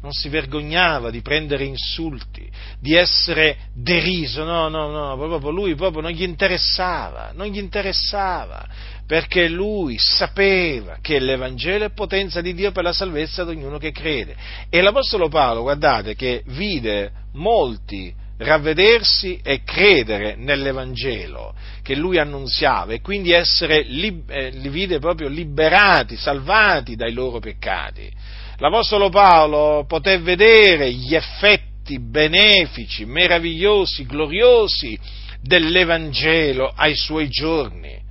non 0.02 0.14
si 0.14 0.30
vergognava 0.30 1.10
di 1.10 1.22
prendere 1.22 1.64
insulti, 1.64 2.48
di 2.80 2.94
essere 2.94 3.58
deriso, 3.74 4.44
no, 4.44 4.70
no, 4.70 4.92
no, 4.92 5.18
proprio 5.18 5.50
lui 5.50 5.74
proprio 5.74 6.04
non 6.04 6.12
gli 6.12 6.22
interessava, 6.22 7.32
non 7.34 7.48
gli 7.48 7.58
interessava, 7.58 8.68
perché 9.08 9.48
lui 9.50 9.98
sapeva 9.98 11.00
che 11.02 11.18
l'Evangelo 11.18 11.86
è 11.86 11.90
potenza 11.90 12.42
di 12.42 12.54
Dio 12.54 12.72
per 12.72 12.84
la 12.84 12.94
salvezza 12.94 13.44
di 13.44 13.52
ognuno 13.52 13.80
che 13.80 13.92
crede. 13.92 14.36
E 14.70 14.82
l'Apostolo 14.82 15.28
Paolo, 15.28 15.64
guardate, 15.64 16.14
che 16.14 16.44
vide 16.46 17.12
molti 17.34 18.14
ravvedersi 18.38 19.40
e 19.44 19.64
credere 19.64 20.36
nell'Evangelo 20.36 21.54
che 21.82 21.96
lui 21.96 22.18
annunziava 22.18 22.94
e 22.94 23.02
quindi 23.02 23.32
essere, 23.32 23.86
eh, 23.86 24.50
li 24.50 24.70
vide 24.70 25.00
proprio 25.00 25.28
liberati, 25.30 26.18
salvati 26.18 26.96
dai 26.96 27.14
loro 27.14 27.40
peccati 27.40 28.12
l'Apostolo 28.58 29.10
Paolo 29.10 29.86
poté 29.86 30.20
vedere 30.20 30.92
gli 30.92 31.16
effetti 31.16 32.00
benefici, 32.00 33.06
meravigliosi, 33.06 34.06
gloriosi 34.06 34.98
dell'Evangelo 35.42 36.72
ai 36.76 36.96
suoi 36.96 37.28
giorni. 37.30 38.02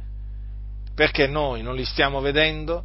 Perché 0.95 1.27
noi 1.27 1.62
non 1.62 1.75
li 1.75 1.85
stiamo 1.85 2.20
vedendo? 2.20 2.85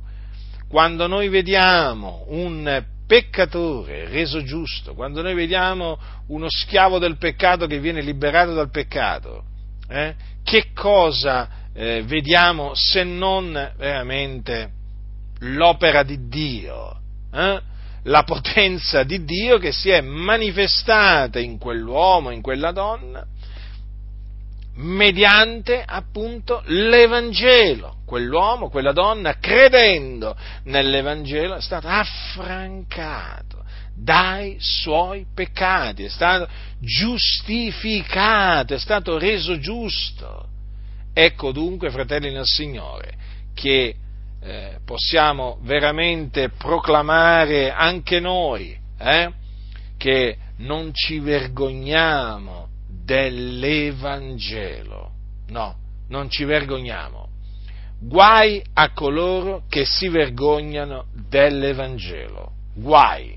Quando 0.67 1.07
noi 1.07 1.29
vediamo 1.29 2.25
un 2.29 2.83
peccatore 3.09 4.07
reso 4.07 4.43
giusto, 4.43 4.93
quando 4.93 5.23
noi 5.23 5.33
vediamo 5.33 5.97
uno 6.27 6.45
schiavo 6.47 6.99
del 6.99 7.17
peccato 7.17 7.65
che 7.65 7.79
viene 7.79 8.03
liberato 8.03 8.53
dal 8.53 8.69
peccato, 8.69 9.45
eh, 9.89 10.13
che 10.43 10.67
cosa 10.75 11.49
eh, 11.73 12.03
vediamo 12.05 12.73
se 12.75 13.03
non 13.03 13.51
veramente 13.77 14.69
l'opera 15.39 16.03
di 16.03 16.27
Dio? 16.27 16.99
eh, 17.33 17.61
la 18.03 18.23
potenza 18.23 19.01
di 19.01 19.23
Dio 19.23 19.57
che 19.57 19.71
si 19.71 19.89
è 19.89 20.01
manifestata 20.01 21.39
in 21.39 21.57
quell'uomo, 21.57 22.29
in 22.29 22.41
quella 22.41 22.71
donna, 22.71 23.25
mediante 24.79 25.83
appunto 25.85 26.61
l'Evangelo. 26.65 27.97
Quell'uomo, 28.05 28.69
quella 28.69 28.91
donna, 28.91 29.37
credendo 29.37 30.35
nell'Evangelo, 30.63 31.55
è 31.55 31.61
stato 31.61 31.87
affrancato 31.87 33.63
dai 33.95 34.55
suoi 34.59 35.25
peccati, 35.33 36.05
è 36.05 36.09
stato 36.09 36.47
giustificato, 36.79 38.73
è 38.73 38.79
stato 38.79 39.17
reso 39.17 39.59
giusto. 39.59 40.47
Ecco 41.13 41.51
dunque, 41.51 41.89
fratelli 41.89 42.31
nel 42.31 42.45
Signore, 42.45 43.13
che 43.53 43.95
eh, 44.41 44.77
possiamo 44.85 45.59
veramente 45.63 46.49
proclamare 46.49 47.71
anche 47.71 48.21
noi 48.21 48.77
eh, 48.97 49.31
che 49.97 50.37
non 50.57 50.91
ci 50.93 51.19
vergogniamo 51.19 52.68
dell'Evangelo. 53.09 55.11
No, 55.47 55.75
non 56.09 56.29
ci 56.29 56.43
vergogniamo. 56.43 57.29
Guai 57.99 58.61
a 58.73 58.93
coloro 58.93 59.63
che 59.67 59.83
si 59.85 60.09
vergognano 60.09 61.05
dell'Evangelo. 61.27 62.51
Guai. 62.75 63.35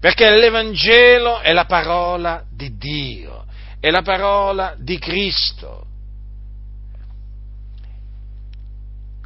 Perché 0.00 0.30
l'Evangelo 0.30 1.40
è 1.40 1.52
la 1.52 1.66
parola 1.66 2.42
di 2.50 2.74
Dio, 2.76 3.44
è 3.80 3.90
la 3.90 4.02
parola 4.02 4.74
di 4.78 4.98
Cristo 4.98 5.84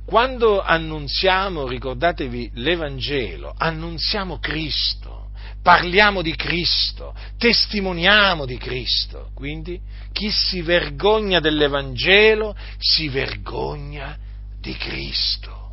Quando 0.09 0.63
annunziamo, 0.63 1.69
ricordatevi, 1.69 2.53
l'Evangelo, 2.55 3.53
annunziamo 3.55 4.39
Cristo, 4.39 5.28
parliamo 5.63 6.23
di 6.23 6.35
Cristo, 6.35 7.15
testimoniamo 7.37 8.45
di 8.47 8.57
Cristo. 8.57 9.31
Quindi 9.35 9.81
chi 10.13 10.31
si 10.31 10.63
vergogna 10.63 11.41
dell'Evangelo 11.41 12.57
si 12.79 13.09
vergogna 13.09 14.17
di 14.61 14.75
Cristo. 14.77 15.73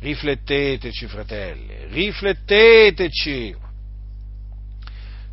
Rifletteteci, 0.00 1.06
fratelli, 1.06 1.86
rifletteteci. 1.88 3.64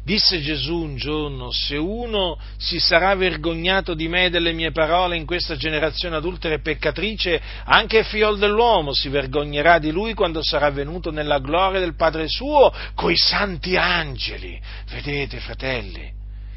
Disse 0.05 0.41
Gesù 0.41 0.79
un 0.79 0.97
giorno, 0.97 1.49
se 1.51 1.77
uno 1.77 2.37
si 2.57 2.77
sarà 2.77 3.15
vergognato 3.15 3.93
di 3.93 4.09
me 4.09 4.25
e 4.25 4.29
delle 4.29 4.51
mie 4.51 4.71
parole 4.71 5.15
in 5.15 5.25
questa 5.25 5.55
generazione 5.55 6.17
adultera 6.17 6.55
e 6.55 6.59
peccatrice, 6.59 7.41
anche 7.63 7.99
il 7.99 8.05
figliol 8.05 8.37
dell'uomo 8.37 8.93
si 8.93 9.07
vergognerà 9.07 9.79
di 9.79 9.91
lui 9.91 10.13
quando 10.13 10.43
sarà 10.43 10.69
venuto 10.71 11.09
nella 11.09 11.39
gloria 11.39 11.79
del 11.79 11.95
Padre 11.95 12.27
suo 12.27 12.69
coi 12.95 13.15
santi 13.15 13.77
angeli. 13.77 14.61
Vedete, 14.91 15.39
fratelli, 15.39 16.11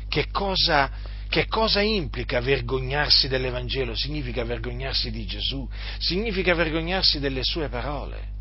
che 0.09 0.26
cosa, 0.32 0.90
che 1.28 1.47
cosa 1.47 1.80
implica 1.80 2.40
vergognarsi 2.40 3.28
dell'Evangelo? 3.28 3.94
Significa 3.94 4.42
vergognarsi 4.42 5.12
di 5.12 5.24
Gesù, 5.24 5.64
significa 5.99 6.53
vergognarsi 6.53 7.20
delle 7.20 7.44
sue 7.44 7.68
parole 7.68 8.34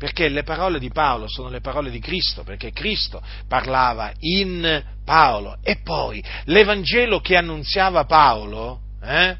perché 0.00 0.30
le 0.30 0.44
parole 0.44 0.78
di 0.78 0.88
Paolo 0.88 1.28
sono 1.28 1.50
le 1.50 1.60
parole 1.60 1.90
di 1.90 1.98
Cristo, 2.00 2.42
perché 2.42 2.72
Cristo 2.72 3.20
parlava 3.46 4.10
in 4.20 4.82
Paolo. 5.04 5.58
E 5.62 5.76
poi 5.84 6.24
l'Evangelo 6.44 7.20
che 7.20 7.36
annunziava 7.36 8.06
Paolo, 8.06 8.80
eh, 9.02 9.36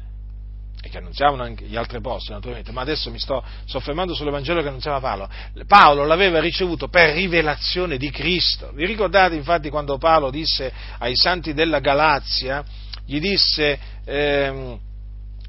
e 0.79 0.87
che 0.87 0.99
annunziavano 0.99 1.41
anche 1.41 1.65
gli 1.65 1.75
altri 1.75 1.97
apostoli 1.97 2.35
naturalmente, 2.35 2.71
ma 2.71 2.81
adesso 2.81 3.09
mi 3.09 3.17
sto 3.17 3.43
soffermando 3.65 4.13
sull'Evangelo 4.13 4.61
che 4.61 4.67
annunziava 4.67 4.99
Paolo. 4.99 5.27
Paolo 5.65 6.05
l'aveva 6.05 6.39
ricevuto 6.39 6.89
per 6.89 7.15
rivelazione 7.15 7.97
di 7.97 8.11
Cristo. 8.11 8.69
Vi 8.71 8.85
ricordate 8.85 9.33
infatti 9.33 9.71
quando 9.71 9.97
Paolo 9.97 10.29
disse 10.29 10.71
ai 10.99 11.15
santi 11.15 11.55
della 11.55 11.79
Galazia, 11.79 12.63
gli 13.03 13.19
disse... 13.19 13.79
Ehm, 14.05 14.79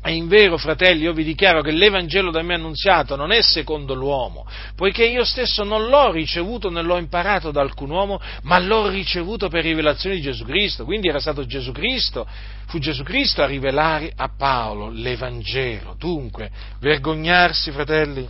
e 0.04 0.14
in 0.14 0.26
vero, 0.26 0.56
fratelli, 0.58 1.02
io 1.02 1.12
vi 1.12 1.22
dichiaro 1.22 1.62
che 1.62 1.70
l'Evangelo 1.70 2.32
da 2.32 2.42
me 2.42 2.54
annunziato 2.54 3.14
non 3.14 3.30
è 3.30 3.40
secondo 3.40 3.94
l'uomo, 3.94 4.44
poiché 4.74 5.04
io 5.04 5.24
stesso 5.24 5.62
non 5.62 5.86
l'ho 5.86 6.10
ricevuto 6.10 6.70
né 6.70 6.82
l'ho 6.82 6.98
imparato 6.98 7.52
da 7.52 7.60
alcun 7.60 7.90
uomo, 7.90 8.20
ma 8.42 8.58
l'ho 8.58 8.88
ricevuto 8.88 9.48
per 9.48 9.62
rivelazione 9.62 10.16
di 10.16 10.22
Gesù 10.22 10.44
Cristo. 10.44 10.84
Quindi 10.84 11.06
era 11.06 11.20
stato 11.20 11.46
Gesù 11.46 11.70
Cristo, 11.70 12.26
fu 12.66 12.80
Gesù 12.80 13.04
Cristo 13.04 13.42
a 13.42 13.46
rivelare 13.46 14.12
a 14.16 14.28
Paolo 14.36 14.90
l'Evangelo. 14.90 15.94
Dunque, 15.96 16.50
vergognarsi, 16.80 17.70
fratelli, 17.70 18.28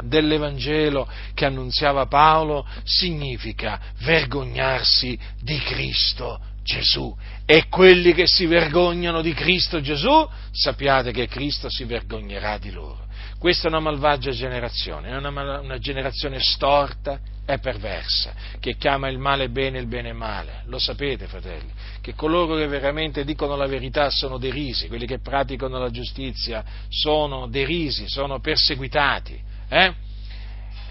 dell'Evangelo 0.00 1.08
che 1.34 1.44
annunziava 1.44 2.06
Paolo 2.06 2.66
significa 2.82 3.78
vergognarsi 4.00 5.16
di 5.40 5.58
Cristo 5.58 6.40
Gesù. 6.62 7.14
E 7.44 7.68
quelli 7.68 8.12
che 8.12 8.26
si 8.26 8.46
vergognano 8.46 9.20
di 9.20 9.32
Cristo 9.34 9.80
Gesù, 9.80 10.28
sappiate 10.50 11.12
che 11.12 11.26
Cristo 11.28 11.68
si 11.68 11.84
vergognerà 11.84 12.58
di 12.58 12.70
loro. 12.70 13.06
Questa 13.38 13.66
è 13.66 13.70
una 13.70 13.80
malvagia 13.80 14.30
generazione, 14.30 15.08
è 15.08 15.16
una, 15.16 15.60
una 15.60 15.78
generazione 15.78 16.38
storta 16.38 17.18
e 17.44 17.58
perversa, 17.58 18.32
che 18.60 18.76
chiama 18.76 19.08
il 19.08 19.18
male 19.18 19.48
bene 19.48 19.78
e 19.78 19.80
il 19.80 19.88
bene 19.88 20.12
male. 20.12 20.62
Lo 20.66 20.78
sapete, 20.78 21.26
fratelli, 21.26 21.70
che 22.00 22.14
coloro 22.14 22.54
che 22.54 22.68
veramente 22.68 23.24
dicono 23.24 23.56
la 23.56 23.66
verità 23.66 24.10
sono 24.10 24.38
derisi, 24.38 24.86
quelli 24.86 25.06
che 25.06 25.18
praticano 25.18 25.78
la 25.78 25.90
giustizia 25.90 26.64
sono 26.88 27.48
derisi, 27.48 28.08
sono 28.08 28.38
perseguitati. 28.38 29.40
Eh? 29.68 29.92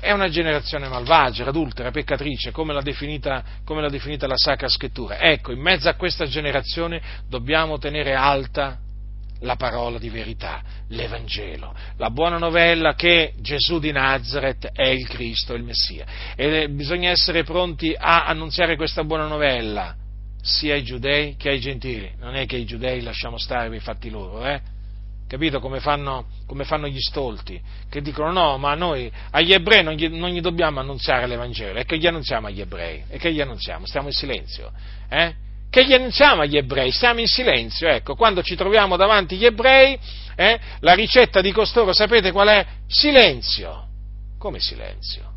È 0.02 0.12
una 0.12 0.30
generazione 0.30 0.90
malvagia, 0.90 1.46
adultera, 1.46 1.92
peccatrice, 1.92 2.52
come 2.52 2.74
l'ha, 2.74 2.82
definita, 2.82 3.44
come 3.64 3.82
l'ha 3.82 3.90
definita 3.90 4.26
la 4.28 4.36
Sacra 4.36 4.68
Scrittura. 4.68 5.20
Ecco, 5.20 5.52
in 5.52 5.60
mezzo 5.60 5.88
a 5.88 5.94
questa 5.94 6.26
generazione 6.26 7.02
dobbiamo 7.30 7.78
tenere 7.78 8.16
alta 8.16 8.80
la 9.42 9.56
parola 9.56 9.98
di 9.98 10.10
verità, 10.10 10.62
l'Evangelo, 10.90 11.74
la 11.98 12.10
buona 12.10 12.38
novella 12.38 12.94
che 12.94 13.34
Gesù 13.40 13.80
di 13.80 13.92
Nazareth 13.92 14.72
è 14.72 14.88
il 14.88 15.08
Cristo, 15.08 15.54
il 15.54 15.64
Messia. 15.64 16.06
E 16.36 16.68
bisogna 16.70 17.12
essere 17.12 17.44
pronti 17.44 17.96
a 17.98 18.26
annunziare 18.26 18.76
questa 18.76 19.04
buona 19.04 19.28
novella 19.28 19.96
sia 20.42 20.74
ai 20.74 20.84
giudei 20.84 21.36
che 21.38 21.50
ai 21.50 21.60
gentili. 21.60 22.12
Non 22.20 22.36
è 22.36 22.48
che 22.48 22.58
i 22.58 22.66
giudei 22.66 23.02
lasciamo 23.02 23.38
stare 23.38 23.76
i 23.76 23.80
fatti 23.80 24.10
loro, 24.10 24.46
eh? 24.46 24.80
Capito 25.32 25.62
come 25.62 25.80
fanno, 25.80 26.26
come 26.46 26.66
fanno, 26.66 26.90
gli 26.90 27.00
stolti, 27.00 27.58
che 27.90 28.02
dicono 28.02 28.34
no, 28.34 28.58
ma 28.58 28.76
noi 28.76 29.10
agli 29.30 29.54
ebrei 29.54 29.82
non 29.82 29.94
gli, 29.94 30.10
non 30.10 30.30
gli, 30.30 30.42
dobbiamo 30.42 30.82
annunziare 30.82 31.26
l'Evangelo, 31.26 31.80
e 31.80 31.86
che 31.86 31.98
gli 31.98 32.06
annunziamo 32.06 32.48
agli 32.48 32.60
ebrei? 32.60 33.06
E 33.08 33.18
che 33.18 33.32
gli 33.32 33.40
annunziamo? 33.40 33.86
Stiamo 33.86 34.08
in 34.08 34.14
silenzio, 34.14 34.74
eh? 35.08 35.34
Che 35.70 35.86
gli 35.86 35.94
annunziamo 35.94 36.42
agli 36.42 36.58
ebrei? 36.58 36.92
Stiamo 36.92 37.22
in 37.22 37.28
silenzio, 37.28 37.88
ecco, 37.88 38.16
quando 38.16 38.44
ci 38.44 38.58
troviamo 38.58 38.98
davanti 38.98 39.36
agli 39.36 39.46
ebrei, 39.46 39.98
eh, 40.36 40.60
la 40.82 40.96
ricetta 40.96 41.40
di 41.40 41.54
costoro, 41.54 41.94
sapete 41.94 42.34
qual 42.34 42.50
è? 42.50 42.66
Silenzio. 42.88 43.88
Come 44.38 44.60
silenzio? 44.60 45.32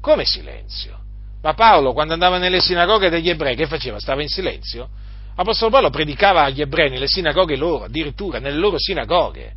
Come 0.00 0.24
silenzio? 0.24 0.96
Ma 1.42 1.54
Paolo, 1.54 1.92
quando 1.94 2.12
andava 2.12 2.38
nelle 2.38 2.60
sinagoghe 2.60 3.10
degli 3.10 3.28
ebrei, 3.28 3.56
che 3.56 3.66
faceva? 3.66 3.98
Stava 3.98 4.22
in 4.22 4.28
silenzio? 4.28 4.88
L'Apostolo 5.36 5.70
Paolo 5.70 5.90
predicava 5.90 6.44
agli 6.44 6.60
ebrei 6.60 6.90
nelle 6.90 7.06
sinagoghe 7.06 7.56
loro, 7.56 7.84
addirittura 7.84 8.38
nelle 8.38 8.58
loro 8.58 8.78
sinagoghe. 8.78 9.52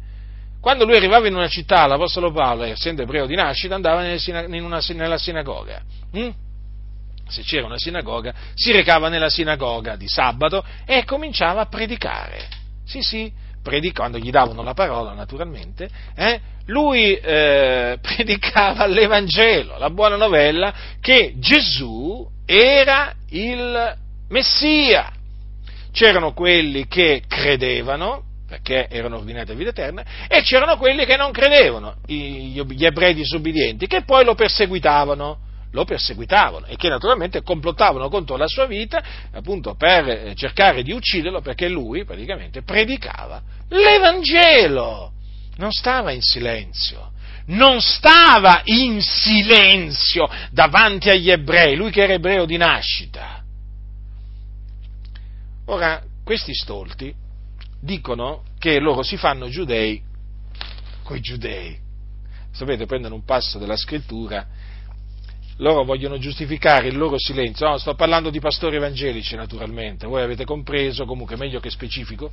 Quando 0.62 0.86
lui 0.86 0.96
arrivava 0.96 1.28
in 1.28 1.36
una 1.36 1.50
città, 1.50 1.86
l'Apostolo 1.88 2.32
Paolo, 2.32 2.64
essendo 2.64 3.02
ebreo 3.02 3.26
di 3.26 3.36
nascita, 3.36 3.76
andava 3.76 4.02
nella 4.02 5.18
sinagoga. 5.18 5.82
Mm? 6.18 6.30
se 7.28 7.42
c'era 7.42 7.66
una 7.66 7.78
sinagoga, 7.78 8.34
si 8.54 8.72
recava 8.72 9.10
nella 9.10 9.30
sinagoga 9.30 9.96
di 9.96 10.08
sabato 10.08 10.64
e 10.86 11.04
cominciava 11.04 11.62
a 11.62 11.66
predicare. 11.66 12.48
Sì, 12.86 13.02
sì, 13.02 13.32
quando 13.94 14.18
gli 14.18 14.30
davano 14.30 14.62
la 14.62 14.74
parola 14.74 15.14
naturalmente, 15.14 15.90
eh, 16.16 16.40
lui 16.66 17.16
eh, 17.16 17.98
predicava 18.02 18.86
l'Evangelo, 18.86 19.78
la 19.78 19.90
buona 19.90 20.16
novella 20.16 20.74
che 21.00 21.36
Gesù 21.38 22.30
era 22.46 23.14
il 23.30 23.98
Messia. 24.30 25.12
C'erano 25.94 26.34
quelli 26.34 26.88
che 26.88 27.24
credevano, 27.28 28.24
perché 28.48 28.88
erano 28.90 29.18
ordinati 29.18 29.52
a 29.52 29.56
vita 29.56 29.70
eterna, 29.70 30.04
e 30.28 30.42
c'erano 30.42 30.76
quelli 30.78 31.06
che 31.06 31.16
non 31.16 31.32
credevano, 31.32 31.98
gli 32.06 32.84
ebrei 32.84 33.14
disubbidienti, 33.14 33.88
che 33.88 34.02
poi 34.02 34.26
lo 34.26 34.36
perseguitavano 34.36 35.52
lo 35.74 35.86
perseguitavano 35.86 36.68
e 36.68 36.76
che 36.76 36.88
naturalmente 36.88 37.42
complottavano 37.42 38.08
contro 38.08 38.38
la 38.38 38.48
sua 38.48 38.66
vita 38.66 39.04
appunto 39.32 39.74
per 39.76 40.08
eh, 40.08 40.36
cercare 40.36 40.84
di 40.84 40.92
ucciderlo 40.92 41.42
perché 41.42 41.68
lui 41.68 42.06
praticamente 42.06 42.62
predicava 42.62 43.42
l'Evangelo, 43.70 45.14
non 45.58 45.72
stava 45.72 46.12
in 46.12 46.22
silenzio, 46.22 47.12
non 47.48 47.82
stava 47.82 48.62
in 48.66 49.02
silenzio 49.02 50.30
davanti 50.52 51.10
agli 51.10 51.32
ebrei, 51.32 51.76
lui 51.76 51.92
che 51.92 52.04
era 52.04 52.14
ebreo 52.14 52.46
di 52.46 52.58
nascita. 52.58 53.43
Ora, 55.66 56.04
questi 56.24 56.54
stolti 56.54 57.14
dicono 57.80 58.44
che 58.58 58.80
loro 58.80 59.04
si 59.04 59.18
fanno 59.18 59.50
giudei 59.50 60.02
coi 61.04 61.20
giudei. 61.20 61.80
Sapete, 62.52 62.86
prendono 62.86 63.16
un 63.16 63.24
passo 63.24 63.58
della 63.58 63.76
scrittura 63.76 64.48
loro 65.58 65.84
vogliono 65.84 66.18
giustificare 66.18 66.88
il 66.88 66.98
loro 66.98 67.18
silenzio. 67.20 67.68
No, 67.68 67.78
sto 67.78 67.94
parlando 67.94 68.30
di 68.30 68.40
pastori 68.40 68.78
evangelici, 68.78 69.36
naturalmente. 69.36 70.08
Voi 70.08 70.22
avete 70.22 70.46
compreso, 70.46 71.06
comunque 71.06 71.36
meglio 71.36 71.60
che 71.60 71.70
specifico. 71.70 72.32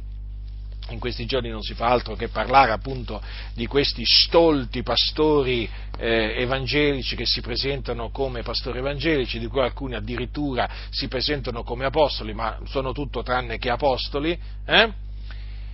In 0.91 0.99
questi 0.99 1.25
giorni 1.25 1.49
non 1.49 1.63
si 1.63 1.75
fa 1.75 1.87
altro 1.87 2.15
che 2.15 2.29
parlare 2.29 2.73
appunto 2.73 3.23
di 3.55 3.67
questi 3.67 4.05
stolti 4.05 4.83
pastori 4.83 5.69
eh, 5.99 6.35
evangelici 6.39 7.17
che 7.17 7.27
si 7.27 7.41
presentano 7.41 8.11
come 8.11 8.43
pastori 8.43 8.79
evangelici, 8.79 9.39
di 9.39 9.47
cui 9.47 9.61
alcuni 9.61 9.95
addirittura 9.95 10.69
si 10.91 11.09
presentano 11.09 11.63
come 11.63 11.85
apostoli, 11.85 12.35
ma 12.35 12.59
sono 12.65 12.93
tutto 12.93 13.23
tranne 13.23 13.59
che 13.59 13.71
apostoli. 13.71 14.39
Eh? 14.67 15.09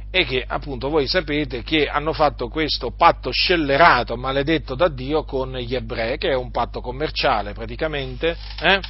e 0.08 0.24
che 0.24 0.44
appunto 0.46 0.88
voi 0.88 1.06
sapete 1.06 1.62
che 1.62 1.88
hanno 1.88 2.14
fatto 2.14 2.48
questo 2.48 2.92
patto 2.92 3.30
scellerato, 3.30 4.16
maledetto 4.16 4.74
da 4.74 4.88
Dio 4.88 5.24
con 5.24 5.54
gli 5.56 5.74
ebrei, 5.74 6.16
che 6.16 6.30
è 6.30 6.34
un 6.34 6.50
patto 6.50 6.80
commerciale 6.80 7.52
praticamente. 7.52 8.34
Eh? 8.60 8.80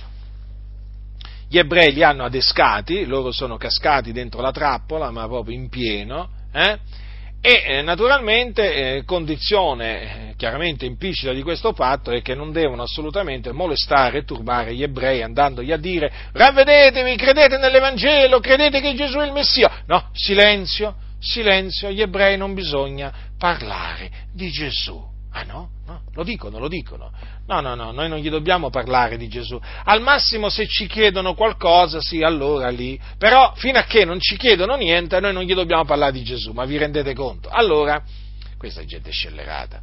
Gli 1.49 1.59
ebrei 1.59 1.93
li 1.93 2.03
hanno 2.03 2.25
adescati, 2.25 3.05
loro 3.05 3.31
sono 3.31 3.57
cascati 3.57 4.13
dentro 4.13 4.41
la 4.41 4.51
trappola, 4.51 5.11
ma 5.11 5.27
proprio 5.27 5.55
in 5.55 5.69
pieno, 5.69 6.29
eh? 6.53 6.79
e 7.41 7.63
eh, 7.65 7.83
naturalmente 7.83 8.97
eh, 8.97 9.05
condizione 9.05 10.31
eh, 10.31 10.35
chiaramente 10.37 10.85
implicita 10.85 11.33
di 11.33 11.43
questo 11.43 11.73
patto 11.73 12.11
è 12.11 12.21
che 12.21 12.35
non 12.35 12.51
devono 12.51 12.83
assolutamente 12.83 13.53
molestare 13.53 14.19
e 14.19 14.25
turbare 14.25 14.75
gli 14.75 14.83
ebrei 14.83 15.23
andandogli 15.23 15.71
a 15.71 15.77
dire 15.77 16.11
ravvedetevi, 16.33 17.15
credete 17.15 17.59
nell'Evangelo, 17.59 18.41
credete 18.41 18.81
che 18.81 18.95
Gesù 18.95 19.19
è 19.19 19.27
il 19.27 19.33
Messia. 19.33 19.83
No, 19.87 20.09
silenzio, 20.13 20.97
silenzio, 21.21 21.87
agli 21.87 22.01
ebrei 22.01 22.37
non 22.37 22.53
bisogna 22.53 23.13
parlare 23.39 24.11
di 24.33 24.51
Gesù. 24.51 25.15
Ah 25.39 25.45
no? 25.45 25.69
no? 25.85 26.01
Lo 26.15 26.25
dicono, 26.25 26.59
lo 26.59 26.67
dicono. 26.67 27.11
No, 27.47 27.61
no, 27.61 27.75
no, 27.75 27.93
noi 27.93 28.09
non 28.09 28.17
gli 28.21 28.31
dobbiamo 28.31 28.71
parlare 28.71 29.19
di 29.19 29.29
Gesù. 29.29 29.61
Al 29.85 30.01
massimo 30.01 30.49
se 30.49 30.67
ci 30.67 30.87
chiedono 30.87 31.35
qualcosa, 31.35 32.01
sì, 32.01 32.23
allora 32.23 32.71
lì. 32.71 32.99
Però 33.19 33.53
fino 33.55 33.79
a 33.79 33.83
che 33.83 34.07
non 34.07 34.19
ci 34.19 34.39
chiedono 34.39 34.77
niente, 34.77 35.21
noi 35.21 35.35
non 35.35 35.43
gli 35.43 35.53
dobbiamo 35.53 35.85
parlare 35.85 36.13
di 36.13 36.23
Gesù, 36.23 36.53
ma 36.53 36.65
vi 36.65 36.79
rendete 36.79 37.13
conto? 37.13 37.51
Allora, 37.51 38.03
questa 38.57 38.81
è 38.81 38.87
gente 38.87 39.11
scellerata. 39.11 39.83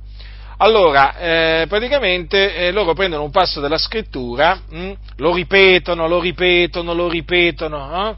Allora, 0.58 1.18
eh, 1.18 1.66
praticamente 1.68 2.56
eh, 2.56 2.72
loro 2.72 2.96
prendono 2.96 3.22
un 3.22 3.32
passo 3.32 3.62
della 3.62 3.78
scrittura, 3.78 4.60
mh, 4.68 4.76
hm, 4.76 4.96
lo 5.18 5.36
ripetono, 5.36 6.08
lo 6.08 6.20
ripetono, 6.20 6.96
lo 6.96 7.08
ripetono, 7.08 8.10
eh? 8.10 8.16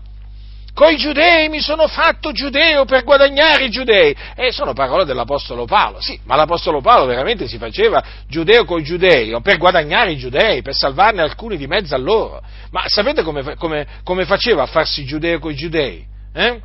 Coi 0.76 0.98
giudei 0.98 1.48
mi 1.48 1.62
sono 1.62 1.88
fatto 1.88 2.34
giudeo 2.34 2.84
per 2.84 3.06
guadagnare 3.06 3.64
i 3.64 3.70
giudei. 3.70 4.14
E 4.36 4.52
sono 4.52 4.74
parole 4.74 5.06
dell'Apostolo 5.06 5.66
Paolo. 5.66 6.02
Sì, 6.02 6.20
ma 6.26 6.36
l'Apostolo 6.36 6.82
Paolo 6.82 7.06
veramente 7.06 7.48
si 7.48 7.58
faceva 7.58 8.04
giudeo 8.28 8.66
coi 8.66 8.84
giudei, 8.84 9.36
per 9.42 9.58
guadagnare 9.58 10.12
i 10.12 10.18
giudei, 10.18 10.62
per 10.62 10.76
salvarne 10.76 11.22
alcuni 11.22 11.56
di 11.56 11.66
mezzo 11.66 11.96
a 11.96 11.98
loro. 11.98 12.42
Ma 12.72 12.84
sapete 12.88 13.24
come, 13.24 13.56
come, 13.56 13.88
come 14.04 14.26
faceva 14.26 14.64
a 14.64 14.68
farsi 14.68 15.06
giudeo 15.06 15.40
coi 15.40 15.56
giudei? 15.56 16.06
Eh? 16.34 16.60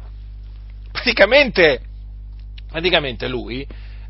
Praticamente, 0.91 1.81
praticamente 2.69 3.29
lui 3.29 3.65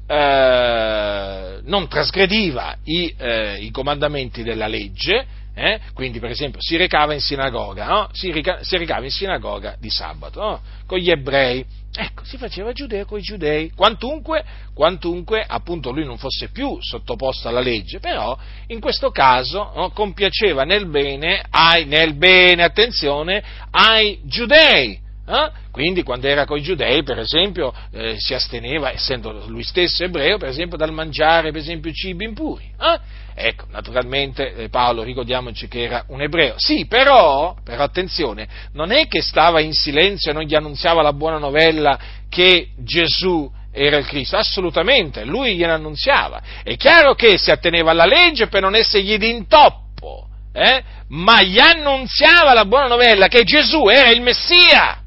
eh, 0.07 1.61
non 1.63 1.89
trasgrediva 1.89 2.75
i, 2.85 3.15
eh, 3.19 3.59
i 3.61 3.71
comandamenti 3.71 4.43
della 4.43 4.67
legge, 4.67 5.27
eh? 5.61 5.81
Quindi, 5.93 6.19
per 6.19 6.31
esempio, 6.31 6.61
si 6.63 6.77
recava 6.77 7.13
in 7.13 7.21
sinagoga, 7.21 7.87
no? 7.87 8.09
si, 8.13 8.33
rica- 8.33 8.63
si, 8.63 8.79
recava 8.79 9.05
in 9.05 9.11
sinagoga 9.11 9.77
di 9.79 9.91
sabato, 9.91 10.41
no? 10.41 10.61
con 10.87 10.99
gli 10.99 11.11
ebrei. 11.11 11.65
Ecco, 11.93 12.25
si 12.25 12.39
faceva 12.39 12.73
giudeo 12.73 13.05
con 13.05 13.19
i 13.19 13.23
giudei, 13.23 13.73
quantunque, 13.75 14.45
quantunque, 14.73 15.45
appunto 15.47 15.91
lui 15.91 16.05
non 16.05 16.19
fosse 16.19 16.49
più 16.49 16.79
sottoposto 16.81 17.49
alla 17.49 17.61
legge, 17.61 17.99
però 17.99 18.39
in 18.69 18.81
questo 18.81 19.11
caso 19.11 19.73
no, 19.75 19.91
compiaceva 19.91 20.63
nel 20.63 20.87
bene, 20.87 21.43
ai, 21.51 21.85
nel 21.87 22.15
bene, 22.15 22.63
attenzione, 22.63 23.43
ai 23.73 24.21
giudei. 24.23 25.00
Eh? 25.31 25.51
Quindi 25.71 26.03
quando 26.03 26.27
era 26.27 26.45
con 26.45 26.59
i 26.59 26.63
giudei, 26.63 27.05
per 27.05 27.21
esempio, 27.21 27.73
eh, 27.93 28.17
si 28.19 28.35
asteneva, 28.35 28.91
essendo 28.91 29.47
lui 29.47 29.63
stesso 29.63 30.03
ebreo, 30.03 30.39
per 30.39 30.49
esempio, 30.49 30.77
dal 30.77 30.93
mangiare, 30.93 31.53
per 31.53 31.61
esempio, 31.61 31.93
cibi 31.93 32.25
impuri. 32.25 32.65
Eh? 32.81 33.01
Ecco, 33.35 33.67
naturalmente 33.71 34.55
eh, 34.55 34.69
Paolo, 34.69 35.05
ricordiamoci 35.05 35.69
che 35.69 35.85
era 35.85 36.05
un 36.09 36.21
ebreo. 36.21 36.55
Sì, 36.57 36.87
però, 36.87 37.55
però 37.63 37.85
attenzione, 37.85 38.49
non 38.73 38.91
è 38.91 39.07
che 39.07 39.23
stava 39.23 39.61
in 39.61 39.73
silenzio 39.73 40.33
e 40.33 40.35
non 40.35 40.43
gli 40.43 40.57
annunziava 40.57 41.01
la 41.01 41.13
buona 41.13 41.39
novella 41.39 41.99
che 42.29 42.71
Gesù 42.79 43.51
era 43.73 43.99
il 43.99 44.07
Cristo, 44.07 44.37
assolutamente, 44.37 45.25
lui 45.25 45.55
gliene 45.55 45.73
annunziava. 45.73 46.43
È 46.65 46.77
chiaro 46.77 47.15
che 47.15 47.39
si 47.39 47.53
atteneva 47.53 47.93
alla 47.93 48.05
legge 48.05 48.49
per 48.49 48.63
non 48.63 48.75
essergli 48.75 49.17
d'intoppo, 49.17 50.27
eh? 50.53 50.83
ma 51.09 51.41
gli 51.43 51.59
annunziava 51.59 52.53
la 52.53 52.65
buona 52.65 52.89
novella 52.89 53.29
che 53.29 53.45
Gesù 53.45 53.89
era 53.89 54.11
il 54.11 54.21
Messia, 54.21 55.00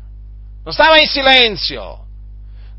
non 0.64 0.74
stava 0.74 1.00
in 1.00 1.08
silenzio. 1.08 2.00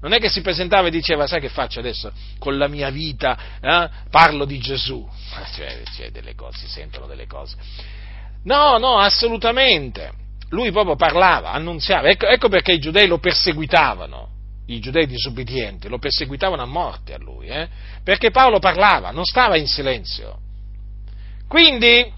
Non 0.01 0.13
è 0.13 0.19
che 0.19 0.29
si 0.29 0.43
presentava 0.43 0.89
e 0.89 0.91
diceva, 0.91 1.27
sai 1.27 1.41
che 1.41 1.49
faccio 1.49 1.79
adesso 1.79 2.13
con 2.39 2.59
la 2.59 2.69
mia 2.69 2.91
vita? 2.91 3.39
Eh? 3.61 3.89
Parlo 4.11 4.45
di 4.45 4.59
Gesù. 4.59 5.07
Cioè, 5.55 5.83
cioè, 5.97 6.11
delle 6.11 6.35
cose, 6.35 6.59
si 6.59 6.69
sentono 6.69 7.07
delle 7.07 7.27
cose. 7.27 7.57
No, 8.45 8.77
no, 8.79 8.99
assolutamente. 8.99 10.13
Lui 10.51 10.71
proprio 10.71 10.95
parlava, 10.95 11.53
annunziava. 11.53 12.09
Ecco, 12.09 12.27
ecco 12.27 12.49
perché 12.49 12.73
i 12.73 12.79
giudei 12.79 13.07
lo 13.07 13.19
perseguitavano, 13.19 14.29
i 14.67 14.79
giudei 14.79 15.07
disubbidienti, 15.07 15.89
lo 15.89 15.99
perseguitavano 15.99 16.63
a 16.63 16.67
morte 16.67 17.15
a 17.15 17.19
lui, 17.19 17.49
eh? 17.49 17.69
perché 18.05 18.31
Paolo 18.31 18.59
parlava, 18.59 19.11
non 19.11 19.25
stava 19.25 19.57
in 19.57 19.67
silenzio. 19.67 20.39
Quindi, 21.49 22.13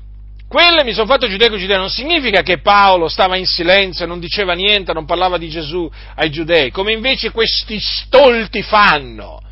quello 0.48 0.84
mi 0.84 0.92
sono 0.92 1.06
fatto 1.06 1.28
giudeo 1.28 1.56
giudeo 1.56 1.78
non 1.78 1.90
significa 1.90 2.42
che 2.42 2.60
Paolo 2.60 3.08
stava 3.08 3.36
in 3.36 3.46
silenzio, 3.46 4.06
non 4.06 4.20
diceva 4.20 4.54
niente, 4.54 4.92
non 4.92 5.04
parlava 5.04 5.38
di 5.38 5.48
Gesù 5.48 5.90
ai 6.14 6.30
giudei, 6.30 6.70
come 6.70 6.92
invece 6.92 7.32
questi 7.32 7.78
stolti 7.80 8.62
fanno. 8.62 9.42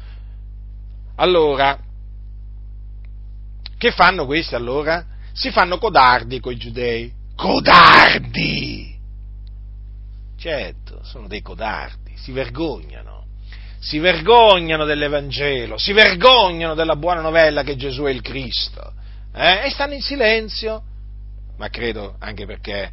Allora, 1.17 1.79
che 3.77 3.91
fanno 3.91 4.25
questi 4.25 4.55
allora? 4.55 5.05
Si 5.33 5.51
fanno 5.51 5.79
codardi 5.79 6.39
coi 6.39 6.57
giudei. 6.57 7.13
Codardi! 7.35 8.95
Certo, 10.39 11.01
sono 11.03 11.27
dei 11.27 11.43
codardi, 11.43 12.17
si 12.17 12.31
vergognano. 12.31 13.27
Si 13.81 13.99
vergognano 13.99 14.85
dell'Evangelo, 14.85 15.77
si 15.77 15.93
vergognano 15.93 16.75
della 16.75 16.97
buona 16.97 17.21
novella 17.21 17.63
che 17.65 17.77
Gesù 17.77 18.05
è 18.05 18.11
il 18.11 18.23
Cristo. 18.23 18.93
Eh? 19.35 19.66
E 19.66 19.70
stanno 19.70 19.95
in 19.95 20.01
silenzio. 20.01 20.82
Ma 21.57 21.68
credo 21.68 22.16
anche 22.18 22.47
perché 22.47 22.91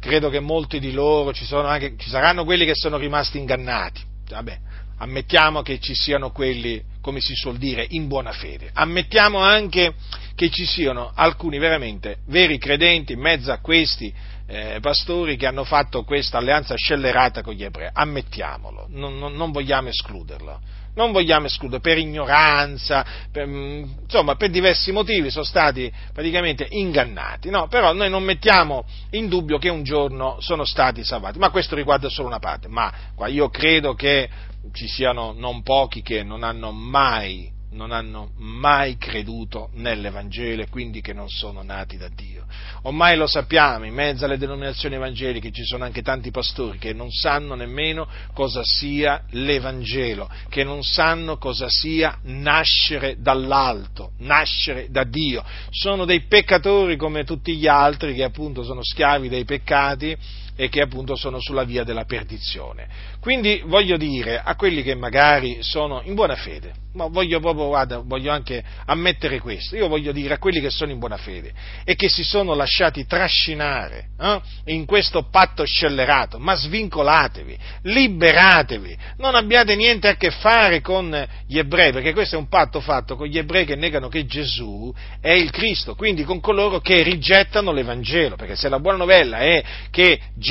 credo 0.00 0.30
che 0.30 0.40
molti 0.40 0.80
di 0.80 0.92
loro 0.92 1.32
ci, 1.32 1.46
anche, 1.54 1.94
ci 1.98 2.08
saranno 2.08 2.44
quelli 2.44 2.64
che 2.64 2.74
sono 2.74 2.96
rimasti 2.96 3.38
ingannati. 3.38 4.02
Vabbè, 4.28 4.58
ammettiamo 4.98 5.62
che 5.62 5.78
ci 5.78 5.94
siano 5.94 6.30
quelli 6.30 6.82
come 7.00 7.20
si 7.20 7.34
suol 7.34 7.56
dire, 7.56 7.86
in 7.90 8.08
buona 8.08 8.32
fede. 8.32 8.70
Ammettiamo 8.72 9.38
anche 9.38 9.94
che 10.34 10.50
ci 10.50 10.64
siano 10.64 11.10
alcuni 11.14 11.58
veramente 11.58 12.18
veri 12.26 12.58
credenti 12.58 13.12
in 13.12 13.20
mezzo 13.20 13.52
a 13.52 13.58
questi 13.58 14.12
eh, 14.46 14.78
pastori 14.80 15.36
che 15.36 15.46
hanno 15.46 15.64
fatto 15.64 16.02
questa 16.04 16.38
alleanza 16.38 16.74
scellerata 16.76 17.42
con 17.42 17.54
gli 17.54 17.64
ebrei, 17.64 17.88
ammettiamolo, 17.92 18.86
non, 18.90 19.16
non, 19.18 19.34
non 19.34 19.50
vogliamo 19.50 19.88
escluderlo 19.88 20.60
non 20.94 21.12
vogliamo 21.12 21.46
escludere, 21.46 21.80
per 21.80 21.98
ignoranza, 21.98 23.04
per, 23.30 23.46
mm, 23.46 23.82
insomma 24.02 24.36
per 24.36 24.50
diversi 24.50 24.92
motivi 24.92 25.30
sono 25.30 25.44
stati 25.44 25.92
praticamente 26.12 26.66
ingannati, 26.70 27.50
no? 27.50 27.68
però 27.68 27.92
noi 27.92 28.10
non 28.10 28.22
mettiamo 28.22 28.84
in 29.10 29.28
dubbio 29.28 29.58
che 29.58 29.68
un 29.68 29.82
giorno 29.82 30.36
sono 30.40 30.64
stati 30.64 31.04
salvati, 31.04 31.38
ma 31.38 31.50
questo 31.50 31.74
riguarda 31.74 32.08
solo 32.08 32.28
una 32.28 32.38
parte, 32.38 32.68
ma 32.68 32.92
io 33.26 33.48
credo 33.48 33.94
che 33.94 34.28
ci 34.72 34.86
siano 34.86 35.32
non 35.32 35.62
pochi 35.62 36.02
che 36.02 36.22
non 36.22 36.42
hanno 36.42 36.70
mai 36.70 37.58
non 37.70 37.92
hanno 37.92 38.32
mai 38.36 38.96
creduto 38.96 39.70
nell'Evangelo 39.74 40.62
e 40.62 40.68
quindi 40.68 41.00
che 41.00 41.12
non 41.12 41.28
sono 41.28 41.62
nati 41.62 41.96
da 41.96 42.08
Dio. 42.08 42.44
Ormai 42.82 43.16
lo 43.16 43.26
sappiamo, 43.26 43.84
in 43.84 43.94
mezzo 43.94 44.24
alle 44.24 44.38
denominazioni 44.38 44.96
evangeliche 44.96 45.52
ci 45.52 45.64
sono 45.64 45.84
anche 45.84 46.02
tanti 46.02 46.30
pastori 46.30 46.78
che 46.78 46.92
non 46.92 47.10
sanno 47.10 47.54
nemmeno 47.54 48.08
cosa 48.32 48.62
sia 48.64 49.24
l'Evangelo, 49.30 50.28
che 50.48 50.64
non 50.64 50.82
sanno 50.82 51.36
cosa 51.36 51.66
sia 51.68 52.18
nascere 52.22 53.16
dall'alto, 53.20 54.12
nascere 54.18 54.88
da 54.90 55.04
Dio. 55.04 55.44
Sono 55.70 56.04
dei 56.04 56.22
peccatori 56.22 56.96
come 56.96 57.24
tutti 57.24 57.56
gli 57.56 57.66
altri 57.68 58.14
che 58.14 58.24
appunto 58.24 58.62
sono 58.62 58.82
schiavi 58.82 59.28
dei 59.28 59.44
peccati 59.44 60.16
e 60.60 60.68
che 60.68 60.82
appunto 60.82 61.16
sono 61.16 61.40
sulla 61.40 61.64
via 61.64 61.84
della 61.84 62.04
perdizione. 62.04 62.86
Quindi 63.18 63.62
voglio 63.64 63.96
dire 63.96 64.42
a 64.44 64.54
quelli 64.56 64.82
che 64.82 64.94
magari 64.94 65.62
sono 65.62 66.02
in 66.04 66.14
buona 66.14 66.36
fede, 66.36 66.74
ma 66.92 67.06
voglio 67.06 67.40
proprio, 67.40 67.68
guarda, 67.68 68.02
voglio 68.04 68.30
anche 68.30 68.62
ammettere 68.84 69.38
questo, 69.38 69.74
io 69.74 69.88
voglio 69.88 70.12
dire 70.12 70.34
a 70.34 70.38
quelli 70.38 70.60
che 70.60 70.68
sono 70.68 70.90
in 70.90 70.98
buona 70.98 71.16
fede 71.16 71.52
e 71.84 71.94
che 71.94 72.10
si 72.10 72.22
sono 72.22 72.52
lasciati 72.52 73.06
trascinare 73.06 74.08
eh, 74.20 74.40
in 74.66 74.84
questo 74.84 75.28
patto 75.30 75.64
scellerato, 75.64 76.38
ma 76.38 76.54
svincolatevi, 76.54 77.58
liberatevi, 77.84 78.98
non 79.16 79.36
abbiate 79.36 79.74
niente 79.76 80.08
a 80.08 80.16
che 80.16 80.30
fare 80.30 80.82
con 80.82 81.26
gli 81.46 81.56
ebrei, 81.56 81.90
perché 81.90 82.12
questo 82.12 82.36
è 82.36 82.38
un 82.38 82.48
patto 82.48 82.80
fatto 82.80 83.16
con 83.16 83.28
gli 83.28 83.38
ebrei 83.38 83.64
che 83.64 83.76
negano 83.76 84.08
che 84.08 84.26
Gesù 84.26 84.92
è 85.22 85.32
il 85.32 85.50
Cristo, 85.50 85.94
quindi 85.94 86.24
con 86.24 86.40
coloro 86.40 86.80
che 86.80 87.02
rigettano 87.02 87.72
l'Evangelo, 87.72 88.36
perché 88.36 88.56
se 88.56 88.68
la 88.68 88.78
buona 88.78 88.98
novella 88.98 89.38
è 89.38 89.62
che 89.90 90.20
Gesù 90.34 90.49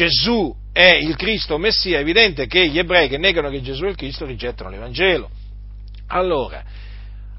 è 0.72 0.96
il 0.96 1.16
Cristo 1.16 1.58
Messia, 1.58 1.98
è 1.98 2.02
evidente 2.02 2.48
che 2.48 2.68
gli 2.68 2.78
ebrei 2.78 3.10
che 3.10 3.18
negano 3.18 3.50
che 3.50 3.62
Gesù 3.62 3.86
è 3.86 3.90
il 3.90 3.96
Cristo 3.96 4.26
rigettano 4.26 4.70
l'Evangelo. 4.70 5.30
Allora, 6.08 6.64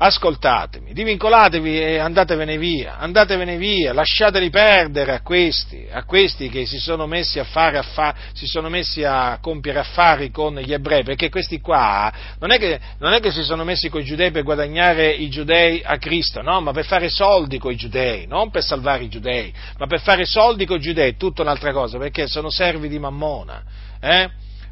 ascoltatemi, 0.03 0.95
divincolatevi 0.95 1.79
e 1.79 1.99
andatevene 1.99 2.57
via, 2.57 2.97
andatevene 2.97 3.59
via, 3.59 3.93
lasciateli 3.93 4.49
perdere 4.49 5.13
a 5.13 5.21
questi, 5.21 5.87
a 5.91 6.05
questi 6.05 6.49
che 6.49 6.65
si 6.65 6.79
sono 6.79 7.07
messi 7.07 7.39
a 7.39 7.45
fare 7.45 7.77
affari, 7.77 8.17
si 8.33 8.47
sono 8.47 8.71
messi 8.71 9.05
a 9.05 9.39
compiere 9.43 9.81
affari 9.81 10.31
con 10.31 10.55
gli 10.55 10.73
ebrei, 10.73 11.05
perché 11.05 11.29
questi 11.29 11.61
qua 11.61 12.11
non 12.39 12.51
è 12.51 12.59
che, 12.59 12.81
non 12.99 13.13
è 13.13 13.21
che 13.21 13.31
si 13.31 13.43
sono 13.43 13.63
messi 13.63 13.91
con 13.91 14.01
i 14.01 14.05
giudei 14.05 14.31
per 14.31 14.43
guadagnare 14.43 15.11
i 15.11 15.29
giudei 15.29 15.83
a 15.85 15.99
Cristo, 15.99 16.41
no, 16.41 16.63
ma 16.63 16.73
per 16.73 16.87
fare 16.87 17.11
soldi 17.11 17.59
con 17.59 17.73
i 17.73 17.77
giudei, 17.77 18.27
non 18.27 18.51
per 18.51 18.65
salvare 18.65 19.05
i 19.05 19.09
giudei, 19.11 19.53
ma 19.77 19.87
per 19.87 20.01
fare 20.01 20.25
soldi 20.25 20.65
con 20.65 20.79
i 20.79 20.81
giudei, 20.81 21.19
tutta 21.19 21.43
un'altra 21.43 21.73
cosa, 21.73 21.99
perché 21.99 22.27
sono 22.27 22.49
servi 22.49 22.89
di 22.89 22.99
Mammona, 22.99 23.63
eh? 24.01 24.31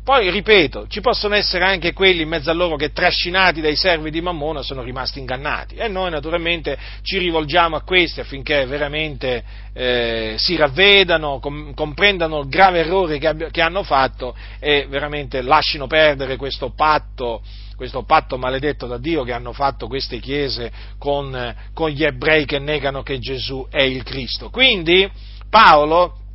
Poi, 0.08 0.30
ripeto, 0.30 0.86
ci 0.88 1.02
possono 1.02 1.34
essere 1.34 1.66
anche 1.66 1.92
quelli 1.92 2.22
in 2.22 2.30
mezzo 2.30 2.48
a 2.48 2.54
loro 2.54 2.76
che 2.76 2.92
trascinati 2.92 3.60
dai 3.60 3.76
servi 3.76 4.10
di 4.10 4.22
Mammona 4.22 4.62
sono 4.62 4.80
rimasti 4.80 5.18
ingannati 5.18 5.74
e 5.74 5.86
noi 5.88 6.10
naturalmente 6.10 6.78
ci 7.02 7.18
rivolgiamo 7.18 7.76
a 7.76 7.82
questi 7.82 8.20
affinché 8.20 8.64
veramente 8.64 9.44
eh, 9.74 10.36
si 10.38 10.56
ravvedano, 10.56 11.40
com- 11.40 11.74
comprendano 11.74 12.38
il 12.38 12.48
grave 12.48 12.78
errore 12.78 13.18
che, 13.18 13.26
ab- 13.26 13.50
che 13.50 13.60
hanno 13.60 13.82
fatto 13.82 14.34
e 14.58 14.86
veramente 14.88 15.42
lasciano 15.42 15.86
perdere 15.86 16.36
questo 16.36 16.70
patto 16.70 17.42
questo 17.76 18.04
patto 18.04 18.38
maledetto 18.38 18.86
da 18.86 18.96
Dio 18.96 19.24
che 19.24 19.32
hanno 19.32 19.52
fatto 19.52 19.88
queste 19.88 20.20
chiese 20.20 20.72
con, 20.96 21.54
con, 21.74 21.90
gli 21.90 22.02
ebrei 22.02 22.46
che 22.46 22.58
negano 22.58 23.02
che 23.02 23.18
Gesù 23.18 23.66
è 23.70 23.82
il 23.82 24.04
Cristo. 24.04 24.48
Quindi 24.48 25.06
Paolo 25.50 26.27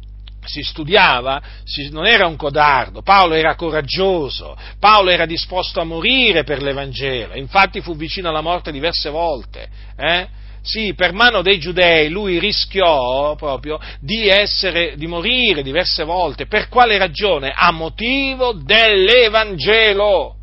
si 0.46 0.62
studiava, 0.62 1.42
si, 1.64 1.90
non 1.90 2.06
era 2.06 2.28
un 2.28 2.36
codardo, 2.36 3.02
Paolo 3.02 3.34
era 3.34 3.56
coraggioso, 3.56 4.58
Paolo 4.80 5.10
era 5.10 5.26
disposto 5.26 5.80
a 5.80 5.84
morire 5.84 6.44
per 6.44 6.62
l'Evangelo, 6.62 7.36
infatti 7.36 7.82
fu 7.82 7.96
vicino 7.96 8.30
alla 8.30 8.42
morte 8.42 8.72
diverse 8.72 9.10
volte. 9.10 9.68
Eh? 9.98 10.28
Sì, 10.62 10.94
per 10.94 11.12
mano 11.12 11.42
dei 11.42 11.60
giudei 11.60 12.10
lui 12.10 12.40
rischiò 12.40 13.36
proprio 13.36 13.78
di, 14.00 14.30
essere, 14.30 14.96
di 14.96 15.08
morire 15.08 15.62
diverse 15.62 16.06
volte. 16.06 16.46
Per 16.46 16.70
quale 16.70 16.98
ragione? 16.98 17.52
A 17.54 17.72
motivo 17.72 18.54
dell'Evangelo. 18.54 20.36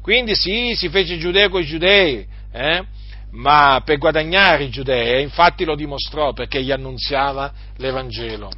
Quindi 0.00 0.34
sì, 0.34 0.74
si 0.74 0.88
fece 0.88 1.18
giudeo 1.18 1.50
con 1.50 1.60
i 1.60 1.66
giudei, 1.66 2.26
eh? 2.52 2.84
ma 3.32 3.82
per 3.84 3.98
guadagnare 3.98 4.64
i 4.64 4.70
giudei, 4.70 5.22
infatti 5.22 5.64
lo 5.64 5.74
dimostrò 5.74 6.32
perché 6.32 6.62
gli 6.62 6.72
annunziava 6.72 7.52
l'Evangelo 7.76 8.50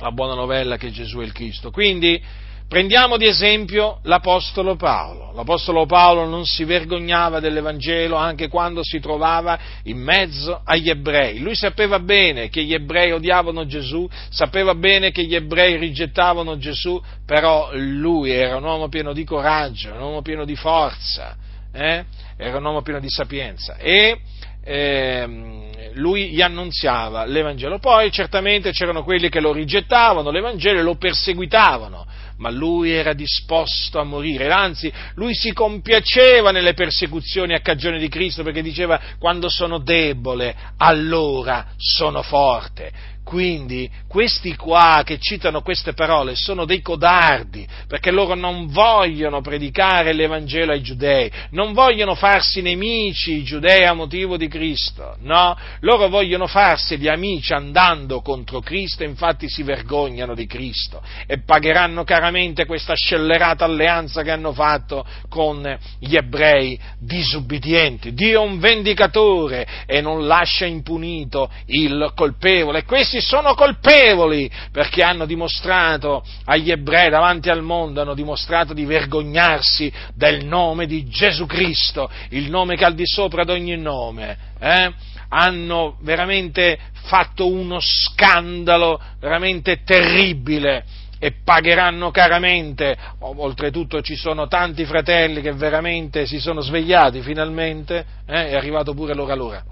la 0.00 0.10
buona 0.12 0.34
novella 0.34 0.76
che 0.76 0.90
Gesù 0.90 1.18
è 1.18 1.24
il 1.24 1.32
Cristo. 1.32 1.70
Quindi 1.70 2.20
prendiamo 2.68 3.16
di 3.16 3.26
esempio 3.26 3.98
l'Apostolo 4.02 4.76
Paolo. 4.76 5.32
L'Apostolo 5.34 5.86
Paolo 5.86 6.26
non 6.26 6.44
si 6.44 6.64
vergognava 6.64 7.40
dell'Evangelo 7.40 8.16
anche 8.16 8.48
quando 8.48 8.82
si 8.82 9.00
trovava 9.00 9.58
in 9.84 9.98
mezzo 9.98 10.60
agli 10.64 10.90
ebrei. 10.90 11.40
Lui 11.40 11.54
sapeva 11.54 11.98
bene 11.98 12.48
che 12.48 12.62
gli 12.62 12.74
ebrei 12.74 13.12
odiavano 13.12 13.66
Gesù, 13.66 14.08
sapeva 14.28 14.74
bene 14.74 15.10
che 15.10 15.24
gli 15.24 15.34
ebrei 15.34 15.76
rigettavano 15.76 16.58
Gesù, 16.58 17.00
però 17.26 17.70
lui 17.72 18.30
era 18.30 18.56
un 18.56 18.64
uomo 18.64 18.88
pieno 18.88 19.12
di 19.12 19.24
coraggio, 19.24 19.92
un 19.92 20.00
uomo 20.00 20.22
pieno 20.22 20.44
di 20.44 20.54
forza, 20.54 21.36
eh? 21.72 22.04
era 22.36 22.58
un 22.58 22.64
uomo 22.64 22.82
pieno 22.82 23.00
di 23.00 23.08
sapienza. 23.08 23.76
E 23.76 24.20
eh, 24.62 25.67
lui 25.94 26.30
gli 26.30 26.40
annunziava 26.40 27.24
l'Evangelo. 27.24 27.78
Poi 27.78 28.10
certamente 28.10 28.70
c'erano 28.72 29.02
quelli 29.02 29.28
che 29.28 29.40
lo 29.40 29.52
rigettavano, 29.52 30.30
l'Evangelo, 30.30 30.78
e 30.78 30.82
lo 30.82 30.96
perseguitavano, 30.96 32.06
ma 32.38 32.50
lui 32.50 32.90
era 32.90 33.12
disposto 33.12 33.98
a 33.98 34.04
morire, 34.04 34.50
anzi 34.50 34.92
lui 35.14 35.34
si 35.34 35.52
compiaceva 35.52 36.50
nelle 36.50 36.74
persecuzioni 36.74 37.54
a 37.54 37.60
cagione 37.60 37.98
di 37.98 38.08
Cristo 38.08 38.42
perché 38.42 38.62
diceva 38.62 39.00
quando 39.18 39.48
sono 39.48 39.78
debole 39.78 40.54
allora 40.76 41.68
sono 41.76 42.22
forte. 42.22 43.16
Quindi 43.28 43.90
questi 44.08 44.56
qua 44.56 45.02
che 45.04 45.18
citano 45.18 45.60
queste 45.60 45.92
parole 45.92 46.34
sono 46.34 46.64
dei 46.64 46.80
codardi, 46.80 47.68
perché 47.86 48.10
loro 48.10 48.34
non 48.34 48.68
vogliono 48.68 49.42
predicare 49.42 50.14
l'Evangelo 50.14 50.72
ai 50.72 50.80
giudei, 50.80 51.30
non 51.50 51.74
vogliono 51.74 52.14
farsi 52.14 52.62
nemici 52.62 53.34
i 53.34 53.42
giudei 53.42 53.84
a 53.84 53.92
motivo 53.92 54.38
di 54.38 54.48
Cristo, 54.48 55.16
no, 55.20 55.54
loro 55.80 56.08
vogliono 56.08 56.46
farseli 56.46 57.06
amici 57.06 57.52
andando 57.52 58.22
contro 58.22 58.60
Cristo, 58.60 59.02
infatti 59.02 59.46
si 59.46 59.62
vergognano 59.62 60.34
di 60.34 60.46
Cristo 60.46 61.02
e 61.26 61.42
pagheranno 61.42 62.04
caramente 62.04 62.64
questa 62.64 62.94
scellerata 62.94 63.66
alleanza 63.66 64.22
che 64.22 64.30
hanno 64.30 64.54
fatto 64.54 65.04
con 65.28 65.78
gli 65.98 66.16
ebrei 66.16 66.80
disubbidienti. 66.98 68.14
Dio 68.14 68.42
è 68.42 68.46
un 68.46 68.58
vendicatore 68.58 69.84
e 69.84 70.00
non 70.00 70.26
lascia 70.26 70.64
impunito 70.64 71.50
il 71.66 72.12
colpevole. 72.14 72.84
Questi 72.84 73.16
questi 73.18 73.20
sono 73.20 73.54
colpevoli 73.54 74.50
perché 74.70 75.02
hanno 75.02 75.26
dimostrato 75.26 76.24
agli 76.44 76.70
ebrei 76.70 77.10
davanti 77.10 77.50
al 77.50 77.62
mondo, 77.62 78.00
hanno 78.00 78.14
dimostrato 78.14 78.72
di 78.72 78.84
vergognarsi 78.84 79.92
del 80.14 80.44
nome 80.44 80.86
di 80.86 81.06
Gesù 81.08 81.46
Cristo, 81.46 82.10
il 82.30 82.48
nome 82.48 82.76
che 82.76 82.84
al 82.84 82.94
di 82.94 83.06
sopra 83.06 83.44
di 83.44 83.50
ogni 83.50 83.76
nome. 83.76 84.36
Eh? 84.60 84.92
Hanno 85.30 85.98
veramente 86.00 86.78
fatto 86.92 87.48
uno 87.48 87.78
scandalo 87.80 89.00
veramente 89.20 89.82
terribile 89.84 90.84
e 91.18 91.32
pagheranno 91.44 92.10
caramente. 92.10 92.96
Oltretutto 93.20 94.00
ci 94.00 94.16
sono 94.16 94.46
tanti 94.46 94.84
fratelli 94.84 95.42
che 95.42 95.52
veramente 95.52 96.24
si 96.26 96.38
sono 96.38 96.60
svegliati 96.60 97.20
finalmente, 97.20 98.04
eh? 98.26 98.48
è 98.48 98.54
arrivato 98.54 98.94
pure 98.94 99.14
l'ora 99.14 99.34
l'ora 99.34 99.62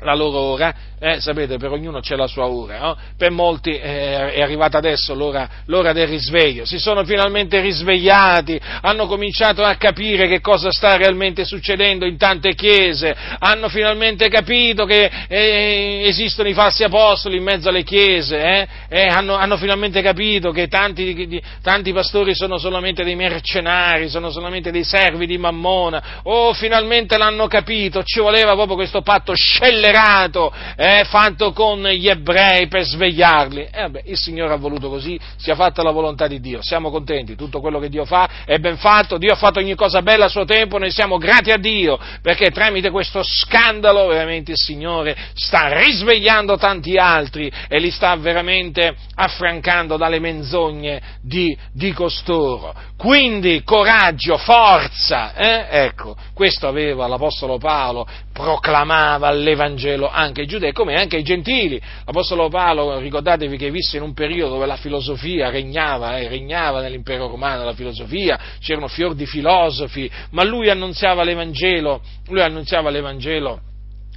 la 0.00 0.14
loro 0.14 0.38
ora, 0.38 0.74
eh, 0.98 1.20
sapete, 1.20 1.56
per 1.56 1.70
ognuno 1.70 2.00
c'è 2.00 2.16
la 2.16 2.26
sua 2.26 2.46
ora, 2.46 2.78
no? 2.78 2.96
per 3.16 3.30
molti 3.30 3.70
eh, 3.70 4.32
è 4.32 4.42
arrivata 4.42 4.78
adesso 4.78 5.14
l'ora, 5.14 5.48
l'ora, 5.66 5.92
del 5.92 6.08
risveglio, 6.08 6.64
si 6.64 6.78
sono 6.78 7.04
finalmente 7.04 7.60
risvegliati, 7.60 8.60
hanno 8.80 9.06
cominciato 9.06 9.62
a 9.62 9.76
capire 9.76 10.26
che 10.26 10.40
cosa 10.40 10.72
sta 10.72 10.96
realmente 10.96 11.44
succedendo 11.44 12.06
in 12.06 12.16
tante 12.16 12.54
chiese, 12.54 13.14
hanno 13.38 13.68
finalmente 13.68 14.28
capito 14.28 14.84
che 14.84 15.10
eh, 15.28 16.02
esistono 16.06 16.48
i 16.48 16.54
falsi 16.54 16.82
apostoli 16.82 17.36
in 17.36 17.44
mezzo 17.44 17.68
alle 17.68 17.84
chiese, 17.84 18.40
eh, 18.40 18.68
eh, 18.88 19.06
hanno, 19.06 19.34
hanno, 19.34 19.56
finalmente 19.56 20.02
capito 20.02 20.50
che 20.50 20.66
tanti, 20.66 21.26
di, 21.26 21.42
tanti 21.62 21.92
pastori 21.92 22.34
sono 22.34 22.58
solamente 22.58 23.04
dei 23.04 23.14
mercenari, 23.14 24.08
sono 24.08 24.30
solamente 24.30 24.72
dei 24.72 24.84
servi 24.84 25.26
di 25.26 25.38
Mammona, 25.38 26.20
oh 26.24 26.52
finalmente 26.52 27.16
l'hanno 27.16 27.46
capito, 27.46 28.02
ci 28.02 28.18
voleva 28.18 28.54
proprio 28.54 28.74
questo 28.74 29.02
patto 29.02 29.34
scellerato 29.34 29.83
scellerato 29.84 30.52
eh, 30.76 31.04
fatto 31.04 31.52
con 31.52 31.82
gli 31.82 32.08
ebrei 32.08 32.66
per 32.68 32.84
svegliarli. 32.84 33.68
E 33.70 33.80
vabbè, 33.82 34.02
il 34.06 34.16
Signore 34.16 34.54
ha 34.54 34.56
voluto 34.56 34.88
così, 34.88 35.18
sia 35.36 35.54
fatta 35.54 35.82
la 35.82 35.90
volontà 35.90 36.26
di 36.26 36.40
Dio. 36.40 36.60
Siamo 36.62 36.90
contenti, 36.90 37.36
tutto 37.36 37.60
quello 37.60 37.78
che 37.78 37.88
Dio 37.88 38.04
fa 38.04 38.28
è 38.46 38.58
ben 38.58 38.78
fatto, 38.78 39.18
Dio 39.18 39.32
ha 39.32 39.36
fatto 39.36 39.58
ogni 39.58 39.74
cosa 39.74 40.00
bella 40.00 40.26
a 40.26 40.28
suo 40.28 40.44
tempo, 40.44 40.78
noi 40.78 40.90
siamo 40.90 41.18
grati 41.18 41.50
a 41.50 41.58
Dio, 41.58 41.98
perché 42.22 42.50
tramite 42.50 42.90
questo 42.90 43.22
scandalo 43.22 44.06
veramente 44.06 44.52
il 44.52 44.58
Signore 44.58 45.16
sta 45.34 45.78
risvegliando 45.78 46.56
tanti 46.56 46.96
altri 46.96 47.50
e 47.68 47.78
li 47.78 47.90
sta 47.90 48.16
veramente 48.16 48.94
affrancando 49.14 49.96
dalle 49.96 50.18
menzogne 50.18 51.00
di, 51.20 51.56
di 51.72 51.92
costoro. 51.92 52.74
Quindi 52.96 53.62
coraggio, 53.64 54.38
forza, 54.38 55.34
eh? 55.34 55.66
ecco, 55.84 56.16
questo 56.32 56.66
aveva 56.66 57.06
l'Apostolo 57.06 57.58
Paolo, 57.58 58.06
proclamava 58.34 59.30
l'Evangelo 59.30 60.10
anche 60.10 60.40
ai 60.40 60.48
giudei 60.48 60.72
come 60.72 60.96
anche 60.96 61.16
ai 61.16 61.22
gentili. 61.22 61.80
L'Apostolo 62.04 62.48
Paolo, 62.48 62.98
ricordatevi 62.98 63.56
che 63.56 63.70
visse 63.70 63.96
in 63.96 64.02
un 64.02 64.12
periodo 64.12 64.54
dove 64.54 64.66
la 64.66 64.76
filosofia 64.76 65.50
regnava, 65.50 66.18
eh, 66.18 66.26
regnava 66.26 66.80
nell'impero 66.80 67.28
romano 67.28 67.64
la 67.64 67.74
filosofia, 67.74 68.38
c'erano 68.58 68.88
fior 68.88 69.14
di 69.14 69.24
filosofi, 69.24 70.10
ma 70.30 70.42
lui 70.42 70.68
annunziava 70.68 71.22
l'Evangelo, 71.22 72.02
lui 72.26 72.42
annunziava 72.42 72.90
l'Evangelo 72.90 73.60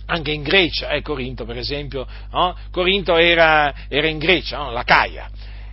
anche 0.07 0.31
in 0.31 0.41
Grecia, 0.41 0.89
eh, 0.89 1.03
Corinto 1.03 1.45
per 1.45 1.57
esempio, 1.57 2.07
no? 2.31 2.55
Corinto 2.71 3.17
era, 3.17 3.71
era, 3.87 4.07
in 4.07 4.17
Grecia, 4.17 4.57
no? 4.57 4.71
la 4.71 4.83
Caia. 4.83 5.29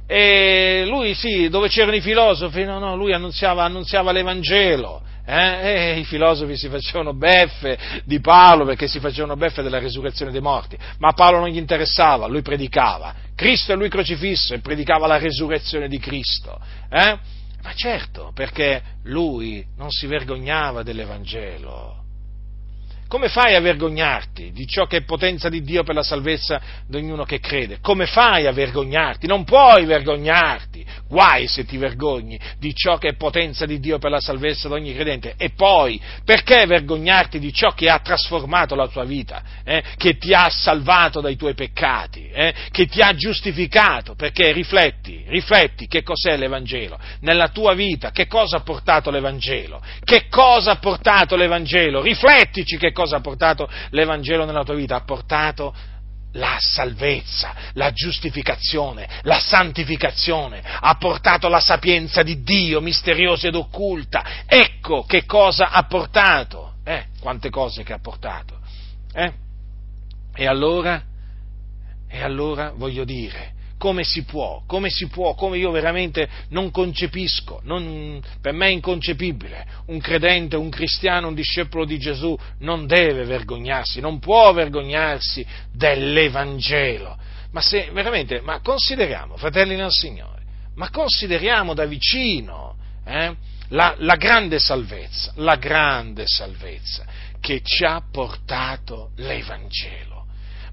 E 0.06 0.84
lui 0.86 1.14
sì, 1.14 1.48
dove 1.48 1.68
c'erano 1.68 1.96
i 1.96 2.02
filosofi, 2.02 2.62
no, 2.64 2.78
no, 2.78 2.94
lui 2.94 3.14
annunziava, 3.14 3.64
annunziava 3.64 4.12
l'Evangelo. 4.12 5.00
Eh? 5.26 5.94
E 5.94 5.98
i 5.98 6.04
filosofi 6.04 6.56
si 6.56 6.68
facevano 6.68 7.14
beffe 7.14 7.78
di 8.04 8.20
Paolo 8.20 8.64
perché 8.64 8.88
si 8.88 9.00
facevano 9.00 9.36
beffe 9.36 9.62
della 9.62 9.78
resurrezione 9.78 10.30
dei 10.30 10.40
morti, 10.40 10.76
ma 10.98 11.08
a 11.08 11.12
Paolo 11.12 11.38
non 11.38 11.48
gli 11.48 11.56
interessava, 11.56 12.26
lui 12.26 12.42
predicava 12.42 13.14
Cristo 13.34 13.72
e 13.72 13.76
lui 13.76 13.88
crocifisso 13.88 14.54
e 14.54 14.60
predicava 14.60 15.06
la 15.06 15.18
resurrezione 15.18 15.88
di 15.88 15.98
Cristo. 15.98 16.60
Eh? 16.88 17.18
Ma 17.62 17.72
certo, 17.74 18.30
perché 18.34 18.82
lui 19.04 19.66
non 19.76 19.90
si 19.90 20.06
vergognava 20.06 20.82
dell'Evangelo. 20.82 22.03
Come 23.14 23.28
fai 23.28 23.54
a 23.54 23.60
vergognarti 23.60 24.50
di 24.50 24.66
ciò 24.66 24.86
che 24.86 24.96
è 24.96 25.04
potenza 25.04 25.48
di 25.48 25.62
Dio 25.62 25.84
per 25.84 25.94
la 25.94 26.02
salvezza 26.02 26.60
di 26.84 26.96
ognuno 26.96 27.22
che 27.22 27.38
crede? 27.38 27.78
Come 27.80 28.06
fai 28.06 28.48
a 28.48 28.50
vergognarti? 28.50 29.28
Non 29.28 29.44
puoi 29.44 29.84
vergognarti. 29.84 30.84
Guai 31.06 31.46
se 31.46 31.64
ti 31.64 31.76
vergogni 31.76 32.36
di 32.58 32.74
ciò 32.74 32.98
che 32.98 33.10
è 33.10 33.14
potenza 33.14 33.66
di 33.66 33.78
Dio 33.78 33.98
per 33.98 34.10
la 34.10 34.18
salvezza 34.18 34.66
di 34.66 34.74
ogni 34.74 34.94
credente. 34.94 35.34
E 35.36 35.50
poi, 35.50 36.00
perché 36.24 36.66
vergognarti 36.66 37.38
di 37.38 37.52
ciò 37.52 37.70
che 37.70 37.88
ha 37.88 38.00
trasformato 38.00 38.74
la 38.74 38.88
tua 38.88 39.04
vita, 39.04 39.44
eh? 39.62 39.80
che 39.96 40.16
ti 40.16 40.34
ha 40.34 40.48
salvato 40.50 41.20
dai 41.20 41.36
tuoi 41.36 41.54
peccati, 41.54 42.28
eh? 42.30 42.52
che 42.72 42.86
ti 42.86 43.00
ha 43.00 43.14
giustificato? 43.14 44.16
Perché 44.16 44.50
rifletti, 44.50 45.22
rifletti 45.28 45.86
che 45.86 46.02
cos'è 46.02 46.36
l'Evangelo. 46.36 46.98
Nella 47.20 47.46
tua 47.50 47.74
vita, 47.74 48.10
che 48.10 48.26
cosa 48.26 48.56
ha 48.56 48.60
portato 48.62 49.12
l'Evangelo? 49.12 49.80
Che 50.02 50.26
cosa 50.28 50.72
ha 50.72 50.76
portato 50.78 51.36
l'Evangelo? 51.36 52.02
Riflettici 52.02 52.76
che 52.76 52.90
cosa 52.90 53.02
ha 53.12 53.20
portato 53.20 53.68
l'Evangelo 53.90 54.44
nella 54.44 54.64
tua 54.64 54.74
vita? 54.74 54.96
Ha 54.96 55.04
portato 55.04 55.74
la 56.34 56.56
salvezza, 56.58 57.54
la 57.74 57.92
giustificazione, 57.92 59.08
la 59.22 59.38
santificazione, 59.38 60.62
ha 60.64 60.94
portato 60.96 61.48
la 61.48 61.60
sapienza 61.60 62.22
di 62.22 62.42
Dio 62.42 62.80
misteriosa 62.80 63.48
ed 63.48 63.54
occulta. 63.54 64.44
Ecco 64.46 65.04
che 65.04 65.24
cosa 65.24 65.70
ha 65.70 65.84
portato. 65.84 66.72
Eh, 66.84 67.06
quante 67.20 67.50
cose 67.50 67.82
che 67.82 67.92
ha 67.92 68.00
portato. 68.00 68.58
Eh? 69.12 69.32
E 70.34 70.46
allora, 70.46 71.02
e 72.08 72.22
allora 72.22 72.72
voglio 72.74 73.04
dire, 73.04 73.53
come 73.78 74.04
si 74.04 74.24
può, 74.24 74.62
come 74.66 74.88
si 74.90 75.08
può, 75.08 75.34
come 75.34 75.58
io 75.58 75.70
veramente 75.70 76.28
non 76.50 76.70
concepisco, 76.70 77.60
non, 77.64 78.20
per 78.40 78.52
me 78.52 78.66
è 78.66 78.70
inconcepibile, 78.70 79.66
un 79.86 80.00
credente, 80.00 80.56
un 80.56 80.70
cristiano, 80.70 81.28
un 81.28 81.34
discepolo 81.34 81.84
di 81.84 81.98
Gesù 81.98 82.36
non 82.60 82.86
deve 82.86 83.24
vergognarsi, 83.24 84.00
non 84.00 84.18
può 84.18 84.52
vergognarsi 84.52 85.44
dell'Evangelo. 85.72 87.18
Ma 87.52 87.60
se 87.60 87.90
veramente, 87.92 88.40
ma 88.40 88.60
consideriamo, 88.60 89.36
fratelli 89.36 89.76
nel 89.76 89.90
Signore, 89.90 90.42
ma 90.74 90.90
consideriamo 90.90 91.74
da 91.74 91.84
vicino 91.84 92.76
eh, 93.04 93.34
la, 93.68 93.94
la 93.98 94.16
grande 94.16 94.58
salvezza, 94.58 95.32
la 95.36 95.56
grande 95.56 96.24
salvezza 96.26 97.04
che 97.40 97.60
ci 97.62 97.84
ha 97.84 98.02
portato 98.10 99.10
l'Evangelo 99.16 100.13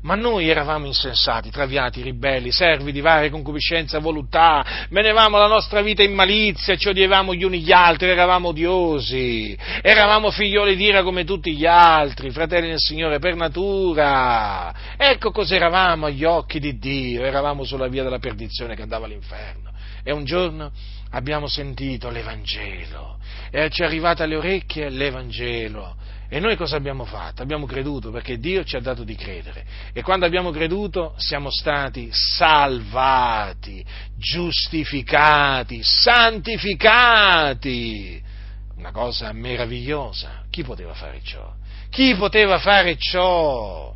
ma 0.01 0.15
noi 0.15 0.49
eravamo 0.49 0.85
insensati, 0.85 1.51
traviati, 1.51 2.01
ribelli, 2.01 2.51
servi 2.51 2.91
di 2.91 3.01
varie 3.01 3.29
concupiscenze 3.29 3.97
e 3.97 3.99
voluttà, 3.99 4.65
menevamo 4.89 5.37
la 5.37 5.47
nostra 5.47 5.81
vita 5.81 6.01
in 6.01 6.13
malizia, 6.13 6.75
ci 6.75 6.89
odiavamo 6.89 7.33
gli 7.33 7.43
uni 7.43 7.61
gli 7.61 7.71
altri, 7.71 8.09
eravamo 8.09 8.49
odiosi, 8.49 9.57
eravamo 9.81 10.31
figlioli 10.31 10.75
d'ira 10.75 11.03
come 11.03 11.23
tutti 11.23 11.55
gli 11.55 11.65
altri, 11.65 12.31
fratelli 12.31 12.69
del 12.69 12.79
Signore 12.79 13.19
per 13.19 13.35
natura. 13.35 14.73
Ecco 14.97 15.31
cosa 15.31 15.55
eravamo 15.55 16.07
agli 16.07 16.23
occhi 16.23 16.59
di 16.59 16.77
Dio, 16.77 17.23
eravamo 17.23 17.63
sulla 17.63 17.87
via 17.87 18.03
della 18.03 18.19
perdizione 18.19 18.75
che 18.75 18.81
andava 18.81 19.05
all'inferno. 19.05 19.69
E 20.03 20.11
un 20.11 20.25
giorno 20.25 20.71
abbiamo 21.11 21.47
sentito 21.47 22.09
l'Evangelo. 22.09 23.19
E 23.51 23.69
ci 23.69 23.83
è 23.83 23.85
arrivata 23.85 24.23
alle 24.23 24.35
orecchie 24.35 24.89
l'Evangelo 24.89 25.95
e 26.33 26.39
noi 26.39 26.55
cosa 26.55 26.77
abbiamo 26.77 27.03
fatto? 27.03 27.41
Abbiamo 27.41 27.65
creduto 27.65 28.09
perché 28.09 28.37
Dio 28.37 28.63
ci 28.63 28.77
ha 28.77 28.79
dato 28.79 29.03
di 29.03 29.15
credere. 29.15 29.65
E 29.91 30.01
quando 30.01 30.25
abbiamo 30.25 30.49
creduto 30.51 31.13
siamo 31.17 31.51
stati 31.51 32.07
salvati, 32.13 33.85
giustificati, 34.15 35.83
santificati. 35.83 37.03
Una 38.77 38.91
cosa 38.91 39.33
meravigliosa. 39.33 40.45
Chi 40.49 40.63
poteva 40.63 40.93
fare 40.93 41.19
ciò? 41.21 41.53
Chi 41.89 42.15
poteva 42.15 42.59
fare 42.59 42.95
ciò? 42.95 43.93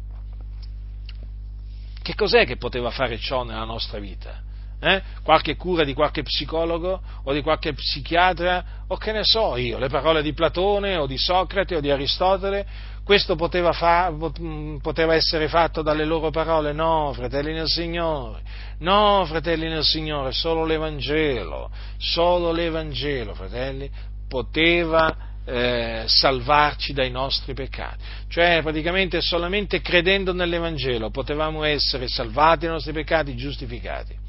Che 2.01 2.15
cos'è 2.15 2.45
che 2.45 2.57
poteva 2.57 2.89
fare 2.89 3.17
ciò 3.17 3.45
nella 3.45 3.63
nostra 3.63 3.97
vita? 3.97 4.43
Eh? 4.85 5.01
qualche 5.23 5.55
cura 5.55 5.83
di 5.83 5.93
qualche 5.93 6.21
psicologo 6.21 7.01
o 7.23 7.33
di 7.33 7.41
qualche 7.41 7.73
psichiatra 7.73 8.63
o 8.87 8.97
che 8.97 9.11
ne 9.11 9.23
so 9.23 9.57
io, 9.57 9.79
le 9.79 9.89
parole 9.89 10.21
di 10.21 10.33
Platone 10.33 10.95
o 10.97 11.07
di 11.07 11.17
Socrate 11.17 11.75
o 11.75 11.79
di 11.79 11.89
Aristotele, 11.89 12.93
questo 13.03 13.35
poteva, 13.35 13.71
fa, 13.71 14.11
mm, 14.11 14.77
poteva 14.77 15.15
essere 15.15 15.47
fatto 15.47 15.81
dalle 15.81 16.05
loro 16.05 16.29
parole? 16.29 16.71
No, 16.71 17.11
fratelli 17.13 17.53
nel 17.53 17.67
Signore, 17.67 18.41
no, 18.79 19.23
fratelli 19.25 19.67
nel 19.67 19.83
Signore, 19.83 20.31
solo 20.31 20.65
l'Evangelo, 20.65 21.71
solo 21.97 22.51
l'Evangelo, 22.51 23.33
fratelli, 23.33 23.89
poteva 24.27 25.15
eh, 25.45 26.03
salvarci 26.05 26.93
dai 26.93 27.09
nostri 27.09 27.55
peccati. 27.55 28.03
Cioè, 28.27 28.61
praticamente 28.61 29.19
solamente 29.21 29.81
credendo 29.81 30.31
nell'Evangelo 30.31 31.09
potevamo 31.09 31.63
essere 31.63 32.07
salvati 32.07 32.65
dai 32.65 32.73
nostri 32.73 32.93
peccati, 32.93 33.35
giustificati 33.35 34.24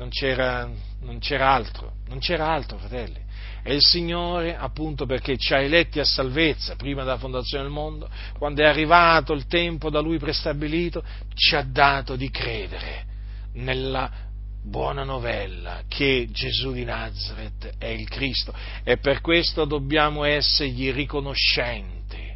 non 0.00 0.08
c'era, 0.08 0.66
non 1.02 1.18
c'era 1.18 1.52
altro, 1.52 1.92
non 2.08 2.20
c'era 2.20 2.48
altro, 2.48 2.78
fratelli. 2.78 3.20
E 3.62 3.74
il 3.74 3.82
Signore, 3.82 4.56
appunto 4.56 5.04
perché 5.04 5.36
ci 5.36 5.52
ha 5.52 5.60
eletti 5.60 6.00
a 6.00 6.04
salvezza 6.04 6.74
prima 6.74 7.04
della 7.04 7.18
fondazione 7.18 7.64
del 7.64 7.72
mondo, 7.72 8.08
quando 8.38 8.62
è 8.62 8.66
arrivato 8.66 9.34
il 9.34 9.46
tempo 9.46 9.90
da 9.90 10.00
Lui 10.00 10.16
prestabilito, 10.16 11.04
ci 11.34 11.54
ha 11.54 11.62
dato 11.62 12.16
di 12.16 12.30
credere 12.30 13.04
nella 13.54 14.10
buona 14.62 15.04
novella 15.04 15.82
che 15.86 16.28
Gesù 16.30 16.72
di 16.72 16.84
Nazareth 16.84 17.76
è 17.76 17.88
il 17.88 18.08
Cristo. 18.08 18.54
E 18.82 18.96
per 18.96 19.20
questo 19.20 19.66
dobbiamo 19.66 20.24
essergli 20.24 20.90
riconoscenti, 20.92 22.26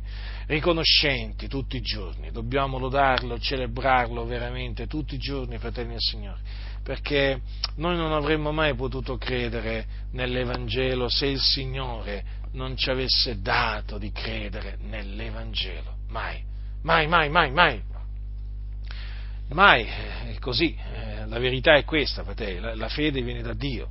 riconoscenti 0.48 1.48
tutti 1.48 1.78
i 1.78 1.80
giorni, 1.80 2.30
dobbiamo 2.30 2.78
lodarlo, 2.78 3.38
celebrarlo 3.38 4.26
veramente 4.26 4.86
tutti 4.86 5.14
i 5.14 5.18
giorni, 5.18 5.56
fratelli 5.56 5.92
del 5.92 6.00
Signore 6.00 6.72
perché 6.84 7.40
noi 7.76 7.96
non 7.96 8.12
avremmo 8.12 8.52
mai 8.52 8.74
potuto 8.74 9.16
credere 9.16 9.86
nell'Evangelo 10.12 11.08
se 11.08 11.26
il 11.26 11.40
Signore 11.40 12.42
non 12.52 12.76
ci 12.76 12.90
avesse 12.90 13.40
dato 13.40 13.96
di 13.96 14.12
credere 14.12 14.76
nell'Evangelo. 14.82 15.96
Mai, 16.08 16.44
mai, 16.82 17.06
mai, 17.08 17.30
mai, 17.30 17.50
mai. 17.50 17.82
Mai 19.48 19.84
è 19.84 20.38
così, 20.40 20.76
eh, 20.76 21.26
la 21.26 21.38
verità 21.38 21.74
è 21.74 21.84
questa, 21.84 22.22
fratelli, 22.22 22.60
la, 22.60 22.76
la 22.76 22.88
fede 22.88 23.22
viene 23.22 23.42
da 23.42 23.54
Dio. 23.54 23.88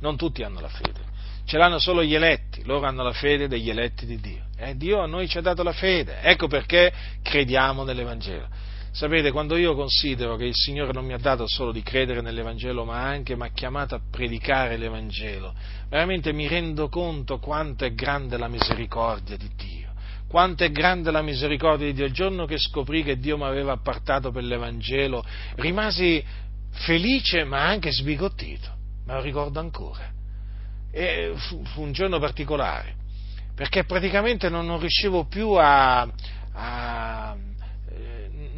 Non 0.00 0.16
tutti 0.16 0.42
hanno 0.42 0.60
la 0.60 0.68
fede, 0.68 1.00
ce 1.44 1.56
l'hanno 1.56 1.78
solo 1.78 2.04
gli 2.04 2.14
eletti, 2.14 2.64
loro 2.64 2.86
hanno 2.86 3.02
la 3.02 3.12
fede 3.12 3.48
degli 3.48 3.70
eletti 3.70 4.04
di 4.04 4.20
Dio. 4.20 4.44
E 4.56 4.76
Dio 4.76 5.00
a 5.00 5.06
noi 5.06 5.26
ci 5.26 5.38
ha 5.38 5.42
dato 5.42 5.62
la 5.62 5.72
fede, 5.72 6.20
ecco 6.20 6.48
perché 6.48 6.92
crediamo 7.22 7.82
nell'Evangelo. 7.82 8.48
Sapete, 8.92 9.30
quando 9.30 9.56
io 9.56 9.76
considero 9.76 10.34
che 10.34 10.46
il 10.46 10.54
Signore 10.54 10.92
non 10.92 11.04
mi 11.04 11.12
ha 11.12 11.18
dato 11.18 11.46
solo 11.46 11.70
di 11.70 11.80
credere 11.80 12.20
nell'Evangelo, 12.20 12.84
ma 12.84 13.04
anche 13.04 13.36
mi 13.36 13.46
ha 13.46 13.50
chiamato 13.50 13.94
a 13.94 14.00
predicare 14.10 14.76
l'Evangelo, 14.76 15.54
veramente 15.88 16.32
mi 16.32 16.48
rendo 16.48 16.88
conto 16.88 17.38
quanto 17.38 17.84
è 17.84 17.94
grande 17.94 18.36
la 18.36 18.48
misericordia 18.48 19.36
di 19.36 19.48
Dio, 19.54 19.92
quanto 20.28 20.64
è 20.64 20.72
grande 20.72 21.12
la 21.12 21.22
misericordia 21.22 21.86
di 21.86 21.92
Dio. 21.92 22.04
Il 22.04 22.12
giorno 22.12 22.46
che 22.46 22.58
scoprì 22.58 23.04
che 23.04 23.18
Dio 23.18 23.36
mi 23.36 23.44
aveva 23.44 23.72
appartato 23.72 24.32
per 24.32 24.42
l'Evangelo, 24.42 25.24
rimasi 25.54 26.22
felice 26.70 27.44
ma 27.44 27.64
anche 27.64 27.92
sbigottito, 27.92 28.74
me 29.06 29.14
lo 29.14 29.20
ricordo 29.20 29.60
ancora. 29.60 30.10
E 30.90 31.32
fu, 31.36 31.64
fu 31.64 31.82
un 31.82 31.92
giorno 31.92 32.18
particolare, 32.18 32.96
perché 33.54 33.84
praticamente 33.84 34.48
non, 34.48 34.66
non 34.66 34.80
riuscivo 34.80 35.26
più 35.26 35.50
a, 35.52 36.08
a 36.52 37.36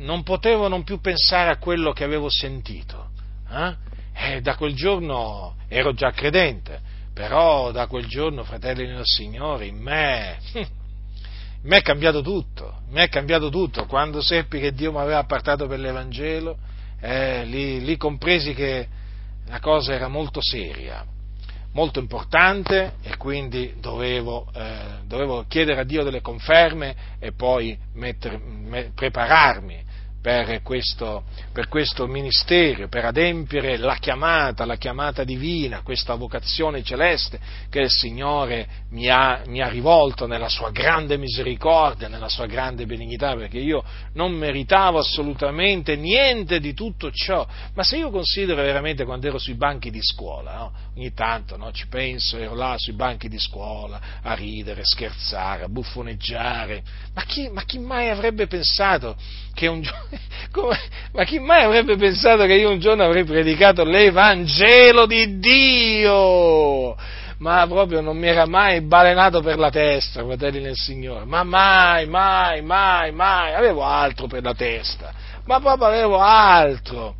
non 0.02 0.22
potevo 0.22 0.68
non 0.68 0.84
più 0.84 1.00
pensare 1.00 1.50
a 1.50 1.56
quello 1.56 1.92
che 1.92 2.04
avevo 2.04 2.28
sentito. 2.28 3.10
Eh? 3.50 3.74
E 4.14 4.40
da 4.40 4.56
quel 4.56 4.74
giorno 4.74 5.56
ero 5.68 5.94
già 5.94 6.10
credente, 6.10 6.80
però 7.14 7.70
da 7.70 7.86
quel 7.86 8.06
giorno, 8.06 8.44
fratelli 8.44 8.86
del 8.86 9.00
Signore, 9.04 9.66
in 9.66 9.78
me, 9.78 10.38
in 10.54 10.66
me 11.62 11.78
è 11.78 11.82
cambiato 11.82 12.20
tutto, 12.20 12.80
in 12.88 12.94
me 12.94 13.04
è 13.04 13.08
cambiato 13.08 13.48
tutto. 13.48 13.86
Quando 13.86 14.20
seppi 14.20 14.60
che 14.60 14.72
Dio 14.72 14.92
mi 14.92 14.98
aveva 14.98 15.18
appartato 15.18 15.66
per 15.66 15.78
l'Evangelo, 15.78 16.58
eh, 17.00 17.44
lì, 17.44 17.82
lì 17.84 17.96
compresi 17.96 18.54
che 18.54 18.86
la 19.46 19.60
cosa 19.60 19.92
era 19.92 20.08
molto 20.08 20.40
seria, 20.40 21.04
molto 21.72 21.98
importante 21.98 22.94
e 23.02 23.16
quindi 23.16 23.74
dovevo, 23.80 24.48
eh, 24.54 25.00
dovevo, 25.06 25.44
chiedere 25.48 25.80
a 25.80 25.84
Dio 25.84 26.04
delle 26.04 26.20
conferme 26.20 26.94
e 27.18 27.32
poi 27.32 27.76
metter, 27.94 28.38
me, 28.38 28.92
prepararmi 28.94 29.90
per 30.22 30.62
questo, 30.62 31.24
per 31.52 31.66
questo, 31.66 32.06
ministero, 32.06 32.86
per 32.88 33.04
adempiere 33.04 33.76
la 33.76 33.96
chiamata, 33.96 34.64
la 34.64 34.76
chiamata 34.76 35.24
divina, 35.24 35.82
questa 35.82 36.14
vocazione 36.14 36.84
celeste 36.84 37.40
che 37.68 37.80
il 37.80 37.90
Signore 37.90 38.68
mi 38.90 39.08
ha, 39.08 39.42
mi 39.46 39.60
ha, 39.60 39.68
rivolto 39.68 40.28
nella 40.28 40.48
sua 40.48 40.70
grande 40.70 41.18
misericordia, 41.18 42.06
nella 42.06 42.28
sua 42.28 42.46
grande 42.46 42.86
benignità, 42.86 43.34
perché 43.34 43.58
io 43.58 43.82
non 44.12 44.30
meritavo 44.32 44.98
assolutamente 44.98 45.96
niente 45.96 46.60
di 46.60 46.72
tutto 46.72 47.10
ciò, 47.10 47.44
ma 47.74 47.82
se 47.82 47.96
io 47.96 48.10
considero 48.10 48.62
veramente 48.62 49.04
quando 49.04 49.26
ero 49.26 49.38
sui 49.38 49.54
banchi 49.54 49.90
di 49.90 50.00
scuola, 50.00 50.54
no? 50.54 50.72
Ogni 50.94 51.12
tanto 51.14 51.56
no? 51.56 51.72
ci 51.72 51.86
penso, 51.88 52.36
ero 52.36 52.54
là 52.54 52.74
sui 52.76 52.92
banchi 52.92 53.28
di 53.28 53.38
scuola 53.38 54.00
a 54.22 54.34
ridere, 54.34 54.82
scherzare, 54.84 55.64
a 55.64 55.68
buffoneggiare, 55.68 56.82
ma 57.14 57.22
chi, 57.24 57.48
ma 57.48 57.62
chi 57.64 57.78
mai 57.78 58.10
avrebbe 58.10 58.46
pensato 58.46 59.16
che 59.54 59.66
un 59.66 59.80
giorno 59.80 60.08
ma 61.12 61.24
chi 61.24 61.38
mai 61.38 61.64
avrebbe 61.64 61.96
pensato 61.96 62.44
che 62.44 62.54
io 62.54 62.70
un 62.70 62.78
giorno 62.78 63.04
avrei 63.04 63.24
predicato 63.24 63.84
l'Evangelo 63.84 65.06
di 65.06 65.38
Dio? 65.38 66.96
Ma 67.38 67.66
proprio 67.66 68.00
non 68.00 68.16
mi 68.16 68.28
era 68.28 68.46
mai 68.46 68.82
balenato 68.82 69.40
per 69.40 69.58
la 69.58 69.70
testa, 69.70 70.22
fratelli 70.22 70.60
nel 70.60 70.76
Signore, 70.76 71.24
ma 71.24 71.42
mai, 71.42 72.06
mai, 72.06 72.62
mai, 72.62 73.10
mai, 73.10 73.54
avevo 73.54 73.82
altro 73.82 74.28
per 74.28 74.44
la 74.44 74.54
testa, 74.54 75.12
ma 75.46 75.58
proprio 75.58 75.88
avevo 75.88 76.18
altro. 76.20 77.16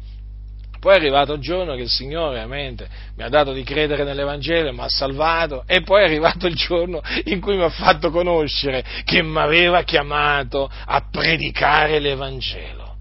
Poi 0.83 0.95
è 0.95 0.97
arrivato 0.97 1.35
il 1.35 1.41
giorno 1.41 1.77
che 1.77 1.83
il 1.83 1.89
Signore 1.89 2.35
veramente 2.35 2.89
mi 3.15 3.23
ha 3.23 3.29
dato 3.29 3.53
di 3.53 3.63
credere 3.63 4.03
nell'Evangelo, 4.03 4.73
mi 4.73 4.81
ha 4.81 4.89
salvato 4.89 5.63
e 5.65 5.83
poi 5.83 6.01
è 6.01 6.07
arrivato 6.07 6.49
il 6.49 6.57
giorno 6.57 7.01
in 7.27 7.41
cui 7.41 7.55
mi 7.55 7.63
ha 7.63 7.69
fatto 7.69 8.11
conoscere 8.11 8.85
che 9.05 9.23
mi 9.23 9.39
aveva 9.39 9.85
chiamato 9.85 10.69
a 10.69 11.07
predicare 11.09 12.01
l'Evangelo. 12.01 12.97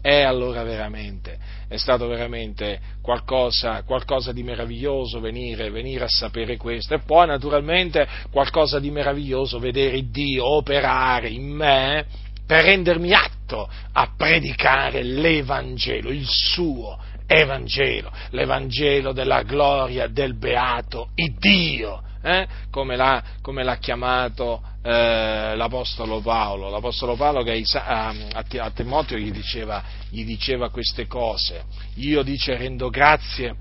E 0.00 0.22
allora 0.22 0.62
veramente 0.62 1.36
è 1.66 1.76
stato 1.78 2.06
veramente 2.06 2.78
qualcosa, 3.02 3.82
qualcosa 3.82 4.30
di 4.30 4.44
meraviglioso 4.44 5.18
venire, 5.18 5.68
venire, 5.68 6.04
a 6.04 6.08
sapere 6.08 6.56
questo 6.56 6.94
e 6.94 7.00
poi 7.00 7.26
naturalmente 7.26 8.06
qualcosa 8.30 8.78
di 8.78 8.92
meraviglioso 8.92 9.58
vedere 9.58 10.10
Dio 10.10 10.46
operare 10.46 11.28
in 11.28 11.48
me 11.48 12.06
per 12.46 12.62
rendermi 12.62 13.12
atto 13.12 13.68
a 13.94 14.12
predicare 14.16 15.02
l'Evangelo, 15.02 16.10
il 16.10 16.24
suo 16.24 17.14
Evangelo, 17.26 18.10
l'Evangelo 18.30 19.12
della 19.12 19.42
gloria 19.42 20.06
del 20.06 20.36
beato 20.36 21.10
Dio, 21.38 22.02
eh? 22.22 22.46
come, 22.70 22.96
l'ha, 22.96 23.22
come, 23.42 23.62
l'ha, 23.64 23.76
chiamato 23.76 24.62
eh, 24.82 25.54
l'Apostolo 25.56 26.20
Paolo. 26.20 26.70
L'Apostolo 26.70 27.16
Paolo 27.16 27.42
che 27.42 27.62
a, 27.72 28.08
a, 28.08 28.44
a 28.58 28.70
Timoteo 28.70 29.18
gli 29.18 29.32
diceva, 29.32 29.82
gli 30.10 30.24
diceva 30.24 30.70
queste 30.70 31.06
cose. 31.06 31.64
Io 31.96 32.22
dice 32.22 32.56
rendo 32.56 32.90
grazie 32.90 33.54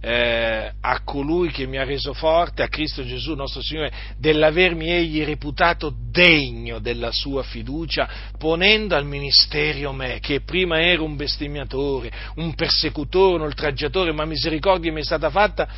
eh, 0.00 0.72
a 0.80 1.00
colui 1.02 1.50
che 1.50 1.66
mi 1.66 1.76
ha 1.76 1.84
reso 1.84 2.12
forte, 2.12 2.62
a 2.62 2.68
Cristo 2.68 3.04
Gesù 3.04 3.34
nostro 3.34 3.60
Signore, 3.62 3.92
dell'avermi 4.16 4.90
egli 4.90 5.24
reputato 5.24 5.92
degno 6.10 6.78
della 6.78 7.10
sua 7.10 7.42
fiducia, 7.42 8.08
ponendo 8.38 8.94
al 8.94 9.04
ministero 9.04 9.92
me, 9.92 10.20
che 10.20 10.42
prima 10.42 10.80
ero 10.80 11.04
un 11.04 11.16
bestemmiatore, 11.16 12.10
un 12.36 12.54
persecutore, 12.54 13.34
un 13.34 13.42
oltraggiatore, 13.42 14.12
ma 14.12 14.24
misericordia 14.24 14.92
mi 14.92 15.00
è 15.00 15.04
stata 15.04 15.30
fatta 15.30 15.68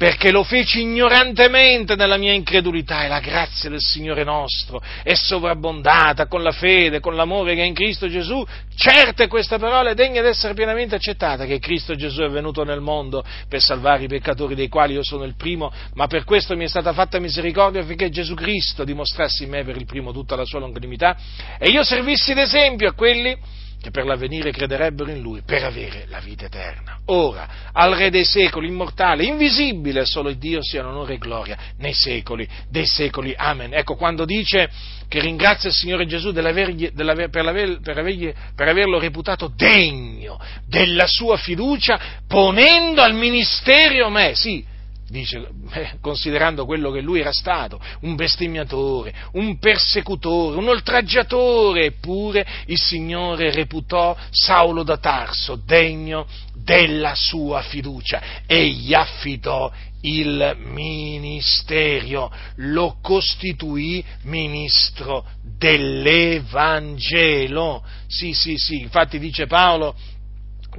perché 0.00 0.30
lo 0.30 0.44
feci 0.44 0.80
ignorantemente 0.80 1.94
nella 1.94 2.16
mia 2.16 2.32
incredulità 2.32 3.04
e 3.04 3.08
la 3.08 3.20
grazia 3.20 3.68
del 3.68 3.82
Signore 3.82 4.24
nostro 4.24 4.80
è 5.02 5.12
sovrabbondata 5.12 6.26
con 6.26 6.42
la 6.42 6.52
fede, 6.52 7.00
con 7.00 7.14
l'amore 7.14 7.54
che 7.54 7.60
è 7.60 7.66
in 7.66 7.74
Cristo 7.74 8.08
Gesù. 8.08 8.42
Certe 8.74 9.28
questa 9.28 9.58
parola 9.58 9.90
è 9.90 9.94
degna 9.94 10.22
di 10.22 10.28
essere 10.28 10.54
pienamente 10.54 10.94
accettata, 10.94 11.44
che 11.44 11.58
Cristo 11.58 11.96
Gesù 11.96 12.22
è 12.22 12.30
venuto 12.30 12.64
nel 12.64 12.80
mondo 12.80 13.22
per 13.46 13.60
salvare 13.60 14.04
i 14.04 14.08
peccatori 14.08 14.54
dei 14.54 14.68
quali 14.68 14.94
io 14.94 15.04
sono 15.04 15.24
il 15.24 15.34
primo, 15.36 15.70
ma 15.92 16.06
per 16.06 16.24
questo 16.24 16.56
mi 16.56 16.64
è 16.64 16.68
stata 16.68 16.94
fatta 16.94 17.18
misericordia 17.18 17.82
affinché 17.82 18.08
Gesù 18.08 18.32
Cristo 18.32 18.84
dimostrasse 18.84 19.44
in 19.44 19.50
me 19.50 19.64
per 19.64 19.76
il 19.76 19.84
primo 19.84 20.12
tutta 20.12 20.34
la 20.34 20.46
sua 20.46 20.60
longanimità 20.60 21.14
e 21.58 21.68
io 21.68 21.84
servissi 21.84 22.32
d'esempio 22.32 22.88
a 22.88 22.92
quelli 22.94 23.36
che 23.80 23.90
per 23.90 24.04
l'avvenire 24.04 24.52
crederebbero 24.52 25.10
in 25.10 25.20
lui 25.20 25.40
per 25.44 25.64
avere 25.64 26.04
la 26.08 26.20
vita 26.20 26.44
eterna. 26.44 26.98
Ora, 27.06 27.48
al 27.72 27.94
Re 27.94 28.10
dei 28.10 28.24
secoli, 28.24 28.68
immortale, 28.68 29.24
invisibile, 29.24 30.04
solo 30.04 30.32
Dio 30.32 30.62
sia 30.62 30.86
onore 30.86 31.14
e 31.14 31.18
gloria 31.18 31.56
nei 31.78 31.94
secoli 31.94 32.46
dei 32.68 32.86
secoli. 32.86 33.34
Amen. 33.36 33.72
Ecco, 33.72 33.96
quando 33.96 34.24
dice 34.24 34.68
che 35.08 35.20
ringrazia 35.20 35.70
il 35.70 35.74
Signore 35.74 36.06
Gesù 36.06 36.30
dell'avergli, 36.30 36.90
dell'aver, 36.90 37.30
per, 37.30 37.42
l'aver, 37.42 37.80
per, 37.80 37.98
avergli, 37.98 38.32
per 38.54 38.68
averlo 38.68 38.98
reputato 38.98 39.52
degno 39.54 40.38
della 40.66 41.06
sua 41.06 41.36
fiducia, 41.36 41.98
ponendo 42.28 43.02
al 43.02 43.14
ministero 43.14 44.10
me, 44.10 44.34
sì, 44.34 44.64
dice, 45.10 45.48
eh, 45.72 45.98
considerando 46.00 46.64
quello 46.64 46.90
che 46.90 47.00
lui 47.00 47.20
era 47.20 47.32
stato, 47.32 47.80
un 48.00 48.14
bestemmiatore, 48.14 49.12
un 49.32 49.58
persecutore, 49.58 50.56
un 50.56 50.68
oltraggiatore, 50.68 51.86
eppure 51.86 52.46
il 52.66 52.78
Signore 52.78 53.50
reputò 53.50 54.16
Saulo 54.30 54.82
da 54.82 54.98
Tarso 54.98 55.56
degno 55.56 56.26
della 56.54 57.14
sua 57.14 57.62
fiducia 57.62 58.22
e 58.46 58.68
gli 58.68 58.94
affidò 58.94 59.70
il 60.02 60.56
ministero, 60.58 62.32
lo 62.56 62.98
costituì 63.02 64.04
ministro 64.22 65.26
dell'Evangelo. 65.58 67.82
Sì, 68.06 68.32
sì, 68.32 68.56
sì, 68.56 68.80
infatti 68.80 69.18
dice 69.18 69.46
Paolo, 69.46 69.94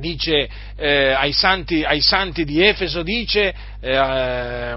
dice 0.01 0.49
eh, 0.75 1.11
ai, 1.11 1.31
santi, 1.31 1.83
ai, 1.83 2.01
santi, 2.01 2.43
di 2.43 2.61
Efeso, 2.61 3.03
dice, 3.03 3.53
eh, 3.79 4.75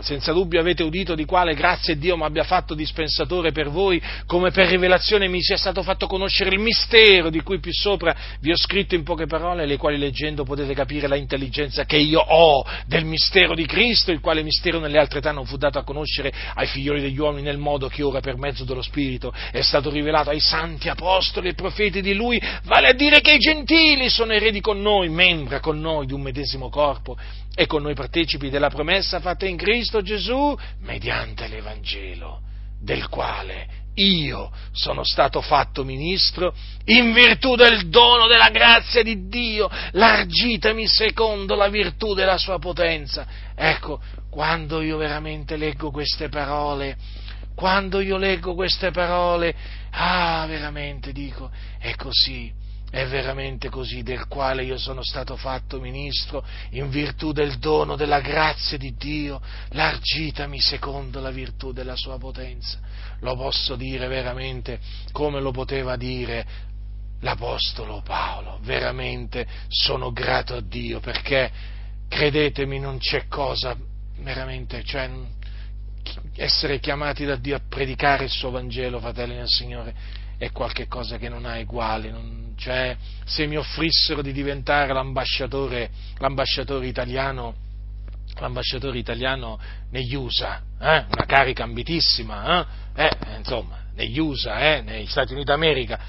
senza 0.00 0.32
dubbio 0.32 0.60
avete 0.60 0.82
udito 0.82 1.14
di 1.14 1.24
quale 1.24 1.54
grazia 1.54 1.94
Dio 1.96 2.16
mi 2.16 2.24
abbia 2.24 2.44
fatto 2.44 2.74
dispensatore 2.74 3.50
per 3.50 3.70
voi, 3.70 4.00
come 4.26 4.50
per 4.50 4.68
rivelazione 4.68 5.28
mi 5.28 5.42
sia 5.42 5.56
stato 5.56 5.82
fatto 5.82 6.06
conoscere 6.06 6.50
il 6.50 6.60
mistero 6.60 7.30
di 7.30 7.40
cui 7.42 7.58
più 7.58 7.72
sopra 7.72 8.14
vi 8.40 8.50
ho 8.50 8.56
scritto 8.56 8.94
in 8.94 9.02
poche 9.02 9.26
parole, 9.26 9.66
le 9.66 9.76
quali 9.76 9.98
leggendo 9.98 10.44
potete 10.44 10.74
capire 10.74 11.08
la 11.08 11.16
intelligenza 11.16 11.84
che 11.84 11.96
io 11.96 12.20
ho 12.20 12.64
del 12.86 13.04
mistero 13.04 13.54
di 13.54 13.66
Cristo, 13.66 14.12
il 14.12 14.20
quale 14.20 14.42
mistero 14.42 14.78
nelle 14.78 14.98
altre 14.98 15.18
età 15.18 15.32
non 15.32 15.46
fu 15.46 15.56
dato 15.56 15.78
a 15.78 15.84
conoscere 15.84 16.32
ai 16.54 16.66
figlioli 16.66 17.00
degli 17.00 17.18
uomini 17.18 17.42
nel 17.42 17.58
modo 17.58 17.88
che 17.88 18.02
ora 18.02 18.20
per 18.20 18.36
mezzo 18.36 18.64
dello 18.64 18.82
Spirito 18.82 19.32
è 19.50 19.62
stato 19.62 19.90
rivelato 19.90 20.30
ai 20.30 20.40
santi 20.40 20.88
apostoli 20.88 21.48
e 21.48 21.54
profeti 21.54 22.02
di 22.02 22.14
Lui, 22.14 22.40
vale 22.64 22.88
a 22.88 22.92
dire 22.92 23.20
che 23.20 23.34
i 23.34 23.38
gentili 23.38 24.08
sono 24.10 24.32
eredi 24.32 24.49
con 24.60 24.82
noi, 24.82 25.08
membra 25.08 25.60
con 25.60 25.78
noi 25.78 26.06
di 26.06 26.12
un 26.12 26.22
medesimo 26.22 26.68
corpo 26.68 27.16
e 27.54 27.66
con 27.66 27.82
noi 27.82 27.94
partecipi 27.94 28.50
della 28.50 28.70
promessa 28.70 29.20
fatta 29.20 29.46
in 29.46 29.56
Cristo 29.56 30.02
Gesù 30.02 30.56
mediante 30.80 31.46
l'Evangelo, 31.46 32.40
del 32.80 33.08
quale 33.08 33.78
io 33.94 34.50
sono 34.72 35.04
stato 35.04 35.40
fatto 35.40 35.84
ministro 35.84 36.54
in 36.86 37.12
virtù 37.12 37.54
del 37.54 37.88
dono 37.88 38.26
della 38.26 38.48
grazia 38.48 39.02
di 39.02 39.28
Dio, 39.28 39.70
largitami 39.92 40.86
secondo 40.86 41.54
la 41.54 41.68
virtù 41.68 42.14
della 42.14 42.38
sua 42.38 42.58
potenza. 42.58 43.26
Ecco, 43.54 44.00
quando 44.30 44.80
io 44.80 44.96
veramente 44.96 45.56
leggo 45.56 45.90
queste 45.90 46.28
parole, 46.28 46.96
quando 47.54 48.00
io 48.00 48.16
leggo 48.16 48.54
queste 48.54 48.90
parole, 48.90 49.54
ah, 49.90 50.46
veramente 50.46 51.12
dico, 51.12 51.50
è 51.78 51.94
così, 51.94 52.50
È 52.90 53.06
veramente 53.06 53.68
così, 53.68 54.02
del 54.02 54.26
quale 54.26 54.64
io 54.64 54.76
sono 54.76 55.04
stato 55.04 55.36
fatto 55.36 55.80
ministro 55.80 56.44
in 56.70 56.90
virtù 56.90 57.30
del 57.30 57.58
dono 57.58 57.94
della 57.94 58.20
grazia 58.20 58.76
di 58.76 58.94
Dio, 58.96 59.40
largitami 59.70 60.60
secondo 60.60 61.20
la 61.20 61.30
virtù 61.30 61.70
della 61.70 61.94
sua 61.94 62.18
potenza. 62.18 62.80
Lo 63.20 63.36
posso 63.36 63.76
dire 63.76 64.08
veramente 64.08 64.80
come 65.12 65.40
lo 65.40 65.52
poteva 65.52 65.96
dire 65.96 66.44
l'Apostolo 67.20 68.02
Paolo. 68.02 68.58
Veramente 68.62 69.46
sono 69.68 70.10
grato 70.10 70.56
a 70.56 70.60
Dio 70.60 70.98
perché, 70.98 71.50
credetemi, 72.08 72.80
non 72.80 72.98
c'è 72.98 73.28
cosa, 73.28 73.76
veramente, 74.18 74.82
cioè, 74.82 75.08
essere 76.36 76.80
chiamati 76.80 77.24
da 77.24 77.36
Dio 77.36 77.54
a 77.54 77.62
predicare 77.68 78.24
il 78.24 78.30
suo 78.30 78.50
Vangelo, 78.50 78.98
fratelli 78.98 79.36
del 79.36 79.48
Signore, 79.48 79.94
è 80.40 80.50
qualcosa 80.52 81.18
che 81.18 81.28
non 81.28 81.44
ha 81.44 81.58
uguali. 81.58 82.10
Non, 82.10 82.54
cioè, 82.56 82.96
se 83.26 83.44
mi 83.46 83.56
offrissero 83.58 84.22
di 84.22 84.32
diventare 84.32 84.90
l'ambasciatore, 84.94 85.90
l'ambasciatore 86.16 86.86
italiano, 86.86 87.54
l'ambasciatore 88.38 88.96
italiano 88.96 89.60
negli 89.90 90.14
USA, 90.14 90.62
eh? 90.80 91.04
una 91.10 91.26
carica 91.26 91.64
ambitissima, 91.64 92.66
eh? 92.94 93.04
Eh, 93.04 93.36
insomma, 93.36 93.80
negli 93.94 94.18
USA, 94.18 94.76
eh? 94.76 94.80
negli 94.80 95.06
Stati 95.06 95.34
Uniti 95.34 95.48
d'America, 95.48 96.00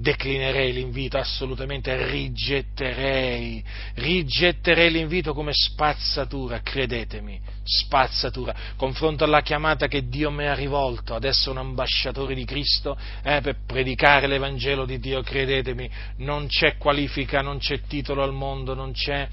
declinerei 0.00 0.72
l'invito, 0.72 1.18
assolutamente 1.18 2.06
rigetterei, 2.06 3.62
rigetterei 3.94 4.92
l'invito 4.92 5.34
come 5.34 5.50
spazzatura, 5.52 6.60
credetemi, 6.60 7.40
spazzatura, 7.64 8.54
confronto 8.76 9.24
alla 9.24 9.40
chiamata 9.40 9.88
che 9.88 10.08
Dio 10.08 10.30
mi 10.30 10.46
ha 10.46 10.54
rivolto 10.54 11.14
ad 11.14 11.24
essere 11.24 11.50
un 11.50 11.58
ambasciatore 11.58 12.34
di 12.34 12.44
Cristo 12.44 12.96
eh, 13.24 13.40
per 13.40 13.56
predicare 13.66 14.28
l'Evangelo 14.28 14.84
di 14.84 15.00
Dio, 15.00 15.20
credetemi, 15.22 15.90
non 16.18 16.46
c'è 16.46 16.76
qualifica, 16.76 17.40
non 17.40 17.58
c'è 17.58 17.80
titolo 17.88 18.22
al 18.22 18.32
mondo, 18.32 18.74
non 18.74 18.92
c'è 18.92 19.28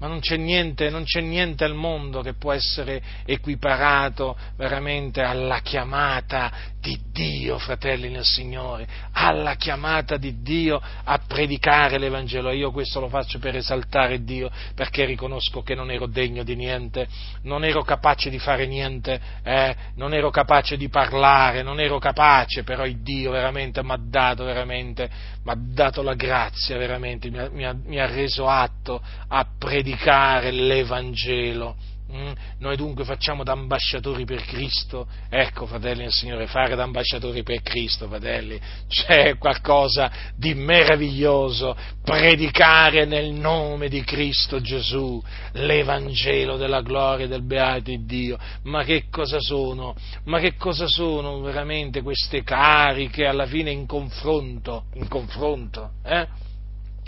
ma 0.00 0.06
non 0.06 0.20
c'è 0.20 0.36
niente, 0.36 0.88
non 0.88 1.04
c'è 1.04 1.20
niente 1.20 1.62
al 1.64 1.74
mondo 1.74 2.22
che 2.22 2.32
può 2.32 2.52
essere 2.52 3.02
equiparato 3.26 4.34
veramente 4.56 5.20
alla 5.20 5.60
chiamata 5.60 6.50
di 6.80 6.98
Dio, 7.12 7.58
fratelli 7.58 8.08
nel 8.08 8.24
Signore, 8.24 8.86
alla 9.12 9.54
chiamata 9.54 10.16
di 10.16 10.40
Dio 10.40 10.80
a 11.04 11.18
predicare 11.18 11.98
l'Evangelo. 11.98 12.50
Io 12.50 12.70
questo 12.70 13.00
lo 13.00 13.08
faccio 13.08 13.38
per 13.38 13.56
esaltare 13.56 14.24
Dio, 14.24 14.50
perché 14.74 15.04
riconosco 15.04 15.62
che 15.62 15.74
non 15.74 15.90
ero 15.90 16.06
degno 16.06 16.42
di 16.42 16.56
niente, 16.56 17.06
non 17.42 17.64
ero 17.64 17.82
capace 17.82 18.30
di 18.30 18.38
fare 18.38 18.66
niente, 18.66 19.20
eh? 19.42 19.76
non 19.96 20.14
ero 20.14 20.30
capace 20.30 20.78
di 20.78 20.88
parlare, 20.88 21.62
non 21.62 21.80
ero 21.80 21.98
capace, 21.98 22.64
però 22.64 22.86
il 22.86 23.02
Dio 23.02 23.30
veramente 23.30 23.82
mi 23.84 23.92
ha 23.92 24.00
dato 24.00 24.44
veramente, 24.44 25.10
mi 25.44 25.52
ha 25.52 25.56
dato 25.58 26.00
la 26.00 26.14
grazia 26.14 26.78
veramente, 26.78 27.30
mi 27.30 27.38
ha, 27.38 27.50
mi 27.50 27.66
ha, 27.66 27.76
mi 27.84 28.00
ha 28.00 28.06
reso 28.06 28.48
atto 28.48 29.02
a 29.28 29.46
predicare 29.58 30.50
l'Evangelo. 30.50 31.76
Mm? 32.12 32.32
Noi 32.58 32.76
dunque 32.76 33.04
facciamo 33.04 33.44
da 33.44 33.52
ambasciatori 33.52 34.24
per 34.24 34.42
Cristo, 34.44 35.06
ecco 35.28 35.66
fratelli 35.66 36.02
del 36.02 36.10
Signore, 36.10 36.48
fare 36.48 36.74
da 36.74 36.82
ambasciatori 36.82 37.44
per 37.44 37.62
Cristo, 37.62 38.08
fratelli, 38.08 38.60
c'è 38.88 39.38
qualcosa 39.38 40.10
di 40.34 40.54
meraviglioso, 40.54 41.76
predicare 42.02 43.04
nel 43.04 43.30
nome 43.30 43.88
di 43.88 44.02
Cristo 44.02 44.60
Gesù 44.60 45.22
l'Evangelo 45.52 46.56
della 46.56 46.80
gloria 46.80 47.28
del 47.28 47.44
beato 47.44 47.68
Dio, 48.00 48.38
ma 48.64 48.82
che 48.82 49.04
cosa 49.08 49.38
sono? 49.38 49.94
Ma 50.24 50.40
che 50.40 50.56
cosa 50.56 50.88
sono 50.88 51.40
veramente 51.40 52.02
queste 52.02 52.42
cariche 52.42 53.26
alla 53.26 53.46
fine 53.46 53.70
in 53.70 53.86
confronto? 53.86 54.84
In 54.94 55.06
confronto, 55.06 55.90
eh? 56.04 56.26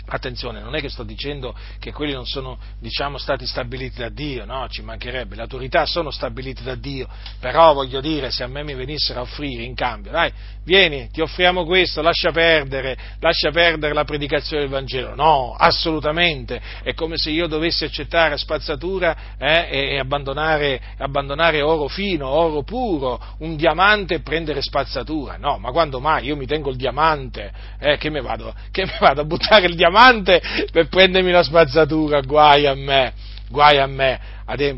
Attenzione, 0.05 0.59
non 0.59 0.75
è 0.75 0.81
che 0.81 0.89
sto 0.89 1.03
dicendo 1.03 1.55
che 1.79 1.93
quelli 1.93 2.11
non 2.11 2.25
sono, 2.25 2.57
diciamo, 2.79 3.17
stati 3.17 3.47
stabiliti 3.47 3.99
da 3.99 4.09
Dio, 4.09 4.43
no, 4.43 4.67
ci 4.67 4.81
mancherebbe, 4.81 5.35
le 5.35 5.43
autorità 5.43 5.85
sono 5.85 6.11
stabilite 6.11 6.61
da 6.61 6.75
Dio, 6.75 7.07
però 7.39 7.73
voglio 7.73 8.01
dire, 8.01 8.29
se 8.29 8.43
a 8.43 8.47
me 8.47 8.63
mi 8.63 8.73
venissero 8.73 9.19
a 9.19 9.21
offrire 9.23 9.63
in 9.63 9.75
cambio, 9.75 10.11
dai, 10.11 10.31
vieni, 10.65 11.09
ti 11.09 11.21
offriamo 11.21 11.63
questo, 11.63 12.01
lascia 12.01 12.31
perdere, 12.31 12.97
lascia 13.21 13.49
perdere 13.51 13.93
la 13.93 14.03
predicazione 14.03 14.63
del 14.63 14.71
Vangelo, 14.71 15.15
no, 15.15 15.55
assolutamente, 15.57 16.61
è 16.83 16.93
come 16.93 17.15
se 17.15 17.29
io 17.29 17.47
dovessi 17.47 17.85
accettare 17.85 18.37
spazzatura 18.37 19.15
eh, 19.37 19.69
e, 19.71 19.99
abbandonare, 19.99 20.81
abbandonare 20.97 21.61
oro 21.61 21.87
fino, 21.87 22.27
oro 22.27 22.63
puro, 22.63 23.21
un 23.39 23.55
diamante 23.55 24.15
e 24.15 24.19
prendere 24.19 24.61
spazzatura, 24.61 25.37
no, 25.37 25.57
ma 25.59 25.71
quando 25.71 26.01
mai 26.01 26.25
io 26.25 26.35
mi 26.35 26.45
tengo 26.45 26.69
il 26.69 26.75
diamante, 26.75 27.53
eh, 27.79 27.97
che 27.97 28.09
mi 28.09 28.19
vado, 28.21 28.53
che 28.69 28.83
mi 28.83 28.97
vado 28.99 29.21
a 29.21 29.25
buttare 29.25 29.67
il 29.67 29.75
diamante? 29.75 29.91
Diamante 29.93 30.41
per 30.71 30.87
prendermi 30.87 31.29
la 31.29 31.43
spazzatura, 31.43 32.21
guai 32.21 32.65
a 32.65 32.73
me, 32.73 33.13
guai 33.47 33.77
a 33.77 33.85
me, 33.85 34.19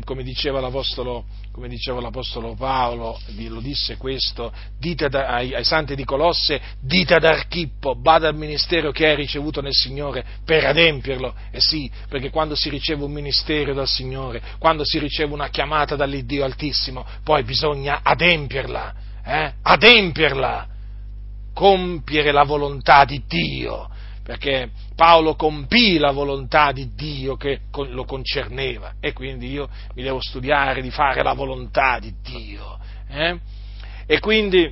come 0.04 0.22
diceva 0.22 0.60
l'Apostolo, 0.60 1.24
come 1.50 1.68
diceva 1.68 2.02
l'Apostolo 2.02 2.54
Paolo, 2.54 3.18
lo 3.48 3.60
disse 3.60 3.96
questo, 3.96 4.52
dite 4.78 5.06
ai, 5.06 5.54
ai, 5.54 5.64
santi 5.64 5.96
di 5.96 6.04
Colosse, 6.04 6.60
dite 6.80 7.14
ad 7.14 7.24
Archippo, 7.24 7.94
bada 7.94 8.28
al 8.28 8.36
ministero 8.36 8.92
che 8.92 9.06
hai 9.08 9.16
ricevuto 9.16 9.62
nel 9.62 9.72
Signore 9.72 10.22
per 10.44 10.66
adempierlo. 10.66 11.34
E 11.50 11.56
eh 11.56 11.60
sì, 11.60 11.90
perché 12.10 12.28
quando 12.28 12.54
si 12.54 12.68
riceve 12.68 13.02
un 13.02 13.12
ministero 13.12 13.72
dal 13.72 13.88
Signore, 13.88 14.42
quando 14.58 14.84
si 14.84 14.98
riceve 14.98 15.32
una 15.32 15.48
chiamata 15.48 15.96
dall'Iddio 15.96 16.44
Altissimo, 16.44 17.06
poi 17.24 17.42
bisogna 17.42 18.00
adempierla, 18.02 18.94
eh? 19.24 19.52
adempierla, 19.62 20.68
compiere 21.54 22.32
la 22.32 22.42
volontà 22.42 23.06
di 23.06 23.22
Dio 23.26 23.88
perché 24.26 24.70
Paolo 24.96 25.36
compì 25.36 25.98
la 25.98 26.10
volontà 26.10 26.72
di 26.72 26.92
Dio 26.96 27.36
che 27.36 27.60
lo 27.72 28.04
concerneva 28.04 28.94
e 28.98 29.12
quindi 29.12 29.48
io 29.52 29.68
mi 29.94 30.02
devo 30.02 30.20
studiare 30.20 30.82
di 30.82 30.90
fare 30.90 31.22
la 31.22 31.32
volontà 31.32 32.00
di 32.00 32.12
Dio. 32.24 32.76
Eh? 33.08 33.38
E 34.04 34.18
quindi 34.18 34.68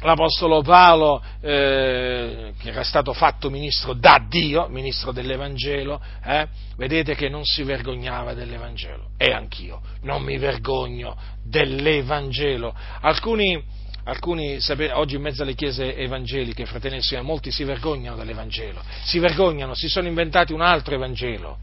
l'Apostolo 0.00 0.62
Paolo, 0.62 1.22
eh, 1.42 2.54
che 2.58 2.70
era 2.70 2.82
stato 2.82 3.12
fatto 3.12 3.50
ministro 3.50 3.92
da 3.92 4.20
Dio, 4.28 4.66
ministro 4.66 5.12
dell'Evangelo, 5.12 6.02
eh, 6.24 6.48
vedete 6.76 7.14
che 7.14 7.28
non 7.28 7.44
si 7.44 7.62
vergognava 7.62 8.34
dell'Evangelo. 8.34 9.10
E 9.16 9.30
anch'io 9.30 9.80
non 10.00 10.24
mi 10.24 10.38
vergogno 10.38 11.16
dell'Evangelo. 11.44 12.74
Alcuni 13.02 13.62
alcuni, 14.04 14.58
oggi 14.92 15.16
in 15.16 15.22
mezzo 15.22 15.42
alle 15.42 15.54
chiese 15.54 15.96
evangeliche, 15.96 16.66
fratelli 16.66 16.96
e 16.96 17.02
sorelle, 17.02 17.26
molti 17.26 17.50
si 17.50 17.64
vergognano 17.64 18.16
dell'Evangelo, 18.16 18.82
si 19.04 19.18
vergognano, 19.18 19.74
si 19.74 19.88
sono 19.88 20.08
inventati 20.08 20.52
un 20.52 20.60
altro 20.60 20.94
Evangelo 20.94 21.58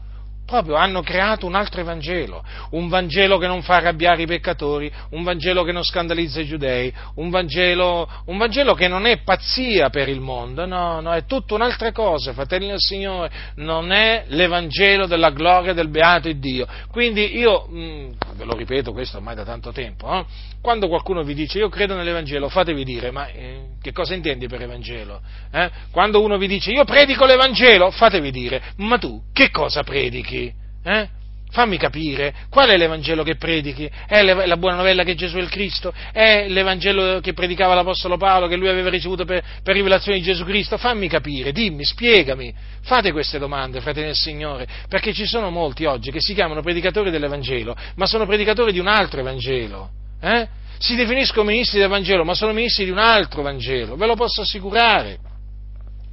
proprio 0.50 0.74
hanno 0.74 1.00
creato 1.02 1.46
un 1.46 1.54
altro 1.54 1.84
Vangelo, 1.84 2.44
un 2.70 2.88
Vangelo 2.88 3.38
che 3.38 3.46
non 3.46 3.62
fa 3.62 3.76
arrabbiare 3.76 4.22
i 4.22 4.26
peccatori, 4.26 4.92
un 5.10 5.22
Vangelo 5.22 5.62
che 5.62 5.70
non 5.70 5.84
scandalizza 5.84 6.40
i 6.40 6.46
giudei, 6.46 6.92
un 7.14 7.30
Vangelo, 7.30 8.08
un 8.26 8.36
Vangelo 8.36 8.74
che 8.74 8.88
non 8.88 9.06
è 9.06 9.22
pazzia 9.22 9.88
per 9.90 10.08
il 10.08 10.20
mondo, 10.20 10.66
no, 10.66 11.00
no, 11.00 11.12
è 11.12 11.24
tutta 11.24 11.54
un'altra 11.54 11.92
cosa, 11.92 12.32
fratelli 12.32 12.66
del 12.66 12.80
Signore, 12.80 13.30
non 13.56 13.92
è 13.92 14.24
l'Evangelo 14.26 15.06
della 15.06 15.30
gloria 15.30 15.72
del 15.72 15.88
beato 15.88 16.30
Dio. 16.32 16.66
Quindi 16.90 17.38
io, 17.38 17.66
mh, 17.68 17.78
mm, 17.78 18.10
ve 18.34 18.44
lo 18.44 18.56
ripeto 18.56 18.92
questo 18.92 19.18
ormai 19.18 19.36
da 19.36 19.44
tanto 19.44 19.70
tempo, 19.70 20.12
eh, 20.12 20.24
quando 20.60 20.88
qualcuno 20.88 21.22
vi 21.22 21.34
dice 21.34 21.58
io 21.58 21.68
credo 21.68 21.94
nell'Evangelo, 21.94 22.48
fatevi 22.48 22.84
dire, 22.84 23.10
ma 23.10 23.28
eh, 23.28 23.68
che 23.80 23.92
cosa 23.92 24.14
intendi 24.14 24.46
per 24.46 24.60
Evangelo? 24.62 25.20
Eh? 25.50 25.70
Quando 25.90 26.22
uno 26.22 26.36
vi 26.36 26.46
dice 26.46 26.70
io 26.70 26.84
predico 26.84 27.24
l'Evangelo, 27.24 27.90
fatevi 27.90 28.30
dire, 28.30 28.62
ma 28.76 28.98
tu 28.98 29.22
che 29.32 29.50
cosa 29.50 29.82
predichi? 29.82 30.39
Eh? 30.84 31.18
Fammi 31.52 31.78
capire, 31.78 32.32
qual 32.48 32.68
è 32.68 32.76
l'Evangelo 32.76 33.24
che 33.24 33.34
predichi? 33.34 33.90
È 34.06 34.22
la 34.22 34.56
buona 34.56 34.76
novella 34.76 35.02
che 35.02 35.16
Gesù 35.16 35.36
è 35.36 35.40
il 35.40 35.48
Cristo? 35.48 35.92
È 36.12 36.46
l'Evangelo 36.46 37.18
che 37.18 37.32
predicava 37.32 37.74
l'Apostolo 37.74 38.16
Paolo, 38.16 38.46
che 38.46 38.54
lui 38.54 38.68
aveva 38.68 38.88
ricevuto 38.88 39.24
per, 39.24 39.42
per 39.60 39.74
rivelazione 39.74 40.18
di 40.18 40.24
Gesù 40.24 40.44
Cristo? 40.44 40.78
Fammi 40.78 41.08
capire, 41.08 41.50
dimmi, 41.50 41.84
spiegami. 41.84 42.54
Fate 42.82 43.10
queste 43.10 43.40
domande, 43.40 43.80
fratelli 43.80 44.06
del 44.06 44.14
Signore, 44.14 44.68
perché 44.88 45.12
ci 45.12 45.26
sono 45.26 45.50
molti 45.50 45.86
oggi 45.86 46.12
che 46.12 46.20
si 46.20 46.34
chiamano 46.34 46.62
predicatori 46.62 47.10
dell'Evangelo, 47.10 47.76
ma 47.96 48.06
sono 48.06 48.26
predicatori 48.26 48.70
di 48.70 48.78
un 48.78 48.86
altro 48.86 49.18
Evangelo. 49.18 49.90
Eh? 50.20 50.46
Si 50.78 50.94
definiscono 50.94 51.50
ministri 51.50 51.80
del 51.80 51.88
Vangelo, 51.88 52.24
ma 52.24 52.34
sono 52.34 52.52
ministri 52.52 52.84
di 52.84 52.90
un 52.92 52.98
altro 52.98 53.42
Vangelo, 53.42 53.96
ve 53.96 54.06
lo 54.06 54.14
posso 54.14 54.42
assicurare. 54.42 55.18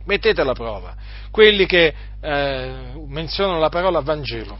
Mettete 0.07 0.41
alla 0.41 0.53
prova. 0.53 0.95
Quelli 1.29 1.65
che 1.65 1.93
eh, 2.21 2.93
menzionano 3.07 3.59
la 3.59 3.69
parola 3.69 3.99
Vangelo, 3.99 4.57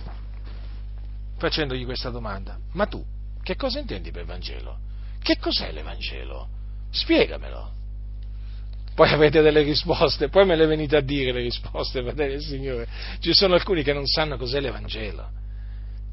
facendogli 1.38 1.86
questa 1.86 2.10
domanda. 2.10 2.58
Ma 2.74 2.86
tu, 2.86 3.04
che 3.42 3.56
cosa 3.56 3.80
intendi 3.80 4.12
per 4.12 4.26
Vangelo? 4.26 4.78
Che 5.22 5.38
cos'è 5.40 5.72
l'Evangelo? 5.72 6.50
Spiegamelo. 6.92 7.76
Poi 8.94 9.10
avete 9.10 9.42
delle 9.42 9.62
risposte, 9.62 10.28
poi 10.28 10.46
me 10.46 10.56
le 10.56 10.66
venite 10.66 10.98
a 10.98 11.02
dire 11.02 11.32
le 11.32 11.42
risposte, 11.42 12.02
fratelli 12.02 12.32
del 12.32 12.42
Signore. 12.42 12.88
Ci 13.20 13.34
sono 13.34 13.54
alcuni 13.54 13.84
che 13.84 13.94
non 13.94 14.06
sanno 14.06 14.38
cos'è 14.38 14.60
l'Evangelo. 14.60 15.30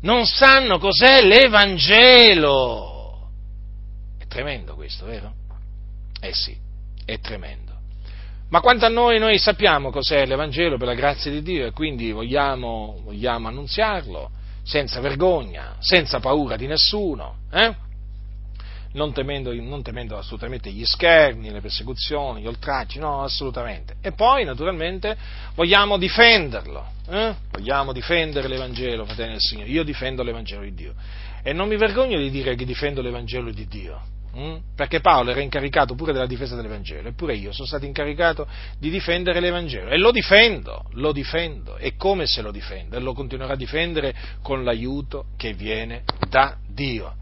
Non 0.02 0.26
sanno 0.26 0.78
cos'è 0.78 1.22
l'Evangelo. 1.22 2.92
È 4.18 4.26
tremendo 4.26 4.74
questo, 4.74 5.06
vero? 5.06 5.32
Eh 6.20 6.34
sì, 6.34 6.56
è 7.04 7.18
tremendo. 7.18 7.63
Ma 8.54 8.60
quanto 8.60 8.86
a 8.86 8.88
noi, 8.88 9.18
noi 9.18 9.36
sappiamo 9.36 9.90
cos'è 9.90 10.26
l'Evangelo 10.26 10.76
per 10.76 10.86
la 10.86 10.94
grazia 10.94 11.28
di 11.28 11.42
Dio 11.42 11.66
e 11.66 11.72
quindi 11.72 12.12
vogliamo, 12.12 13.00
vogliamo 13.02 13.48
annunziarlo 13.48 14.30
senza 14.62 15.00
vergogna, 15.00 15.74
senza 15.80 16.20
paura 16.20 16.54
di 16.54 16.68
nessuno, 16.68 17.38
eh? 17.50 17.74
non, 18.92 19.12
temendo, 19.12 19.52
non, 19.52 19.82
temendo, 19.82 20.16
assolutamente 20.16 20.70
gli 20.70 20.84
scherni, 20.84 21.50
le 21.50 21.60
persecuzioni, 21.60 22.42
gli 22.42 22.46
oltraggi, 22.46 23.00
no, 23.00 23.24
assolutamente. 23.24 23.96
E 24.00 24.12
poi, 24.12 24.44
naturalmente, 24.44 25.16
vogliamo 25.56 25.98
difenderlo, 25.98 26.86
eh? 27.08 27.34
vogliamo 27.50 27.92
difendere 27.92 28.46
l'Evangelo, 28.46 29.04
fratelli 29.04 29.32
del 29.32 29.40
Signore. 29.40 29.68
Io 29.68 29.82
difendo 29.82 30.22
l'Evangelo 30.22 30.62
di 30.62 30.74
Dio 30.74 30.94
e 31.42 31.52
non 31.52 31.66
mi 31.66 31.76
vergogno 31.76 32.18
di 32.18 32.30
dire 32.30 32.54
che 32.54 32.64
difendo 32.64 33.02
l'Evangelo 33.02 33.50
di 33.50 33.66
Dio. 33.66 34.13
Hm? 34.34 34.56
Perché 34.74 35.00
Paolo 35.00 35.30
era 35.30 35.40
incaricato 35.40 35.94
pure 35.94 36.12
della 36.12 36.26
difesa 36.26 36.56
dell'Evangelo, 36.56 37.08
eppure 37.08 37.36
io 37.36 37.52
sono 37.52 37.68
stato 37.68 37.84
incaricato 37.84 38.48
di 38.78 38.90
difendere 38.90 39.38
l'Evangelo 39.38 39.90
e 39.90 39.96
lo 39.96 40.10
difendo, 40.10 40.86
lo 40.94 41.12
difendo, 41.12 41.76
e 41.76 41.94
come 41.96 42.26
se 42.26 42.42
lo 42.42 42.50
difendo? 42.50 42.96
E 42.96 43.00
lo 43.00 43.14
continuerò 43.14 43.52
a 43.52 43.56
difendere 43.56 44.14
con 44.42 44.64
l'aiuto 44.64 45.26
che 45.36 45.52
viene 45.52 46.02
da 46.28 46.56
Dio. 46.66 47.14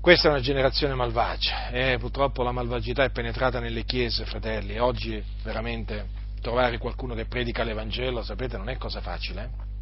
Questa 0.00 0.28
è 0.28 0.30
una 0.30 0.40
generazione 0.40 0.94
malvagia, 0.94 1.70
eh, 1.70 1.96
purtroppo 1.98 2.42
la 2.42 2.52
malvagità 2.52 3.04
è 3.04 3.10
penetrata 3.10 3.58
nelle 3.58 3.84
chiese, 3.84 4.26
fratelli, 4.26 4.78
oggi 4.78 5.20
veramente 5.42 6.22
trovare 6.40 6.78
qualcuno 6.78 7.14
che 7.14 7.24
predica 7.24 7.64
l'Evangelo, 7.64 8.22
sapete, 8.22 8.58
non 8.58 8.68
è 8.68 8.76
cosa 8.76 9.00
facile. 9.00 9.42
Eh? 9.42 9.73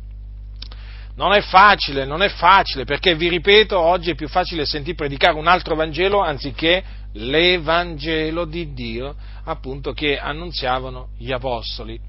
Non 1.15 1.33
è 1.35 1.43
facile, 1.43 2.05
non 2.07 2.23
è 2.23 2.29
facile, 2.29 2.85
perché 2.85 3.15
vi 3.15 3.29
ripeto, 3.29 3.79
oggi 3.79 4.11
è 4.11 4.15
più 4.15 4.29
facile 4.29 4.65
sentire 4.65 4.97
predicare 4.97 5.37
un 5.37 5.47
altro 5.47 5.75
Vangelo 5.75 6.21
anziché 6.21 6.83
l'Evangelo 7.13 8.47
di 8.47 8.73
Dio, 8.73 9.15
appunto, 9.45 9.93
che 9.93 10.19
annunziavano 10.19 11.09
gli 11.19 11.31
Apostoli. 11.31 12.01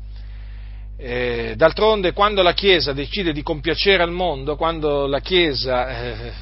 Eh, 0.97 1.55
d'altronde, 1.57 2.13
quando 2.13 2.41
la 2.41 2.53
Chiesa 2.53 2.93
decide 2.93 3.33
di 3.33 3.43
compiacere 3.43 4.03
al 4.03 4.11
mondo, 4.11 4.55
quando 4.55 5.05
la 5.05 5.19
Chiesa 5.19 5.89
eh, 5.89 6.33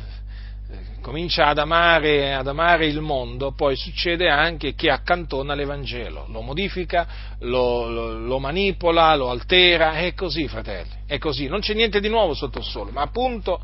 comincia 1.02 1.48
ad 1.48 1.58
amare, 1.58 2.34
ad 2.34 2.48
amare, 2.48 2.86
il 2.86 3.02
mondo, 3.02 3.52
poi 3.52 3.76
succede 3.76 4.30
anche 4.30 4.74
che 4.74 4.90
accantona 4.90 5.54
l'Evangelo, 5.54 6.26
lo 6.30 6.42
modifica, 6.42 7.08
lo, 7.40 7.90
lo, 7.90 8.18
lo, 8.18 8.40
manipola, 8.40 9.16
lo 9.16 9.30
altera, 9.30 9.94
è 9.94 10.14
così 10.14 10.48
fratelli, 10.48 11.04
è 11.06 11.18
così, 11.18 11.48
non 11.48 11.60
c'è 11.60 11.74
niente 11.74 12.00
di 12.00 12.08
nuovo 12.08 12.34
sotto 12.34 12.60
il 12.60 12.66
sole, 12.66 12.92
ma 12.92 13.02
appunto 13.02 13.60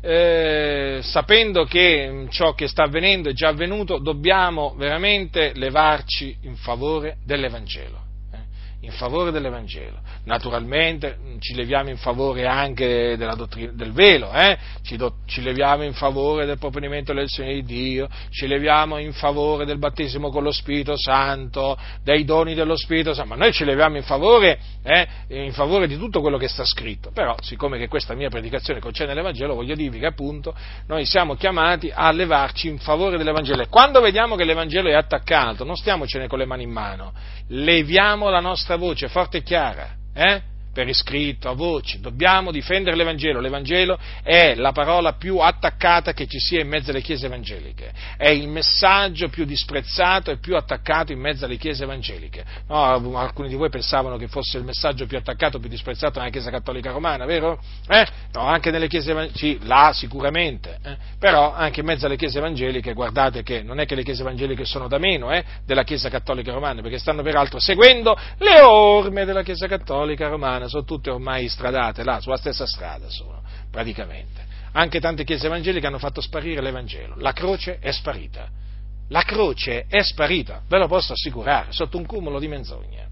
eh, 0.00 1.00
sapendo 1.02 1.64
che 1.64 2.26
ciò 2.30 2.54
che 2.54 2.68
sta 2.68 2.84
avvenendo 2.84 3.28
è 3.28 3.32
già 3.32 3.48
avvenuto, 3.48 3.98
dobbiamo 3.98 4.74
veramente 4.76 5.52
levarci 5.54 6.38
in 6.42 6.56
favore 6.56 7.18
dell'Evangelo 7.24 8.07
in 8.82 8.92
favore 8.92 9.32
dell'Evangelo. 9.32 9.98
Naturalmente 10.24 11.18
mm, 11.20 11.38
ci 11.40 11.54
leviamo 11.54 11.90
in 11.90 11.96
favore 11.96 12.46
anche 12.46 13.16
dottrina, 13.16 13.72
del 13.72 13.92
velo, 13.92 14.32
eh? 14.32 14.56
ci, 14.82 14.96
do, 14.96 15.16
ci, 15.26 15.42
leviamo 15.42 15.82
in 15.82 15.94
favore 15.94 16.46
del 16.46 16.58
proponimento 16.58 17.12
dell'elezione 17.12 17.54
di 17.54 17.64
Dio, 17.64 18.08
ci 18.30 18.46
leviamo 18.46 18.98
in 18.98 19.12
favore 19.12 19.64
del 19.64 19.78
battesimo 19.78 20.30
con 20.30 20.44
lo 20.44 20.52
Spirito 20.52 20.96
Santo, 20.96 21.76
dei 22.04 22.24
doni 22.24 22.54
dello 22.54 22.76
Spirito 22.76 23.14
Santo, 23.14 23.30
ma 23.30 23.36
noi 23.36 23.52
ci 23.52 23.64
leviamo 23.64 23.96
in 23.96 24.04
favore, 24.04 24.60
eh? 24.84 25.08
in 25.28 25.52
favore 25.52 25.88
di 25.88 25.96
tutto 25.96 26.20
quello 26.20 26.38
che 26.38 26.48
sta 26.48 26.64
scritto. 26.64 27.10
Però, 27.12 27.34
siccome 27.40 27.78
che 27.78 27.88
questa 27.88 28.14
mia 28.14 28.28
predicazione 28.28 28.78
concerne 28.78 29.14
l'Evangelo, 29.14 29.54
voglio 29.54 29.74
dirvi 29.74 29.98
che 29.98 30.06
appunto 30.06 30.54
noi 30.86 31.04
siamo 31.04 31.34
chiamati 31.34 31.90
a 31.92 32.12
levarci 32.12 32.68
in 32.68 32.78
favore 32.78 33.16
dell'Evangelo. 33.16 33.62
E 33.62 33.68
quando 33.68 34.00
vediamo 34.00 34.36
che 34.36 34.44
l'Evangelo 34.44 34.88
è 34.88 34.94
attaccato, 34.94 35.64
non 35.64 35.74
stiamocene 35.74 36.28
con 36.28 36.38
le 36.38 36.46
mani 36.46 36.62
in 36.62 36.70
mano, 36.70 37.12
leviamo 37.48 38.28
la 38.28 38.40
nostra 38.40 38.67
voce 38.76 39.08
forte 39.08 39.38
e 39.38 39.42
chiara, 39.42 39.96
eh? 40.12 40.42
Per 40.78 40.86
iscritto, 40.86 41.48
a 41.48 41.54
voce, 41.54 41.98
dobbiamo 41.98 42.52
difendere 42.52 42.94
l'Evangelo. 42.94 43.40
L'Evangelo 43.40 43.98
è 44.22 44.54
la 44.54 44.70
parola 44.70 45.14
più 45.14 45.38
attaccata 45.38 46.12
che 46.12 46.28
ci 46.28 46.38
sia 46.38 46.60
in 46.60 46.68
mezzo 46.68 46.90
alle 46.90 47.00
chiese 47.00 47.26
evangeliche, 47.26 47.92
è 48.16 48.28
il 48.28 48.46
messaggio 48.46 49.28
più 49.28 49.44
disprezzato 49.44 50.30
e 50.30 50.36
più 50.36 50.54
attaccato 50.54 51.10
in 51.10 51.18
mezzo 51.18 51.46
alle 51.46 51.56
chiese 51.56 51.82
evangeliche. 51.82 52.44
No, 52.68 53.18
alcuni 53.18 53.48
di 53.48 53.56
voi 53.56 53.70
pensavano 53.70 54.16
che 54.18 54.28
fosse 54.28 54.58
il 54.58 54.62
messaggio 54.62 55.06
più 55.06 55.18
attaccato, 55.18 55.58
più 55.58 55.68
disprezzato 55.68 56.20
nella 56.20 56.30
Chiesa 56.30 56.48
Cattolica 56.48 56.92
Romana, 56.92 57.24
vero? 57.24 57.60
Eh? 57.88 58.06
No, 58.34 58.42
anche 58.42 58.70
nelle 58.70 58.86
chiese 58.86 59.10
evangeliche, 59.10 59.36
sì, 59.36 59.58
là 59.62 59.90
sicuramente, 59.92 60.78
eh? 60.84 60.96
però 61.18 61.54
anche 61.54 61.80
in 61.80 61.86
mezzo 61.86 62.06
alle 62.06 62.16
chiese 62.16 62.38
evangeliche, 62.38 62.92
guardate 62.92 63.42
che 63.42 63.64
non 63.64 63.80
è 63.80 63.84
che 63.84 63.96
le 63.96 64.04
chiese 64.04 64.22
evangeliche 64.22 64.64
sono 64.64 64.86
da 64.86 64.98
meno 64.98 65.32
eh, 65.32 65.44
della 65.66 65.82
Chiesa 65.82 66.08
Cattolica 66.08 66.52
Romana, 66.52 66.82
perché 66.82 66.98
stanno 66.98 67.22
peraltro 67.22 67.58
seguendo 67.58 68.16
le 68.38 68.60
orme 68.60 69.24
della 69.24 69.42
Chiesa 69.42 69.66
Cattolica 69.66 70.28
Romana 70.28 70.66
sono 70.68 70.84
tutte 70.84 71.10
ormai 71.10 71.48
stradate 71.48 72.04
là, 72.04 72.20
sulla 72.20 72.36
stessa 72.36 72.66
strada 72.66 73.08
sono, 73.08 73.42
praticamente. 73.70 74.46
Anche 74.72 75.00
tante 75.00 75.24
chiese 75.24 75.46
evangeliche 75.46 75.86
hanno 75.86 75.98
fatto 75.98 76.20
sparire 76.20 76.60
l'Evangelo. 76.60 77.14
La 77.18 77.32
croce 77.32 77.78
è 77.78 77.90
sparita. 77.90 78.48
La 79.08 79.22
croce 79.22 79.86
è 79.88 80.02
sparita, 80.02 80.62
ve 80.68 80.78
lo 80.78 80.86
posso 80.86 81.14
assicurare, 81.14 81.72
sotto 81.72 81.96
un 81.96 82.04
cumulo 82.04 82.38
di 82.38 82.46
menzogne, 82.46 83.08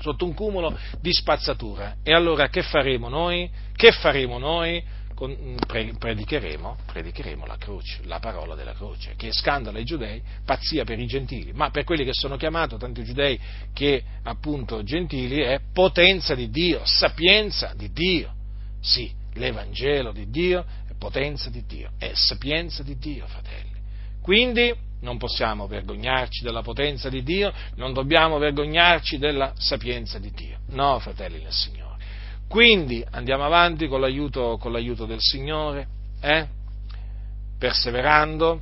sotto 0.00 0.24
un 0.24 0.32
cumulo 0.32 0.76
di 1.00 1.12
spazzatura. 1.12 1.96
E 2.02 2.14
allora 2.14 2.48
che 2.48 2.62
faremo 2.62 3.10
noi? 3.10 3.50
Che 3.76 3.92
faremo 3.92 4.38
noi? 4.38 4.82
Mm, 5.24 5.56
predicheremo, 5.98 6.78
predicheremo, 6.86 7.46
la 7.46 7.56
croce, 7.56 8.00
la 8.04 8.18
parola 8.18 8.56
della 8.56 8.72
croce, 8.72 9.14
che 9.16 9.28
è 9.28 9.32
scandalo 9.32 9.78
ai 9.78 9.84
giudei, 9.84 10.20
pazzia 10.44 10.84
per 10.84 10.98
i 10.98 11.06
gentili, 11.06 11.52
ma 11.52 11.70
per 11.70 11.84
quelli 11.84 12.04
che 12.04 12.12
sono 12.12 12.36
chiamati, 12.36 12.76
tanti 12.76 13.04
giudei 13.04 13.38
che 13.72 14.02
appunto 14.24 14.82
gentili, 14.82 15.40
è 15.42 15.60
potenza 15.72 16.34
di 16.34 16.50
Dio, 16.50 16.80
sapienza 16.84 17.72
di 17.76 17.92
Dio. 17.92 18.34
Sì, 18.80 19.12
l'Evangelo 19.34 20.10
di 20.10 20.28
Dio 20.28 20.64
è 20.88 20.94
potenza 20.98 21.50
di 21.50 21.64
Dio, 21.66 21.90
è 21.98 22.10
sapienza 22.14 22.82
di 22.82 22.98
Dio, 22.98 23.24
fratelli. 23.28 23.80
Quindi 24.20 24.74
non 25.02 25.18
possiamo 25.18 25.68
vergognarci 25.68 26.42
della 26.42 26.62
potenza 26.62 27.08
di 27.08 27.22
Dio, 27.22 27.52
non 27.76 27.92
dobbiamo 27.92 28.38
vergognarci 28.38 29.18
della 29.18 29.52
sapienza 29.56 30.18
di 30.18 30.32
Dio. 30.32 30.58
No, 30.70 30.98
fratelli 30.98 31.40
del 31.40 31.52
Signore. 31.52 31.81
Quindi 32.52 33.02
andiamo 33.12 33.46
avanti 33.46 33.88
con 33.88 34.02
l'aiuto, 34.02 34.58
con 34.58 34.72
l'aiuto 34.72 35.06
del 35.06 35.20
Signore, 35.20 35.86
eh? 36.20 36.46
perseverando, 37.58 38.60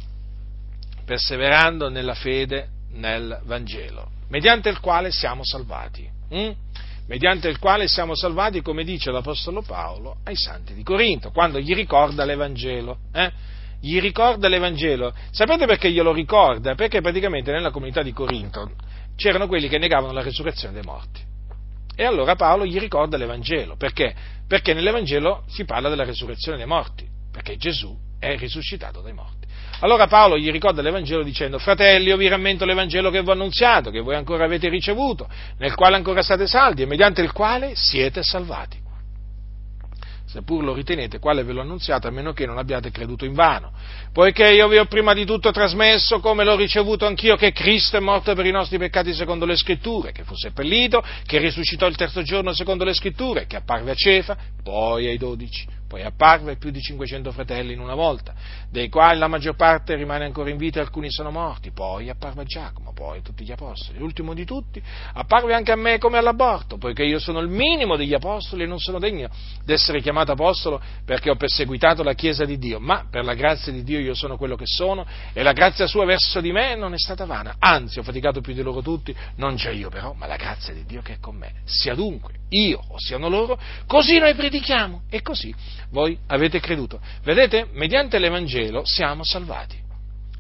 perseverando 1.05 1.89
nella 1.89 2.15
fede 2.15 2.69
nel 2.93 3.41
Vangelo, 3.47 4.09
mediante 4.29 4.69
il 4.69 4.79
quale 4.79 5.11
siamo 5.11 5.43
salvati. 5.43 6.09
Hm? 6.29 6.53
Mediante 7.09 7.49
il 7.49 7.59
quale 7.59 7.89
siamo 7.89 8.15
salvati, 8.15 8.63
come 8.63 8.85
dice 8.85 9.11
l'Apostolo 9.11 9.61
Paolo 9.61 10.19
ai 10.23 10.37
santi 10.37 10.73
di 10.73 10.85
Corinto, 10.85 11.33
quando 11.33 11.59
gli 11.59 11.75
ricorda 11.75 12.25
l'Evangelo. 12.25 12.97
Eh? 13.13 13.33
Gli 13.81 13.99
ricorda 13.99 14.47
l'Evangelo. 14.47 15.13
Sapete 15.33 15.67
perché 15.67 15.91
glielo 15.91 16.13
ricorda? 16.13 16.77
Perché 16.77 17.01
praticamente 17.01 17.51
nella 17.51 17.73
comunità 17.73 18.05
di 18.05 18.13
Corinto 18.13 18.71
c'erano 19.17 19.49
quelli 19.49 19.67
che 19.67 19.79
negavano 19.79 20.13
la 20.13 20.23
resurrezione 20.23 20.75
dei 20.75 20.85
morti. 20.85 21.30
E 22.01 22.07
allora 22.07 22.35
Paolo 22.35 22.65
gli 22.65 22.79
ricorda 22.79 23.19
l'Evangelo. 23.19 23.77
Perché? 23.77 24.15
Perché 24.49 24.73
nell'Evangelo 24.73 25.45
si 25.49 25.67
parla 25.67 25.91
della 25.91 26.05
resurrezione 26.05 26.57
dei 26.57 26.65
morti, 26.65 27.07
perché 27.31 27.59
Gesù 27.59 27.95
è 28.19 28.39
risuscitato 28.39 29.03
dai 29.03 29.13
morti. 29.13 29.47
Allora 29.81 30.07
Paolo 30.07 30.39
gli 30.39 30.51
ricorda 30.51 30.81
l'Evangelo 30.81 31.23
dicendo, 31.23 31.59
fratelli, 31.59 32.09
io 32.09 32.17
vi 32.17 32.27
rammento 32.27 32.65
l'Evangelo 32.65 33.11
che 33.11 33.21
vi 33.21 33.29
ho 33.29 33.33
annunziato, 33.33 33.91
che 33.91 34.01
voi 34.01 34.15
ancora 34.15 34.47
avete 34.47 34.71
ricevuto, 34.71 35.29
nel 35.59 35.75
quale 35.75 35.97
ancora 35.97 36.23
state 36.23 36.47
saldi 36.47 36.81
e 36.81 36.87
mediante 36.87 37.21
il 37.21 37.33
quale 37.33 37.73
siete 37.75 38.23
salvati 38.23 38.80
seppur 40.31 40.63
lo 40.63 40.73
ritenete, 40.73 41.19
quale 41.19 41.43
ve 41.43 41.53
l'ho 41.53 41.61
annunziato, 41.61 42.07
a 42.07 42.11
meno 42.11 42.33
che 42.33 42.47
non 42.47 42.57
abbiate 42.57 42.91
creduto 42.91 43.25
in 43.25 43.33
vano. 43.33 43.73
Poiché 44.13 44.53
io 44.53 44.69
vi 44.69 44.79
ho 44.79 44.87
prima 44.87 45.13
di 45.13 45.25
tutto 45.25 45.51
trasmesso, 45.51 46.21
come 46.21 46.45
l'ho 46.45 46.57
ricevuto 46.57 47.05
anch'io, 47.05 47.37
che 47.37 47.53
Cristo 47.53 47.97
è 47.97 48.01
morto 48.01 48.33
per 48.35 48.47
i 48.47 48.53
nostri 48.53 48.79
peccati 48.79 49.13
secondo 49.13 49.45
le 49.45 49.57
scritture, 49.57 50.13
che 50.13 50.23
fu 50.23 50.35
seppellito, 50.37 51.03
che 51.27 51.39
risuscitò 51.39 51.87
il 51.87 51.97
terzo 51.97 52.23
giorno 52.23 52.53
secondo 52.53 52.85
le 52.85 52.95
scritture, 52.95 53.47
che 53.47 53.57
apparve 53.57 53.91
a 53.91 53.95
Cefa, 53.95 54.37
poi 54.63 55.07
ai 55.07 55.19
dodici 55.19 55.79
poi 55.91 56.05
apparve 56.05 56.55
più 56.55 56.71
di 56.71 56.81
500 56.81 57.33
fratelli 57.33 57.73
in 57.73 57.81
una 57.81 57.97
volta, 57.97 58.33
dei 58.71 58.89
quali 58.89 59.19
la 59.19 59.27
maggior 59.27 59.57
parte 59.57 59.97
rimane 59.97 60.25
ancora 60.25 60.49
in 60.49 60.57
vita 60.57 60.79
e 60.79 60.83
alcuni 60.83 61.11
sono 61.11 61.33
morti. 61.33 61.73
Poi 61.73 62.09
apparve 62.09 62.45
Giacomo, 62.45 62.93
poi 62.93 63.23
tutti 63.23 63.43
gli 63.43 63.51
apostoli. 63.51 63.99
L'ultimo 63.99 64.33
di 64.33 64.45
tutti 64.45 64.81
apparve 65.15 65.53
anche 65.53 65.73
a 65.73 65.77
me 65.77 65.99
come 65.99 66.17
all'aborto, 66.19 66.79
poiché 66.79 67.03
io 67.03 67.19
sono 67.19 67.41
il 67.41 67.49
minimo 67.49 67.97
degli 67.97 68.15
apostoli 68.15 68.63
e 68.63 68.67
non 68.67 68.79
sono 68.79 69.01
degno 69.01 69.31
d'essere 69.65 70.01
chiamato 70.01 70.31
apostolo 70.31 70.81
perché 71.05 71.29
ho 71.29 71.35
perseguitato 71.35 72.05
la 72.05 72.15
Chiesa 72.15 72.45
di 72.45 72.57
Dio. 72.57 72.79
Ma 72.79 73.09
per 73.11 73.25
la 73.25 73.35
grazia 73.35 73.73
di 73.73 73.83
Dio 73.83 73.99
io 73.99 74.15
sono 74.15 74.37
quello 74.37 74.55
che 74.55 74.67
sono 74.67 75.05
e 75.33 75.43
la 75.43 75.53
grazia 75.53 75.89
sua 75.89 76.05
verso 76.05 76.41
di 76.41 76.53
me 76.53 76.77
non 76.77 76.95
è 76.95 76.99
stata 76.99 77.25
vana. 77.25 77.57
Anzi, 77.59 77.99
ho 77.99 78.05
faticato 78.05 78.41
più 78.41 78.55
di 78.55 78.63
loro 78.63 78.81
tutti, 78.81 79.13
non 79.39 79.57
già 79.57 79.71
io 79.71 79.89
però, 79.89 80.13
ma 80.13 80.29
la 80.29 80.37
grazia 80.37 80.73
di 80.73 80.85
Dio 80.85 81.03
che 81.03 81.15
è 81.15 81.19
con 81.19 81.35
me. 81.35 81.63
Sia 81.65 81.97
dunque 81.97 82.35
io 82.51 82.81
o 82.87 82.99
siano 82.99 83.29
loro, 83.29 83.59
così 83.87 84.19
noi 84.19 84.35
predichiamo 84.35 85.03
e 85.11 85.21
così 85.23 85.53
voi 85.91 86.17
avete 86.29 86.61
creduto. 86.61 87.01
Vedete, 87.23 87.69
mediante 87.73 88.19
l'Evangelo 88.19 88.85
siamo 88.85 89.25
salvati. 89.25 89.79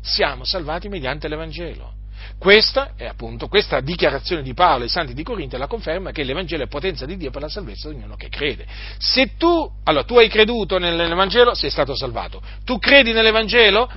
Siamo 0.00 0.44
salvati 0.44 0.88
mediante 0.88 1.28
l'Evangelo. 1.28 1.98
Questa 2.38 2.92
è 2.96 3.06
appunto 3.06 3.48
questa 3.48 3.80
dichiarazione 3.80 4.42
di 4.42 4.54
Paolo 4.54 4.84
ai 4.84 4.88
santi 4.88 5.14
di 5.14 5.22
Corinto 5.22 5.58
la 5.58 5.66
conferma 5.66 6.10
che 6.10 6.22
l'Evangelo 6.22 6.64
è 6.64 6.68
potenza 6.68 7.04
di 7.04 7.16
Dio 7.16 7.30
per 7.30 7.42
la 7.42 7.48
salvezza 7.48 7.88
di 7.88 7.96
ognuno 7.96 8.16
che 8.16 8.28
crede. 8.28 8.66
Se 8.98 9.36
tu, 9.36 9.70
allora, 9.84 10.04
tu 10.04 10.16
hai 10.16 10.28
creduto 10.28 10.78
nell'Evangelo, 10.78 11.54
sei 11.54 11.70
stato 11.70 11.94
salvato. 11.94 12.42
Tu 12.64 12.78
credi 12.78 13.12
nell'Evangelo, 13.12 13.90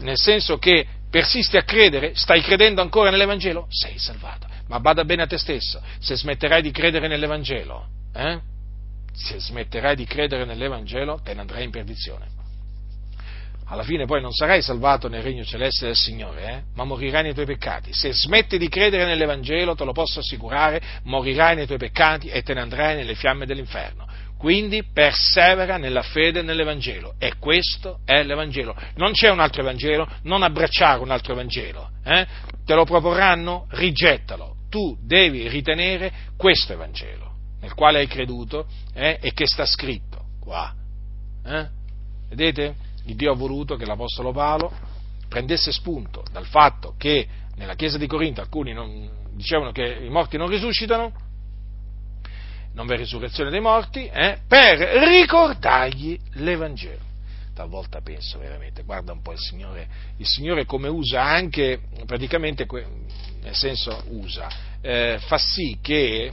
nel 0.00 0.18
senso 0.18 0.58
che 0.58 0.86
persisti 1.10 1.56
a 1.56 1.62
credere, 1.62 2.12
stai 2.14 2.40
credendo 2.40 2.80
ancora 2.80 3.10
nell'Evangelo, 3.10 3.66
sei 3.68 3.98
salvato. 3.98 4.48
Ma 4.66 4.80
bada 4.80 5.04
bene 5.04 5.22
a 5.22 5.26
te 5.26 5.38
stesso, 5.38 5.80
se 6.00 6.16
smetterai 6.16 6.62
di 6.62 6.70
credere 6.70 7.06
nell'Evangelo, 7.06 7.86
eh? 8.14 8.52
Se 9.14 9.38
smetterai 9.38 9.96
di 9.96 10.04
credere 10.04 10.44
nell'Evangelo, 10.44 11.20
te 11.22 11.34
ne 11.34 11.40
andrai 11.40 11.64
in 11.64 11.70
perdizione 11.70 12.34
alla 13.66 13.82
fine 13.82 14.04
poi 14.04 14.20
non 14.20 14.32
sarai 14.32 14.60
salvato 14.62 15.08
nel 15.08 15.22
regno 15.22 15.44
celeste 15.44 15.86
del 15.86 15.96
Signore, 15.96 16.48
eh? 16.48 16.62
ma 16.74 16.84
morirai 16.84 17.22
nei 17.22 17.34
tuoi 17.34 17.46
peccati. 17.46 17.92
Se 17.92 18.12
smetti 18.12 18.58
di 18.58 18.68
credere 18.68 19.06
nell'Evangelo, 19.06 19.74
te 19.74 19.84
lo 19.84 19.92
posso 19.92 20.20
assicurare, 20.20 20.80
morirai 21.04 21.56
nei 21.56 21.66
tuoi 21.66 21.78
peccati 21.78 22.28
e 22.28 22.42
te 22.42 22.52
ne 22.52 22.60
andrai 22.60 22.96
nelle 22.96 23.14
fiamme 23.14 23.46
dell'inferno. 23.46 24.06
Quindi 24.36 24.84
persevera 24.92 25.78
nella 25.78 26.02
fede 26.02 26.42
nell'Evangelo 26.42 27.14
e 27.18 27.34
questo 27.38 28.00
è 28.04 28.22
l'Evangelo. 28.22 28.76
Non 28.96 29.12
c'è 29.12 29.30
un 29.30 29.40
altro 29.40 29.62
Evangelo, 29.62 30.06
non 30.24 30.42
abbracciare 30.42 31.00
un 31.00 31.10
altro 31.10 31.32
Evangelo. 31.32 31.90
Eh? 32.04 32.26
Te 32.66 32.74
lo 32.74 32.84
proporranno? 32.84 33.66
Rigettalo. 33.70 34.56
Tu 34.68 34.98
devi 35.00 35.48
ritenere 35.48 36.12
questo 36.36 36.74
Evangelo 36.74 37.23
nel 37.64 37.72
quale 37.72 38.00
hai 38.00 38.06
creduto 38.06 38.66
eh? 38.92 39.18
e 39.22 39.32
che 39.32 39.46
sta 39.46 39.64
scritto 39.64 40.26
qua. 40.38 40.74
Eh? 41.42 41.68
Vedete? 42.28 42.92
il 43.06 43.16
Dio 43.16 43.32
ha 43.32 43.34
voluto 43.34 43.76
che 43.76 43.84
l'Apostolo 43.84 44.32
Paolo 44.32 44.72
prendesse 45.28 45.72
spunto 45.72 46.24
dal 46.30 46.46
fatto 46.46 46.94
che 46.96 47.26
nella 47.56 47.74
Chiesa 47.74 47.98
di 47.98 48.06
Corinto 48.06 48.40
alcuni 48.40 48.72
non, 48.72 49.08
dicevano 49.32 49.72
che 49.72 49.82
i 49.82 50.08
morti 50.08 50.36
non 50.36 50.48
risuscitano, 50.48 51.12
non 52.72 52.86
v'è 52.86 52.96
risurrezione 52.96 53.50
dei 53.50 53.60
morti, 53.60 54.06
eh, 54.06 54.38
per 54.46 54.78
ricordargli 54.78 56.18
l'Evangelo. 56.34 57.12
Talvolta 57.54 58.00
penso 58.00 58.38
veramente, 58.38 58.82
guarda 58.82 59.12
un 59.12 59.22
po' 59.22 59.32
il 59.32 59.38
Signore, 59.38 59.86
il 60.16 60.26
Signore 60.26 60.64
come 60.64 60.88
usa 60.88 61.22
anche, 61.22 61.80
praticamente, 62.06 62.66
nel 63.42 63.54
senso 63.54 64.02
usa, 64.08 64.48
eh, 64.80 65.18
fa 65.20 65.38
sì 65.38 65.78
che 65.80 66.32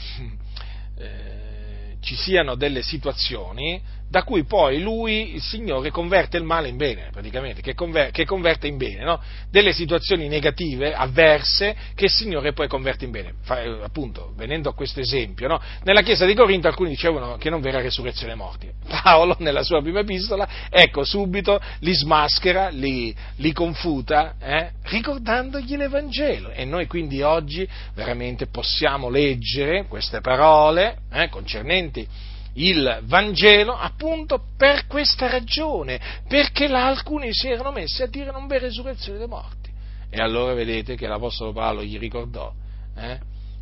eh, 1.02 1.98
ci 2.02 2.16
siano 2.16 2.56
delle 2.56 2.82
situazioni 2.82 3.82
da 4.12 4.24
cui 4.24 4.44
poi 4.44 4.82
lui, 4.82 5.36
il 5.36 5.42
Signore, 5.42 5.90
converte 5.90 6.36
il 6.36 6.44
male 6.44 6.68
in 6.68 6.76
bene, 6.76 7.08
praticamente, 7.14 7.62
che, 7.62 7.74
conver- 7.74 8.12
che 8.12 8.26
converte 8.26 8.68
in 8.68 8.76
bene, 8.76 9.06
no? 9.06 9.22
delle 9.50 9.72
situazioni 9.72 10.28
negative, 10.28 10.94
avverse, 10.94 11.74
che 11.96 12.06
il 12.06 12.12
Signore 12.12 12.52
poi 12.52 12.68
converte 12.68 13.06
in 13.06 13.12
bene. 13.12 13.36
Fa, 13.44 13.62
eh, 13.62 13.80
appunto, 13.82 14.34
venendo 14.36 14.68
a 14.68 14.74
questo 14.74 15.00
esempio, 15.00 15.48
no? 15.48 15.62
nella 15.84 16.02
chiesa 16.02 16.26
di 16.26 16.34
Corinto 16.34 16.68
alcuni 16.68 16.90
dicevano 16.90 17.38
che 17.38 17.50
non 17.50 17.62
verrà 17.62 17.80
resurrezione 17.80 18.36
morti. 18.36 18.70
Paolo, 19.02 19.38
nella 19.40 19.64
sua 19.64 19.82
prima 19.82 20.02
epistola, 20.02 20.46
ecco, 20.70 21.06
subito 21.06 21.62
li 21.80 21.94
smaschera, 21.94 22.68
li, 22.68 23.16
li 23.38 23.54
confuta, 23.54 24.36
eh? 24.42 24.72
ricordandogli 24.84 25.78
l'Evangelo. 25.78 26.52
E 26.52 26.66
noi 26.66 26.86
quindi 26.86 27.22
oggi 27.22 27.66
veramente 27.94 28.48
possiamo 28.48 29.08
leggere 29.08 29.86
queste 29.88 30.20
parole 30.20 30.98
eh, 31.14 31.30
concernenti 31.30 32.06
il 32.54 33.02
Vangelo 33.04 33.78
appunto 33.78 34.44
per 34.58 34.88
questa 34.88 35.30
ragione, 35.30 36.00
perché 36.28 36.68
là 36.68 36.88
alcuni 36.88 37.30
si 37.32 37.50
erano 37.50 37.72
messi 37.72 38.02
a 38.02 38.08
dire 38.08 38.32
non 38.32 38.48
v'è 38.48 38.60
resurrezione 38.60 39.18
dei 39.18 39.28
morti. 39.28 39.70
E 40.10 40.22
allora 40.22 40.54
vedete 40.54 40.96
che 40.96 41.08
l'Apostolo 41.08 41.54
Paolo 41.54 41.84
gli 41.84 41.98
ricordò 41.98 42.54
eh, 42.98 43.20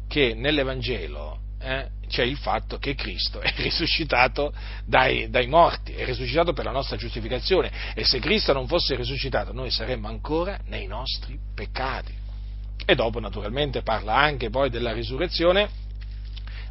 che 0.07 0.34
nell'Evangelo 0.34 1.40
eh, 1.61 1.88
c'è 2.07 2.24
il 2.24 2.38
fatto 2.38 2.78
che 2.78 2.95
Cristo 2.95 3.40
è 3.40 3.53
risuscitato 3.57 4.53
dai, 4.86 5.30
dai, 5.30 5.48
morti, 5.48 5.94
è 5.94 6.06
risuscitato 6.06 6.53
per 6.53 6.66
la 6.66 6.72
nostra 6.72 6.98
giustificazione 6.98 7.72
e 7.94 8.03
se 8.03 8.20
Cristo 8.20 8.53
non 8.53 8.68
fosse 8.68 8.95
risuscitato 8.95 9.53
noi 9.53 9.70
saremmo 9.70 10.07
ancora 10.07 10.60
nei 10.66 10.88
nostri 10.88 11.38
peccati. 11.53 12.18
E 12.86 12.95
dopo 12.95 13.20
naturalmente 13.20 13.84
parla 13.84 14.16
anche 14.16 14.49
poi 14.49 14.72
della 14.72 14.94
risurrezione 14.94 15.70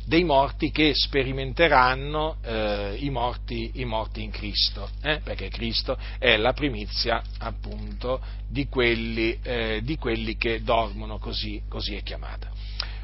dei 0.08 0.24
morti 0.24 0.70
che 0.70 0.94
sperimenteranno 0.94 2.38
eh, 2.42 2.96
i, 2.98 3.10
morti, 3.10 3.72
i, 3.74 3.84
morti, 3.84 4.22
in 4.22 4.30
Cristo, 4.30 4.88
eh? 5.02 5.20
perché 5.22 5.50
Cristo 5.50 5.98
è 6.18 6.38
la 6.38 6.54
primizia 6.54 7.22
appunto 7.40 8.18
di 8.48 8.68
quelli, 8.68 9.38
eh, 9.42 9.80
di 9.82 9.98
quelli 9.98 10.38
che 10.38 10.62
dormono, 10.62 11.18
così, 11.18 11.60
così 11.68 11.94
è 11.94 12.02
chiamata. 12.02 12.48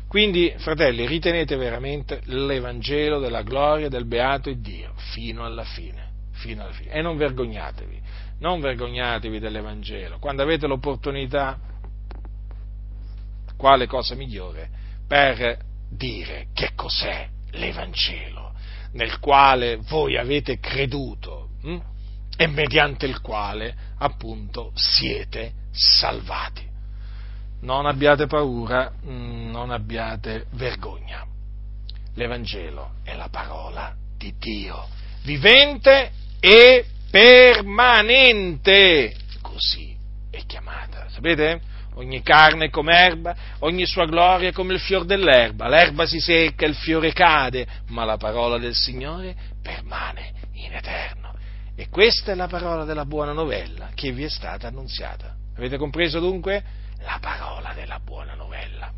Quindi, 0.08 0.54
fratelli, 0.56 1.06
ritenete 1.06 1.56
veramente 1.56 2.22
l'Evangelo 2.24 3.18
della 3.18 3.42
gloria 3.42 3.90
del 3.90 4.06
beato 4.06 4.50
Dio 4.54 4.94
fino 5.12 5.44
alla 5.44 5.64
fine, 5.64 6.08
fino 6.32 6.62
alla 6.62 6.72
fine. 6.72 6.90
E 6.92 7.02
non 7.02 7.18
vergognatevi, 7.18 8.00
non 8.38 8.60
vergognatevi 8.60 9.38
dell'Evangelo. 9.38 10.18
Quando 10.18 10.42
avete 10.42 10.66
l'opportunità, 10.66 11.58
quale 13.58 13.86
cosa 13.86 14.14
migliore 14.14 14.70
per 15.06 15.72
dire 15.88 16.48
che 16.52 16.72
cos'è 16.74 17.28
l'Evangelo 17.52 18.52
nel 18.94 19.18
quale 19.18 19.76
voi 19.76 20.16
avete 20.16 20.58
creduto 20.58 21.50
hm? 21.62 21.78
e 22.36 22.46
mediante 22.46 23.06
il 23.06 23.20
quale 23.20 23.74
appunto 23.98 24.72
siete 24.74 25.52
salvati. 25.72 26.70
Non 27.60 27.86
abbiate 27.86 28.26
paura, 28.26 28.92
hm, 29.02 29.50
non 29.50 29.70
abbiate 29.70 30.46
vergogna. 30.52 31.24
L'Evangelo 32.14 32.96
è 33.02 33.14
la 33.14 33.28
parola 33.28 33.94
di 34.16 34.34
Dio, 34.38 34.86
vivente 35.22 36.10
e 36.40 36.84
permanente, 37.10 38.34
così 39.40 39.96
è 40.30 40.44
chiamata. 40.46 41.08
Sapete? 41.08 41.60
Ogni 41.94 42.22
carne 42.22 42.70
come 42.70 42.94
erba, 42.96 43.36
ogni 43.60 43.86
sua 43.86 44.06
gloria 44.06 44.52
come 44.52 44.74
il 44.74 44.80
fior 44.80 45.04
dell'erba, 45.04 45.68
l'erba 45.68 46.06
si 46.06 46.20
secca, 46.20 46.66
il 46.66 46.74
fiore 46.74 47.12
cade, 47.12 47.66
ma 47.88 48.04
la 48.04 48.16
parola 48.16 48.58
del 48.58 48.74
Signore 48.74 49.34
permane 49.62 50.32
in 50.54 50.72
eterno. 50.72 51.34
E 51.76 51.88
questa 51.88 52.32
è 52.32 52.34
la 52.34 52.46
parola 52.46 52.84
della 52.84 53.04
buona 53.04 53.32
novella 53.32 53.90
che 53.94 54.12
vi 54.12 54.24
è 54.24 54.28
stata 54.28 54.68
annunziata. 54.68 55.34
Avete 55.56 55.76
compreso 55.76 56.20
dunque? 56.20 56.62
La 57.00 57.18
parola 57.20 57.72
della 57.74 57.98
buona 57.98 58.34
novella. 58.34 58.92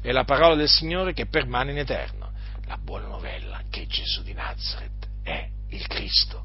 È 0.00 0.12
la 0.12 0.24
parola 0.24 0.54
del 0.54 0.68
Signore 0.68 1.12
che 1.12 1.26
permane 1.26 1.72
in 1.72 1.78
eterno. 1.78 2.30
La 2.66 2.78
buona 2.78 3.06
novella 3.06 3.62
che 3.70 3.86
Gesù 3.86 4.22
di 4.22 4.34
Nazareth 4.34 5.08
è 5.22 5.48
il 5.70 5.86
Cristo 5.86 6.44